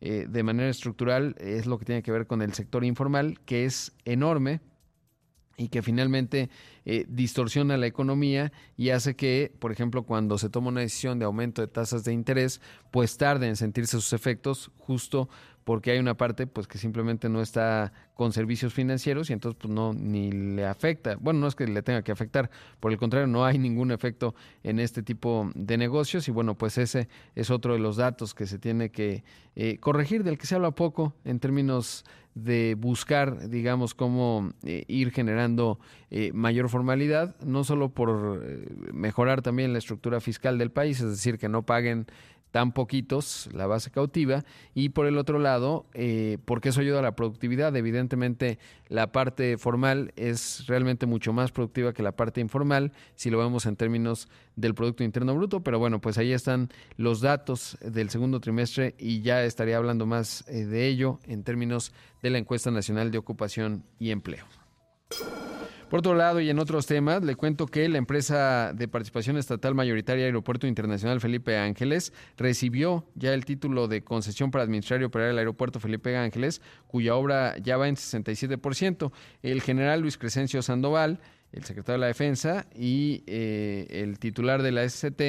eh, 0.00 0.26
de 0.28 0.42
manera 0.42 0.70
estructural 0.70 1.34
es 1.38 1.66
lo 1.66 1.78
que 1.78 1.84
tiene 1.84 2.02
que 2.02 2.12
ver 2.12 2.26
con 2.26 2.42
el 2.42 2.54
sector 2.54 2.84
informal, 2.84 3.38
que 3.44 3.64
es 3.64 3.92
enorme 4.04 4.60
y 5.60 5.68
que 5.68 5.82
finalmente 5.82 6.48
eh, 6.86 7.04
distorsiona 7.08 7.76
la 7.76 7.86
economía 7.86 8.50
y 8.78 8.90
hace 8.90 9.14
que, 9.14 9.52
por 9.58 9.72
ejemplo, 9.72 10.04
cuando 10.04 10.38
se 10.38 10.48
toma 10.48 10.68
una 10.68 10.80
decisión 10.80 11.18
de 11.18 11.26
aumento 11.26 11.60
de 11.60 11.68
tasas 11.68 12.02
de 12.02 12.14
interés, 12.14 12.62
pues 12.90 13.18
tarde 13.18 13.46
en 13.46 13.56
sentirse 13.56 13.92
sus 14.00 14.14
efectos 14.14 14.70
justo 14.78 15.28
porque 15.64 15.90
hay 15.92 15.98
una 15.98 16.16
parte 16.16 16.46
pues 16.46 16.66
que 16.66 16.78
simplemente 16.78 17.28
no 17.28 17.40
está 17.40 17.92
con 18.14 18.32
servicios 18.32 18.74
financieros 18.74 19.30
y 19.30 19.32
entonces 19.32 19.58
pues 19.60 19.72
no 19.72 19.92
ni 19.92 20.30
le 20.30 20.66
afecta. 20.66 21.16
Bueno, 21.20 21.40
no 21.40 21.46
es 21.46 21.54
que 21.54 21.66
le 21.66 21.82
tenga 21.82 22.02
que 22.02 22.12
afectar, 22.12 22.50
por 22.80 22.92
el 22.92 22.98
contrario, 22.98 23.26
no 23.26 23.44
hay 23.44 23.58
ningún 23.58 23.90
efecto 23.92 24.34
en 24.62 24.78
este 24.78 25.02
tipo 25.02 25.50
de 25.54 25.76
negocios 25.76 26.28
y 26.28 26.30
bueno, 26.30 26.56
pues 26.56 26.78
ese 26.78 27.08
es 27.34 27.50
otro 27.50 27.74
de 27.74 27.78
los 27.78 27.96
datos 27.96 28.34
que 28.34 28.46
se 28.46 28.58
tiene 28.58 28.90
que 28.90 29.24
eh, 29.56 29.78
corregir, 29.78 30.24
del 30.24 30.38
que 30.38 30.46
se 30.46 30.54
habla 30.54 30.70
poco 30.72 31.14
en 31.24 31.40
términos 31.40 32.04
de 32.34 32.76
buscar, 32.78 33.48
digamos, 33.48 33.94
cómo 33.94 34.52
eh, 34.64 34.84
ir 34.86 35.10
generando 35.10 35.80
eh, 36.10 36.30
mayor 36.32 36.68
formalidad, 36.68 37.36
no 37.44 37.64
solo 37.64 37.88
por 37.88 38.40
mejorar 38.92 39.42
también 39.42 39.72
la 39.72 39.78
estructura 39.78 40.20
fiscal 40.20 40.56
del 40.56 40.70
país, 40.70 41.00
es 41.00 41.10
decir, 41.10 41.38
que 41.38 41.48
no 41.48 41.62
paguen 41.62 42.06
tan 42.50 42.72
poquitos 42.72 43.48
la 43.52 43.66
base 43.66 43.90
cautiva 43.90 44.44
y 44.74 44.90
por 44.90 45.06
el 45.06 45.18
otro 45.18 45.38
lado, 45.38 45.86
eh, 45.94 46.38
porque 46.44 46.70
eso 46.70 46.80
ayuda 46.80 46.98
a 46.98 47.02
la 47.02 47.16
productividad. 47.16 47.74
Evidentemente, 47.76 48.58
la 48.88 49.12
parte 49.12 49.58
formal 49.58 50.12
es 50.16 50.66
realmente 50.66 51.06
mucho 51.06 51.32
más 51.32 51.52
productiva 51.52 51.92
que 51.92 52.02
la 52.02 52.12
parte 52.12 52.40
informal, 52.40 52.92
si 53.14 53.30
lo 53.30 53.38
vemos 53.38 53.66
en 53.66 53.76
términos 53.76 54.28
del 54.56 54.74
Producto 54.74 55.04
Interno 55.04 55.34
Bruto, 55.34 55.60
pero 55.60 55.78
bueno, 55.78 56.00
pues 56.00 56.18
ahí 56.18 56.32
están 56.32 56.70
los 56.96 57.20
datos 57.20 57.78
del 57.80 58.10
segundo 58.10 58.40
trimestre 58.40 58.94
y 58.98 59.22
ya 59.22 59.44
estaría 59.44 59.76
hablando 59.76 60.06
más 60.06 60.44
eh, 60.48 60.64
de 60.64 60.88
ello 60.88 61.20
en 61.26 61.44
términos 61.44 61.92
de 62.22 62.30
la 62.30 62.38
encuesta 62.38 62.70
nacional 62.70 63.10
de 63.10 63.18
ocupación 63.18 63.84
y 63.98 64.10
empleo. 64.10 64.44
Por 65.90 65.98
otro 65.98 66.14
lado, 66.14 66.40
y 66.40 66.48
en 66.48 66.60
otros 66.60 66.86
temas, 66.86 67.24
le 67.24 67.34
cuento 67.34 67.66
que 67.66 67.88
la 67.88 67.98
empresa 67.98 68.72
de 68.72 68.86
participación 68.86 69.36
estatal 69.36 69.74
mayoritaria 69.74 70.24
Aeropuerto 70.24 70.68
Internacional 70.68 71.20
Felipe 71.20 71.58
Ángeles 71.58 72.12
recibió 72.36 73.08
ya 73.16 73.34
el 73.34 73.44
título 73.44 73.88
de 73.88 74.04
concesión 74.04 74.52
para 74.52 74.62
administrar 74.62 75.00
y 75.00 75.04
operar 75.04 75.30
el 75.30 75.38
aeropuerto 75.38 75.80
Felipe 75.80 76.16
Ángeles, 76.16 76.62
cuya 76.86 77.16
obra 77.16 77.58
ya 77.58 77.76
va 77.76 77.88
en 77.88 77.96
67%. 77.96 79.10
El 79.42 79.62
general 79.62 80.02
Luis 80.02 80.16
Crescencio 80.16 80.62
Sandoval, 80.62 81.18
el 81.50 81.64
secretario 81.64 81.94
de 81.94 82.02
la 82.02 82.06
Defensa 82.06 82.66
y 82.72 83.24
eh, 83.26 83.88
el 83.90 84.20
titular 84.20 84.62
de 84.62 84.70
la 84.70 84.88
SCT, 84.88 85.20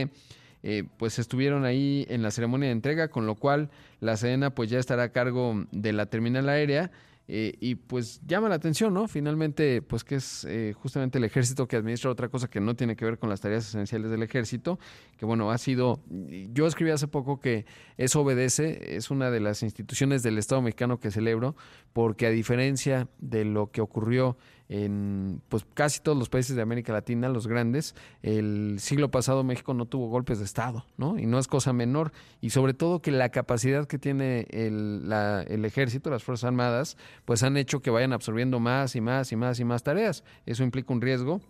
eh, 0.62 0.84
pues 0.98 1.18
estuvieron 1.18 1.66
ahí 1.66 2.06
en 2.08 2.22
la 2.22 2.30
ceremonia 2.30 2.68
de 2.68 2.74
entrega, 2.74 3.08
con 3.08 3.26
lo 3.26 3.34
cual 3.34 3.72
la 4.00 4.16
Sedena 4.16 4.52
pues 4.52 4.70
ya 4.70 4.78
estará 4.78 5.02
a 5.02 5.12
cargo 5.12 5.66
de 5.72 5.92
la 5.92 6.06
terminal 6.06 6.50
aérea 6.50 6.92
eh, 7.34 7.56
y 7.62 7.76
pues 7.76 8.20
llama 8.28 8.50
la 8.50 8.56
atención, 8.56 8.94
¿no? 8.94 9.08
Finalmente, 9.08 9.82
pues 9.82 10.04
que 10.04 10.16
es 10.16 10.44
eh, 10.50 10.74
justamente 10.76 11.18
el 11.18 11.24
ejército 11.24 11.66
que 11.66 11.78
administra 11.78 12.12
otra 12.12 12.28
cosa 12.28 12.50
que 12.50 12.60
no 12.60 12.76
tiene 12.76 12.98
que 12.98 13.06
ver 13.06 13.20
con 13.20 13.30
las 13.30 13.40
tareas 13.40 13.70
esenciales 13.70 14.12
del 14.12 14.22
ejército, 14.22 14.80
que 15.16 15.26
bueno, 15.26 15.50
ha 15.50 15.58
sido, 15.58 16.02
yo 16.10 16.68
escribí 16.68 16.92
hace 16.92 17.08
poco 17.08 17.40
que 17.40 17.66
eso 17.96 18.20
obedece, 18.20 18.98
es 18.98 19.12
una 19.12 19.32
de 19.32 19.40
las 19.40 19.64
instituciones 19.64 20.24
del 20.24 20.38
Estado 20.38 20.62
mexicano 20.62 21.00
que 21.00 21.10
celebro, 21.10 21.56
porque 21.94 22.26
a 22.26 22.32
diferencia 22.32 23.08
de 23.20 23.46
lo 23.46 23.72
que 23.72 23.80
ocurrió 23.80 24.36
en 24.72 25.42
pues 25.50 25.66
casi 25.74 26.00
todos 26.00 26.18
los 26.18 26.30
países 26.30 26.56
de 26.56 26.62
América 26.62 26.94
Latina, 26.94 27.28
los 27.28 27.46
grandes, 27.46 27.94
el 28.24 28.78
siglo 28.80 29.12
pasado 29.12 29.44
México 29.44 29.74
no 29.74 29.86
tuvo 29.86 30.08
golpes 30.08 30.40
de 30.40 30.46
Estado, 30.46 30.86
¿no? 30.96 31.20
Y 31.20 31.26
no 31.26 31.40
es 31.40 31.50
cosa 31.50 31.74
menor. 31.74 32.14
Y 32.40 32.52
sobre 32.52 32.74
todo 32.74 33.02
que 33.02 33.12
la 33.12 33.30
capacidad 33.30 33.86
que 33.86 34.00
tiene 34.00 34.48
el, 34.50 35.12
el 35.48 35.66
ejército, 35.66 36.10
las 36.10 36.24
Fuerzas 36.24 36.48
Armadas, 36.48 36.96
pues 37.26 37.44
han 37.44 37.58
hecho 37.58 37.82
que 37.82 37.90
vayan 37.90 38.14
absorbiendo 38.14 38.62
más 38.62 38.96
y 38.96 39.02
más 39.02 39.34
y 39.34 39.36
más 39.36 39.60
y 39.60 39.66
más 39.66 39.84
tareas. 39.84 40.24
Eso 40.46 40.64
implica 40.64 40.94
un 40.94 41.02
riesgo 41.02 41.42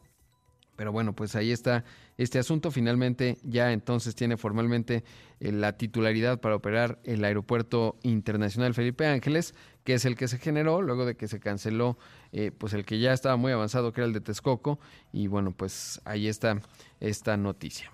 pero 0.76 0.92
bueno, 0.92 1.14
pues 1.14 1.36
ahí 1.36 1.52
está 1.52 1.84
este 2.18 2.40
asunto. 2.40 2.72
Finalmente 2.72 3.38
ya 3.44 3.72
entonces 3.72 4.16
tiene 4.16 4.38
formalmente 4.38 5.04
eh, 5.40 5.52
la 5.52 5.78
titularidad 5.78 6.40
para 6.40 6.56
operar 6.56 7.00
el 7.04 7.24
Aeropuerto 7.24 7.98
Internacional 8.04 8.74
Felipe 8.74 9.06
Ángeles, 9.06 9.54
que 9.84 9.96
es 9.96 10.06
el 10.06 10.16
que 10.16 10.28
se 10.28 10.38
generó 10.38 10.82
luego 10.82 11.06
de 11.06 11.16
que 11.16 11.28
se 11.28 11.40
canceló 11.40 11.98
eh, 12.32 12.52
pues 12.52 12.74
el 12.74 12.86
que 12.86 13.00
ya 13.00 13.14
estaba 13.14 13.36
muy 13.36 13.52
avanzado, 13.52 13.92
que 13.92 14.02
era 14.02 14.08
el 14.08 14.14
de 14.14 14.22
Texcoco. 14.22 14.80
Y 15.12 15.28
bueno, 15.28 15.52
pues 15.52 16.02
ahí 16.06 16.28
está 16.28 16.62
esta 17.00 17.38
noticia. 17.38 17.92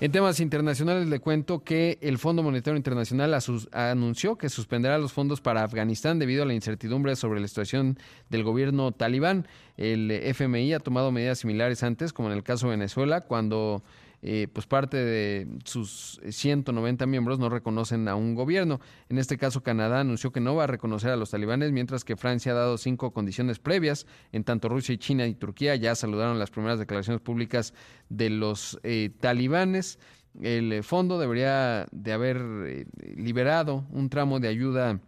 En 0.00 0.10
temas 0.10 0.40
internacionales 0.40 1.08
le 1.08 1.20
cuento 1.20 1.62
que 1.62 1.98
el 2.02 2.18
Fondo 2.18 2.42
Monetario 2.42 2.76
Internacional 2.76 3.38
anunció 3.72 4.36
que 4.36 4.48
suspenderá 4.48 4.98
los 4.98 5.12
fondos 5.12 5.40
para 5.40 5.62
Afganistán 5.62 6.18
debido 6.18 6.42
a 6.42 6.46
la 6.46 6.52
incertidumbre 6.52 7.14
sobre 7.14 7.40
la 7.40 7.46
situación 7.46 7.98
del 8.28 8.42
gobierno 8.42 8.90
talibán. 8.90 9.46
El 9.76 10.10
FMI 10.10 10.74
ha 10.74 10.80
tomado 10.80 11.12
medidas 11.12 11.38
similares 11.38 11.82
antes, 11.84 12.12
como 12.12 12.28
en 12.28 12.36
el 12.36 12.42
caso 12.42 12.66
de 12.66 12.72
Venezuela, 12.72 13.20
cuando 13.22 13.82
eh, 14.26 14.48
pues 14.50 14.66
parte 14.66 14.96
de 14.96 15.46
sus 15.64 16.18
190 16.26 17.04
miembros 17.04 17.38
no 17.38 17.50
reconocen 17.50 18.08
a 18.08 18.14
un 18.14 18.34
gobierno. 18.34 18.80
En 19.10 19.18
este 19.18 19.36
caso, 19.36 19.62
Canadá 19.62 20.00
anunció 20.00 20.32
que 20.32 20.40
no 20.40 20.54
va 20.54 20.64
a 20.64 20.66
reconocer 20.66 21.10
a 21.10 21.16
los 21.16 21.30
talibanes, 21.30 21.72
mientras 21.72 22.04
que 22.04 22.16
Francia 22.16 22.52
ha 22.52 22.54
dado 22.54 22.78
cinco 22.78 23.12
condiciones 23.12 23.58
previas. 23.58 24.06
En 24.32 24.42
tanto, 24.42 24.70
Rusia 24.70 24.94
y 24.94 24.98
China 24.98 25.26
y 25.26 25.34
Turquía 25.34 25.76
ya 25.76 25.94
saludaron 25.94 26.38
las 26.38 26.50
primeras 26.50 26.78
declaraciones 26.78 27.20
públicas 27.20 27.74
de 28.08 28.30
los 28.30 28.80
eh, 28.82 29.10
talibanes. 29.20 29.98
El 30.40 30.72
eh, 30.72 30.82
fondo 30.82 31.18
debería 31.18 31.86
de 31.92 32.12
haber 32.14 32.86
liberado 33.16 33.84
un 33.90 34.08
tramo 34.08 34.40
de 34.40 34.48
ayuda 34.48 35.00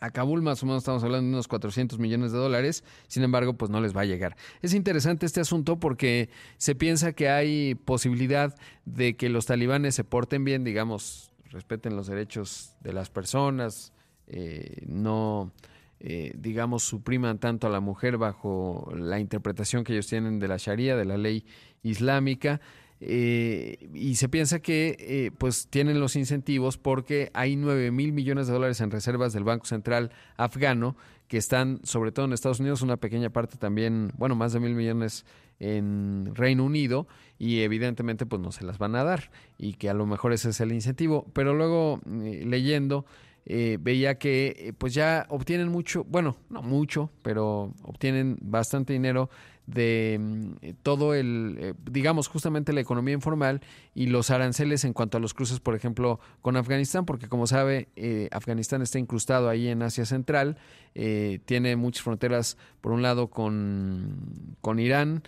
A 0.00 0.10
Kabul 0.10 0.40
más 0.40 0.62
o 0.62 0.66
menos 0.66 0.82
estamos 0.82 1.04
hablando 1.04 1.26
de 1.26 1.34
unos 1.34 1.46
400 1.46 1.98
millones 1.98 2.32
de 2.32 2.38
dólares, 2.38 2.84
sin 3.06 3.22
embargo, 3.22 3.52
pues 3.52 3.70
no 3.70 3.80
les 3.82 3.94
va 3.94 4.00
a 4.00 4.06
llegar. 4.06 4.34
Es 4.62 4.72
interesante 4.72 5.26
este 5.26 5.40
asunto 5.40 5.78
porque 5.78 6.30
se 6.56 6.74
piensa 6.74 7.12
que 7.12 7.28
hay 7.28 7.74
posibilidad 7.74 8.54
de 8.86 9.16
que 9.16 9.28
los 9.28 9.44
talibanes 9.44 9.94
se 9.94 10.04
porten 10.04 10.42
bien, 10.42 10.64
digamos, 10.64 11.30
respeten 11.50 11.96
los 11.96 12.06
derechos 12.06 12.76
de 12.80 12.94
las 12.94 13.10
personas, 13.10 13.92
eh, 14.26 14.84
no, 14.86 15.52
eh, 15.98 16.32
digamos, 16.34 16.82
supriman 16.82 17.38
tanto 17.38 17.66
a 17.66 17.70
la 17.70 17.80
mujer 17.80 18.16
bajo 18.16 18.90
la 18.96 19.20
interpretación 19.20 19.84
que 19.84 19.92
ellos 19.92 20.06
tienen 20.06 20.38
de 20.38 20.48
la 20.48 20.56
Sharia, 20.56 20.96
de 20.96 21.04
la 21.04 21.18
ley 21.18 21.44
islámica. 21.82 22.62
Eh, 23.02 23.88
y 23.94 24.16
se 24.16 24.28
piensa 24.28 24.60
que 24.60 24.96
eh, 25.00 25.30
pues 25.38 25.68
tienen 25.68 26.00
los 26.00 26.16
incentivos 26.16 26.76
porque 26.76 27.30
hay 27.32 27.56
9 27.56 27.90
mil 27.92 28.12
millones 28.12 28.46
de 28.46 28.52
dólares 28.52 28.82
en 28.82 28.90
reservas 28.90 29.32
del 29.32 29.44
Banco 29.44 29.64
Central 29.64 30.10
afgano 30.36 30.96
que 31.26 31.38
están 31.38 31.80
sobre 31.82 32.12
todo 32.12 32.26
en 32.26 32.34
Estados 32.34 32.60
Unidos, 32.60 32.82
una 32.82 32.98
pequeña 32.98 33.30
parte 33.30 33.56
también, 33.56 34.12
bueno, 34.18 34.34
más 34.34 34.52
de 34.52 34.60
mil 34.60 34.74
millones 34.74 35.24
en 35.60 36.34
Reino 36.34 36.64
Unido 36.64 37.06
y 37.38 37.60
evidentemente 37.60 38.26
pues 38.26 38.42
no 38.42 38.52
se 38.52 38.64
las 38.64 38.76
van 38.76 38.94
a 38.96 39.04
dar 39.04 39.30
y 39.56 39.74
que 39.74 39.88
a 39.88 39.94
lo 39.94 40.04
mejor 40.04 40.34
ese 40.34 40.50
es 40.50 40.60
el 40.60 40.72
incentivo. 40.72 41.26
Pero 41.32 41.54
luego 41.54 42.00
eh, 42.22 42.44
leyendo 42.46 43.06
veía 43.46 44.16
que 44.16 44.74
pues 44.78 44.94
ya 44.94 45.26
obtienen 45.28 45.70
mucho, 45.70 46.04
bueno, 46.04 46.36
no 46.50 46.62
mucho, 46.62 47.10
pero 47.22 47.74
obtienen 47.82 48.36
bastante 48.42 48.92
dinero 48.92 49.30
de 49.66 50.18
mm, 50.20 50.52
todo 50.82 51.14
el, 51.14 51.56
eh, 51.60 51.74
digamos, 51.90 52.28
justamente 52.28 52.72
la 52.72 52.80
economía 52.80 53.14
informal 53.14 53.60
y 53.94 54.06
los 54.06 54.30
aranceles 54.30 54.84
en 54.84 54.92
cuanto 54.92 55.18
a 55.18 55.20
los 55.20 55.34
cruces, 55.34 55.60
por 55.60 55.74
ejemplo, 55.74 56.20
con 56.42 56.56
Afganistán, 56.56 57.06
porque 57.06 57.28
como 57.28 57.46
sabe, 57.46 57.88
eh, 57.96 58.28
Afganistán 58.32 58.82
está 58.82 58.98
incrustado 58.98 59.48
ahí 59.48 59.68
en 59.68 59.82
Asia 59.82 60.04
Central, 60.04 60.56
eh, 60.94 61.40
tiene 61.44 61.76
muchas 61.76 62.02
fronteras, 62.02 62.56
por 62.80 62.92
un 62.92 63.02
lado, 63.02 63.28
con, 63.28 64.56
con 64.60 64.78
Irán, 64.78 65.22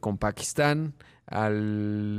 con 0.00 0.16
Pakistán, 0.16 0.94
al, 1.26 2.18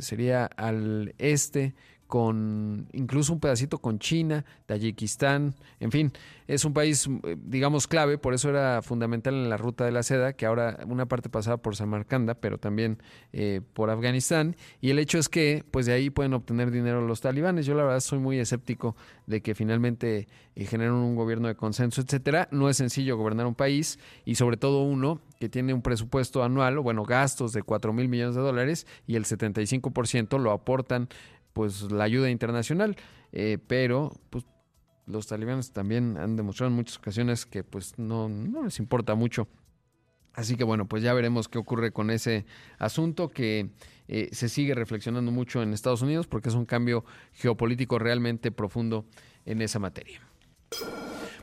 sería 0.00 0.44
al 0.44 1.14
este, 1.16 1.74
con 2.10 2.88
incluso 2.92 3.32
un 3.32 3.38
pedacito 3.38 3.78
con 3.78 4.00
China, 4.00 4.44
Tayikistán, 4.66 5.54
en 5.78 5.92
fin, 5.92 6.12
es 6.48 6.64
un 6.64 6.74
país, 6.74 7.08
eh, 7.22 7.36
digamos, 7.40 7.86
clave, 7.86 8.18
por 8.18 8.34
eso 8.34 8.50
era 8.50 8.82
fundamental 8.82 9.34
en 9.34 9.48
la 9.48 9.56
ruta 9.56 9.84
de 9.84 9.92
la 9.92 10.02
seda, 10.02 10.32
que 10.32 10.44
ahora 10.44 10.80
una 10.88 11.06
parte 11.06 11.28
pasaba 11.28 11.58
por 11.58 11.76
Samarcanda, 11.76 12.34
pero 12.34 12.58
también 12.58 12.98
eh, 13.32 13.60
por 13.74 13.90
Afganistán, 13.90 14.56
y 14.80 14.90
el 14.90 14.98
hecho 14.98 15.18
es 15.18 15.28
que, 15.28 15.64
pues 15.70 15.86
de 15.86 15.92
ahí 15.92 16.10
pueden 16.10 16.34
obtener 16.34 16.72
dinero 16.72 17.00
los 17.06 17.20
talibanes. 17.20 17.64
Yo 17.64 17.74
la 17.76 17.84
verdad 17.84 18.00
soy 18.00 18.18
muy 18.18 18.40
escéptico 18.40 18.96
de 19.28 19.40
que 19.40 19.54
finalmente 19.54 20.26
eh, 20.56 20.64
generen 20.64 20.94
un 20.94 21.14
gobierno 21.14 21.46
de 21.46 21.54
consenso, 21.54 22.00
etcétera. 22.00 22.48
No 22.50 22.68
es 22.68 22.76
sencillo 22.76 23.16
gobernar 23.16 23.46
un 23.46 23.54
país, 23.54 24.00
y 24.24 24.34
sobre 24.34 24.56
todo 24.56 24.82
uno 24.82 25.20
que 25.38 25.48
tiene 25.48 25.72
un 25.72 25.82
presupuesto 25.82 26.42
anual, 26.42 26.76
o 26.78 26.82
bueno, 26.82 27.04
gastos 27.04 27.52
de 27.52 27.62
4 27.62 27.92
mil 27.92 28.08
millones 28.08 28.34
de 28.34 28.40
dólares, 28.42 28.88
y 29.06 29.14
el 29.14 29.24
75% 29.24 30.36
lo 30.40 30.50
aportan 30.50 31.08
pues 31.52 31.90
la 31.90 32.04
ayuda 32.04 32.30
internacional, 32.30 32.96
eh, 33.32 33.58
pero 33.66 34.12
pues 34.30 34.44
los 35.06 35.26
talibanes 35.26 35.72
también 35.72 36.16
han 36.16 36.36
demostrado 36.36 36.70
en 36.70 36.76
muchas 36.76 36.98
ocasiones 36.98 37.46
que 37.46 37.64
pues 37.64 37.98
no, 37.98 38.28
no 38.28 38.64
les 38.64 38.78
importa 38.78 39.14
mucho. 39.14 39.48
Así 40.32 40.56
que 40.56 40.64
bueno, 40.64 40.86
pues 40.86 41.02
ya 41.02 41.12
veremos 41.12 41.48
qué 41.48 41.58
ocurre 41.58 41.92
con 41.92 42.10
ese 42.10 42.46
asunto 42.78 43.28
que 43.28 43.70
eh, 44.08 44.28
se 44.32 44.48
sigue 44.48 44.74
reflexionando 44.74 45.32
mucho 45.32 45.62
en 45.62 45.72
Estados 45.72 46.02
Unidos 46.02 46.26
porque 46.28 46.48
es 46.48 46.54
un 46.54 46.66
cambio 46.66 47.04
geopolítico 47.32 47.98
realmente 47.98 48.52
profundo 48.52 49.06
en 49.44 49.60
esa 49.60 49.80
materia. 49.80 50.20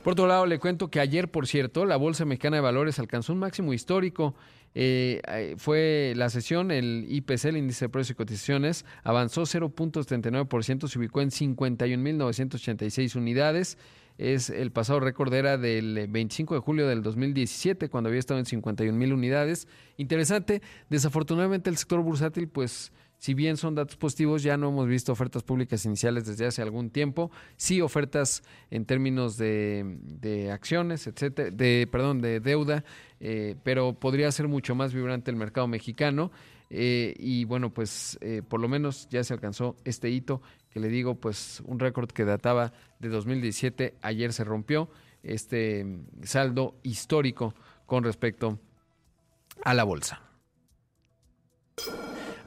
Por 0.02 0.12
otro 0.12 0.26
lado, 0.26 0.46
le 0.46 0.58
cuento 0.58 0.88
que 0.88 1.00
ayer, 1.00 1.30
por 1.30 1.46
cierto, 1.46 1.84
la 1.84 1.96
Bolsa 1.96 2.24
Mexicana 2.24 2.56
de 2.56 2.62
Valores 2.62 2.98
alcanzó 2.98 3.32
un 3.32 3.40
máximo 3.40 3.72
histórico 3.72 4.34
eh, 4.74 5.54
fue 5.58 6.12
la 6.16 6.28
sesión, 6.30 6.70
el 6.70 7.06
IPC, 7.08 7.46
el 7.46 7.56
índice 7.56 7.86
de 7.86 7.88
precios 7.88 8.10
y 8.12 8.14
cotizaciones, 8.14 8.84
avanzó 9.02 9.42
0.79%, 9.42 10.88
se 10.88 10.98
ubicó 10.98 11.20
en 11.20 11.30
51.986 11.30 13.16
unidades. 13.16 13.78
Es 14.18 14.50
el 14.50 14.72
pasado 14.72 15.00
récord 15.00 15.32
era 15.32 15.58
del 15.58 16.06
25 16.08 16.54
de 16.54 16.60
julio 16.60 16.88
del 16.88 17.02
2017, 17.02 17.88
cuando 17.88 18.08
había 18.08 18.18
estado 18.18 18.40
en 18.40 18.46
51.000 18.46 19.12
unidades. 19.12 19.68
Interesante, 19.96 20.60
desafortunadamente 20.90 21.70
el 21.70 21.76
sector 21.76 22.00
bursátil, 22.02 22.48
pues 22.48 22.92
si 23.18 23.34
bien 23.34 23.56
son 23.56 23.74
datos 23.74 23.96
positivos, 23.96 24.42
ya 24.42 24.56
no 24.56 24.68
hemos 24.68 24.86
visto 24.86 25.12
ofertas 25.12 25.42
públicas 25.42 25.84
iniciales 25.84 26.24
desde 26.24 26.46
hace 26.46 26.62
algún 26.62 26.90
tiempo. 26.90 27.30
Sí 27.56 27.80
ofertas 27.80 28.42
en 28.70 28.84
términos 28.84 29.36
de, 29.36 30.50
acciones, 30.52 31.06
etcétera, 31.06 31.50
de 31.50 31.88
perdón, 31.90 32.20
de 32.20 32.40
deuda, 32.40 32.84
eh, 33.20 33.56
pero 33.64 33.94
podría 33.94 34.30
ser 34.30 34.46
mucho 34.46 34.74
más 34.74 34.94
vibrante 34.94 35.30
el 35.30 35.36
mercado 35.36 35.66
mexicano. 35.66 36.30
Eh, 36.70 37.14
y 37.18 37.44
bueno, 37.44 37.72
pues 37.72 38.18
eh, 38.20 38.42
por 38.46 38.60
lo 38.60 38.68
menos 38.68 39.08
ya 39.08 39.24
se 39.24 39.32
alcanzó 39.32 39.76
este 39.84 40.10
hito 40.10 40.42
que 40.70 40.80
le 40.80 40.88
digo, 40.88 41.14
pues 41.14 41.62
un 41.64 41.78
récord 41.78 42.10
que 42.10 42.24
databa 42.24 42.72
de 42.98 43.08
2017, 43.08 43.94
ayer 44.02 44.32
se 44.32 44.44
rompió 44.44 44.90
este 45.22 45.84
saldo 46.22 46.76
histórico 46.82 47.54
con 47.86 48.04
respecto 48.04 48.60
a 49.64 49.74
la 49.74 49.84
bolsa. 49.84 50.22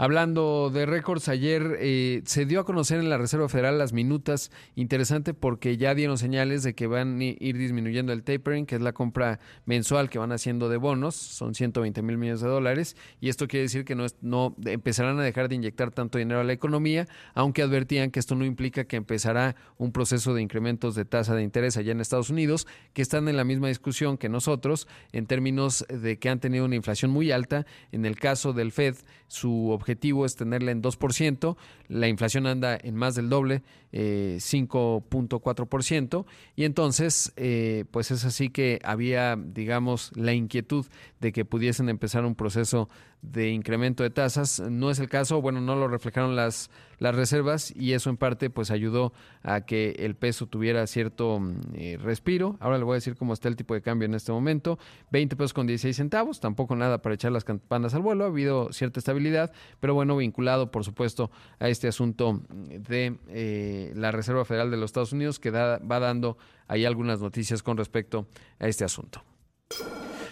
Hablando 0.02 0.72
de 0.74 0.88
récords, 0.88 1.30
ayer 1.30 1.78
eh, 1.80 2.24
se 2.26 2.48
dio 2.48 2.62
a 2.62 2.66
conocer 2.66 3.00
en 3.00 3.08
la 3.08 3.20
Reserva 3.20 3.48
Federal 3.50 3.78
las 3.78 3.94
minutas, 3.94 4.50
interesante 4.74 5.36
porque 5.36 5.78
ya 5.78 5.94
dieron 5.94 6.18
señales 6.18 6.64
de 6.64 6.74
que 6.74 6.88
van 6.88 7.20
a 7.20 7.24
ir 7.24 7.56
disminuyendo 7.56 8.12
el 8.12 8.24
tapering, 8.24 8.66
que 8.66 8.74
es 8.74 8.82
la 8.82 8.94
compra 8.94 9.40
mensual 9.66 10.10
que 10.10 10.18
van 10.18 10.32
haciendo 10.32 10.70
de 10.70 10.78
bonos, 10.78 11.14
son 11.14 11.54
120 11.54 12.02
mil 12.02 12.18
millones 12.18 12.42
de 12.42 12.48
dólares, 12.48 12.98
y 13.20 13.30
esto 13.30 13.48
quiere 13.48 13.66
decir 13.66 13.86
que 13.86 13.94
no, 13.94 14.08
no 14.22 14.56
empezarán 14.66 15.20
a 15.20 15.24
dejar 15.24 15.50
de 15.50 15.54
inyectar 15.54 15.92
tanto 15.92 16.18
dinero 16.18 16.40
a 16.40 16.46
la 16.46 16.54
economía, 16.54 17.08
aunque 17.36 17.62
advertían 17.62 18.10
que 18.10 18.20
esto 18.20 18.34
no 18.34 18.44
implica 18.44 18.86
que 18.86 18.96
empezará 18.96 19.56
un 19.78 19.92
proceso 19.92 20.34
de 20.34 20.42
incrementos 20.42 20.96
de 20.96 21.06
tasa 21.06 21.36
de 21.36 21.44
interés 21.44 21.78
allá 21.78 21.92
en 21.92 22.02
Estados 22.02 22.32
Unidos, 22.32 22.66
que 22.94 23.04
están 23.04 23.28
en 23.28 23.38
la 23.38 23.44
misma 23.44 23.68
discusión 23.68 24.18
que 24.18 24.30
nosotros 24.30 24.88
en 25.12 25.28
términos 25.28 25.86
de 25.90 26.18
que 26.18 26.30
han 26.30 26.40
tenido 26.40 26.66
una 26.66 26.76
inflación 26.76 27.12
muy 27.12 27.32
alta. 27.32 27.68
En 27.92 28.08
el 28.08 28.16
caso 28.16 28.52
del 28.52 28.72
Fed, 28.72 28.96
su 29.28 29.70
objetivo 29.70 29.91
es 30.26 30.36
tenerla 30.36 30.72
en 30.72 30.82
2%, 30.82 31.56
la 31.88 32.08
inflación 32.08 32.48
anda 32.48 32.76
en 32.82 32.96
más 32.96 33.14
del 33.16 33.30
doble, 33.30 33.62
5.4%, 33.92 36.22
eh, 36.22 36.26
y 36.56 36.64
entonces, 36.64 37.34
eh, 37.36 37.86
pues 37.92 38.10
es 38.12 38.26
así 38.26 38.50
que 38.50 38.80
había, 38.84 39.36
digamos, 39.36 40.12
la 40.16 40.34
inquietud 40.34 40.86
de 41.20 41.32
que 41.32 41.46
pudiesen 41.46 41.90
empezar 41.90 42.26
un 42.26 42.34
proceso 42.36 42.90
de 43.22 43.50
incremento 43.50 44.04
de 44.04 44.10
tasas. 44.10 44.60
No 44.60 44.90
es 44.90 45.00
el 45.00 45.10
caso, 45.10 45.42
bueno, 45.42 45.62
no 45.62 45.76
lo 45.76 45.88
reflejaron 45.88 46.36
las, 46.36 46.70
las 46.98 47.16
reservas 47.16 47.74
y 47.76 47.94
eso 47.94 48.10
en 48.10 48.18
parte 48.18 48.50
pues 48.50 48.72
ayudó 48.72 49.14
a 49.44 49.62
que 49.62 49.96
el 50.00 50.16
peso 50.16 50.48
tuviera 50.48 50.86
cierto 50.88 51.40
mm, 51.40 51.60
eh, 51.76 51.98
respiro. 52.02 52.58
Ahora 52.60 52.78
le 52.78 52.84
voy 52.84 52.94
a 52.94 52.96
decir 52.96 53.16
cómo 53.16 53.34
está 53.34 53.48
el 53.48 53.56
tipo 53.56 53.74
de 53.74 53.82
cambio 53.82 54.06
en 54.06 54.14
este 54.14 54.32
momento. 54.32 54.80
20 55.12 55.36
pesos 55.36 55.54
con 55.54 55.68
16 55.68 55.96
centavos, 55.96 56.40
tampoco 56.40 56.76
nada 56.76 57.02
para 57.02 57.16
echar 57.16 57.32
las 57.32 57.44
campanas 57.44 57.94
al 57.94 58.02
vuelo, 58.02 58.26
ha 58.26 58.28
habido 58.28 58.72
cierta 58.74 59.00
estabilidad, 59.00 59.52
pero 59.80 59.94
bueno, 59.94 60.18
vinculado 60.18 60.72
por 60.72 60.84
supuesto 60.84 61.32
a 61.60 61.70
este 61.70 61.88
asunto 61.88 62.42
de 62.50 63.18
eh, 63.30 63.94
la 63.96 64.12
Reserva 64.12 64.46
Federal 64.46 64.72
de 64.72 64.78
los 64.78 64.90
Estados 64.90 65.14
Unidos 65.14 65.40
que 65.40 65.52
va 65.52 66.00
dando 66.00 66.38
ahí 66.68 66.86
algunas 66.86 67.22
noticias 67.22 67.62
con 67.64 67.78
respecto 67.78 68.28
a 68.60 68.68
este 68.68 68.84
asunto. 68.84 69.24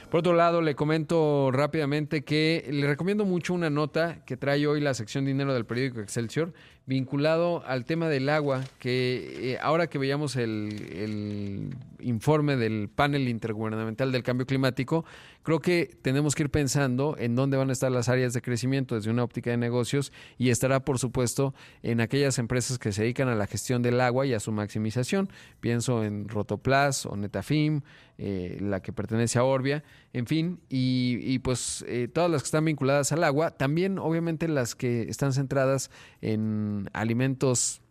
Por 0.10 0.22
otro 0.22 0.34
lado, 0.34 0.64
le 0.64 0.74
comento 0.74 1.52
rápidamente 1.52 2.24
que 2.24 2.68
le 2.72 2.88
recomiendo 2.88 3.26
mucho 3.26 3.54
una 3.54 3.70
nota 3.70 4.26
que 4.26 4.38
trae 4.38 4.66
hoy 4.66 4.82
la 4.82 4.96
sección 4.96 5.24
dinero 5.24 5.54
del 5.54 5.68
periódico 5.68 6.00
Excelsior, 6.00 6.52
vinculado 6.90 7.64
al 7.68 7.86
tema 7.86 8.10
del 8.10 8.30
agua, 8.30 8.64
que 8.80 9.52
eh, 9.52 9.58
ahora 9.62 9.86
que 9.86 10.00
veíamos 10.00 10.36
el, 10.36 11.70
informe 12.00 12.56
del 12.56 12.90
panel 12.90 13.28
intergubernamental 13.28 14.12
del 14.12 14.24
cambio 14.24 14.48
climático, 14.48 15.06
creo 15.44 15.60
que 15.60 15.98
tenemos 16.02 16.34
que 16.34 16.44
ir 16.44 16.50
pensando 16.50 17.16
en 17.20 17.36
dónde 17.36 17.58
van 17.58 17.70
a 17.70 17.74
estar 17.74 17.92
las 17.92 18.10
áreas 18.10 18.34
de 18.34 18.42
crecimiento 18.42 18.96
desde 18.96 19.12
una 19.12 19.24
óptica 19.24 19.52
de 19.52 19.58
negocios 19.58 20.12
y 20.40 20.50
estará, 20.50 20.80
por 20.80 20.98
supuesto, 20.98 21.54
en 21.84 22.02
aquellas 22.02 22.40
empresas 22.40 22.80
que 22.80 22.92
se 22.92 23.04
dedican 23.04 23.28
a 23.28 23.36
la 23.36 23.46
gestión 23.46 23.84
del 23.84 24.02
agua 24.02 24.26
y 24.26 24.34
a 24.34 24.40
su 24.40 24.52
maximización. 24.52 25.30
Pienso 25.60 26.04
en 26.04 26.28
Rotoplas 26.28 27.06
o 27.06 27.16
Netafim, 27.16 27.82
eh, 28.18 28.58
la 28.60 28.82
que 28.82 28.92
pertenece 28.92 29.40
a 29.40 29.44
Orbia, 29.44 29.82
en 30.12 30.26
fin, 30.26 30.60
y, 30.68 31.40
pues 31.40 31.86
eh, 31.88 32.10
todas 32.12 32.30
las 32.30 32.42
que 32.42 32.48
están 32.48 32.66
vinculadas 32.66 33.12
al 33.12 33.24
agua, 33.24 33.52
también 33.52 33.98
obviamente 33.98 34.48
las 34.48 34.76
que 34.76 35.04
están 35.04 35.32
centradas 35.32 35.90
en 36.22 36.79
alimentos 36.94 37.82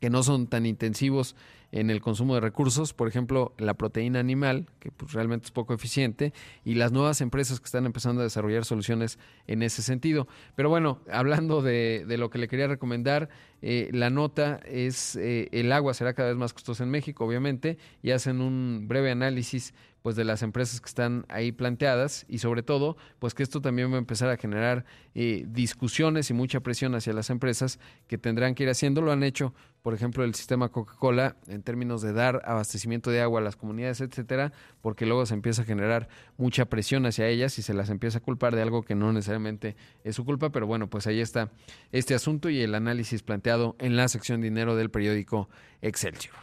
que 0.00 0.10
no 0.10 0.22
son 0.22 0.46
tan 0.46 0.66
intensivos 0.66 1.34
en 1.70 1.90
el 1.90 2.00
consumo 2.00 2.34
de 2.34 2.40
recursos, 2.40 2.94
por 2.94 3.08
ejemplo, 3.08 3.54
la 3.58 3.74
proteína 3.74 4.20
animal, 4.20 4.66
que 4.78 4.90
pues, 4.90 5.12
realmente 5.12 5.46
es 5.46 5.50
poco 5.50 5.74
eficiente, 5.74 6.32
y 6.64 6.74
las 6.74 6.92
nuevas 6.92 7.20
empresas 7.20 7.60
que 7.60 7.66
están 7.66 7.84
empezando 7.84 8.22
a 8.22 8.24
desarrollar 8.24 8.64
soluciones 8.64 9.18
en 9.46 9.62
ese 9.62 9.82
sentido. 9.82 10.28
Pero 10.54 10.70
bueno, 10.70 11.00
hablando 11.12 11.60
de, 11.60 12.06
lo 12.08 12.30
que 12.30 12.38
le 12.38 12.48
quería 12.48 12.68
recomendar, 12.68 13.28
eh, 13.60 13.90
la 13.92 14.08
nota 14.08 14.60
es 14.64 15.16
eh, 15.16 15.48
el 15.52 15.70
agua 15.72 15.92
será 15.92 16.14
cada 16.14 16.30
vez 16.30 16.38
más 16.38 16.54
costosa 16.54 16.84
en 16.84 16.90
México, 16.90 17.26
obviamente, 17.26 17.76
y 18.02 18.12
hacen 18.12 18.40
un 18.40 18.86
breve 18.88 19.10
análisis 19.10 19.74
pues 20.02 20.16
de 20.16 20.24
las 20.24 20.42
empresas 20.42 20.80
que 20.80 20.88
están 20.88 21.24
ahí 21.28 21.52
planteadas 21.52 22.24
y 22.28 22.38
sobre 22.38 22.62
todo 22.62 22.96
pues 23.18 23.34
que 23.34 23.42
esto 23.42 23.60
también 23.60 23.90
va 23.90 23.96
a 23.96 23.98
empezar 23.98 24.30
a 24.30 24.36
generar 24.36 24.84
eh, 25.14 25.44
discusiones 25.48 26.30
y 26.30 26.34
mucha 26.34 26.60
presión 26.60 26.94
hacia 26.94 27.12
las 27.12 27.30
empresas 27.30 27.78
que 28.06 28.18
tendrán 28.18 28.54
que 28.54 28.64
ir 28.64 28.70
haciendo. 28.70 29.00
Lo 29.00 29.12
han 29.12 29.22
hecho 29.22 29.54
por 29.82 29.94
ejemplo 29.94 30.24
el 30.24 30.34
sistema 30.34 30.70
Coca-Cola 30.70 31.36
en 31.46 31.62
términos 31.62 32.02
de 32.02 32.12
dar 32.12 32.42
abastecimiento 32.44 33.10
de 33.10 33.20
agua 33.20 33.40
a 33.40 33.42
las 33.44 33.56
comunidades 33.56 34.00
etcétera 34.00 34.52
porque 34.80 35.06
luego 35.06 35.24
se 35.26 35.34
empieza 35.34 35.62
a 35.62 35.64
generar 35.64 36.08
mucha 36.36 36.66
presión 36.66 37.06
hacia 37.06 37.28
ellas 37.28 37.58
y 37.58 37.62
se 37.62 37.74
las 37.74 37.90
empieza 37.90 38.18
a 38.18 38.22
culpar 38.22 38.54
de 38.54 38.62
algo 38.62 38.82
que 38.82 38.94
no 38.94 39.12
necesariamente 39.12 39.76
es 40.04 40.16
su 40.16 40.24
culpa. 40.24 40.50
Pero 40.50 40.66
bueno 40.66 40.88
pues 40.88 41.06
ahí 41.06 41.20
está 41.20 41.50
este 41.92 42.14
asunto 42.14 42.50
y 42.50 42.60
el 42.60 42.74
análisis 42.74 43.22
planteado 43.22 43.76
en 43.78 43.96
la 43.96 44.08
sección 44.08 44.40
dinero 44.40 44.76
del 44.76 44.90
periódico 44.90 45.48
Excelsior 45.80 46.34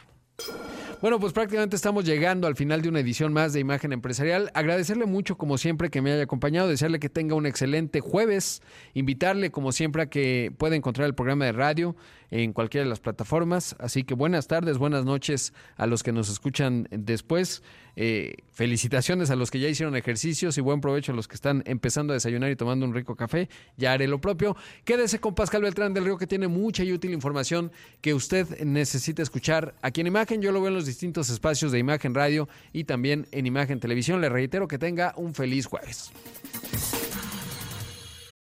bueno, 1.01 1.19
pues 1.19 1.33
prácticamente 1.33 1.75
estamos 1.75 2.05
llegando 2.05 2.47
al 2.47 2.55
final 2.55 2.81
de 2.81 2.89
una 2.89 2.99
edición 2.99 3.33
más 3.33 3.53
de 3.53 3.59
Imagen 3.59 3.93
Empresarial. 3.93 4.51
Agradecerle 4.53 5.05
mucho, 5.05 5.37
como 5.37 5.57
siempre, 5.57 5.89
que 5.89 6.01
me 6.01 6.11
haya 6.11 6.23
acompañado, 6.23 6.67
desearle 6.67 6.99
que 6.99 7.09
tenga 7.09 7.35
un 7.35 7.45
excelente 7.45 8.01
jueves, 8.01 8.61
invitarle, 8.93 9.51
como 9.51 9.71
siempre, 9.71 10.03
a 10.03 10.05
que 10.07 10.51
pueda 10.57 10.75
encontrar 10.75 11.07
el 11.07 11.15
programa 11.15 11.45
de 11.45 11.51
radio 11.51 11.95
en 12.31 12.53
cualquiera 12.53 12.83
de 12.83 12.89
las 12.89 12.99
plataformas. 12.99 13.75
Así 13.79 14.03
que 14.03 14.13
buenas 14.13 14.47
tardes, 14.47 14.77
buenas 14.77 15.05
noches 15.05 15.53
a 15.77 15.87
los 15.87 16.03
que 16.03 16.11
nos 16.11 16.29
escuchan 16.29 16.87
después. 16.91 17.63
Eh, 17.97 18.35
felicitaciones 18.51 19.29
a 19.29 19.37
los 19.37 19.51
que 19.51 19.59
ya 19.59 19.69
hicieron 19.69 19.95
ejercicios 19.95 20.57
y 20.57 20.61
buen 20.61 20.81
provecho 20.81 21.13
a 21.13 21.15
los 21.15 21.29
que 21.29 21.35
están 21.35 21.63
empezando 21.65 22.11
a 22.11 22.15
desayunar 22.15 22.51
y 22.51 22.55
tomando 22.55 22.85
un 22.85 22.93
rico 22.93 23.15
café. 23.15 23.49
Ya 23.77 23.93
haré 23.93 24.07
lo 24.07 24.19
propio. 24.19 24.55
Quédese 24.83 25.19
con 25.19 25.33
Pascal 25.33 25.61
Beltrán 25.61 25.93
del 25.93 26.05
Río 26.05 26.17
que 26.17 26.27
tiene 26.27 26.47
mucha 26.47 26.83
y 26.83 26.91
útil 26.91 27.13
información 27.13 27.71
que 28.01 28.13
usted 28.13 28.63
necesita 28.63 29.21
escuchar 29.21 29.75
aquí 29.81 30.01
en 30.01 30.07
Imagen. 30.07 30.41
Yo 30.41 30.51
lo 30.51 30.59
veo 30.59 30.69
en 30.69 30.75
los 30.75 30.85
distintos 30.85 31.29
espacios 31.29 31.71
de 31.71 31.79
Imagen 31.79 32.13
Radio 32.13 32.49
y 32.73 32.83
también 32.83 33.27
en 33.31 33.45
Imagen 33.45 33.79
Televisión. 33.79 34.19
Le 34.19 34.29
reitero 34.29 34.67
que 34.67 34.77
tenga 34.77 35.13
un 35.15 35.33
feliz 35.33 35.65
jueves. 35.65 36.11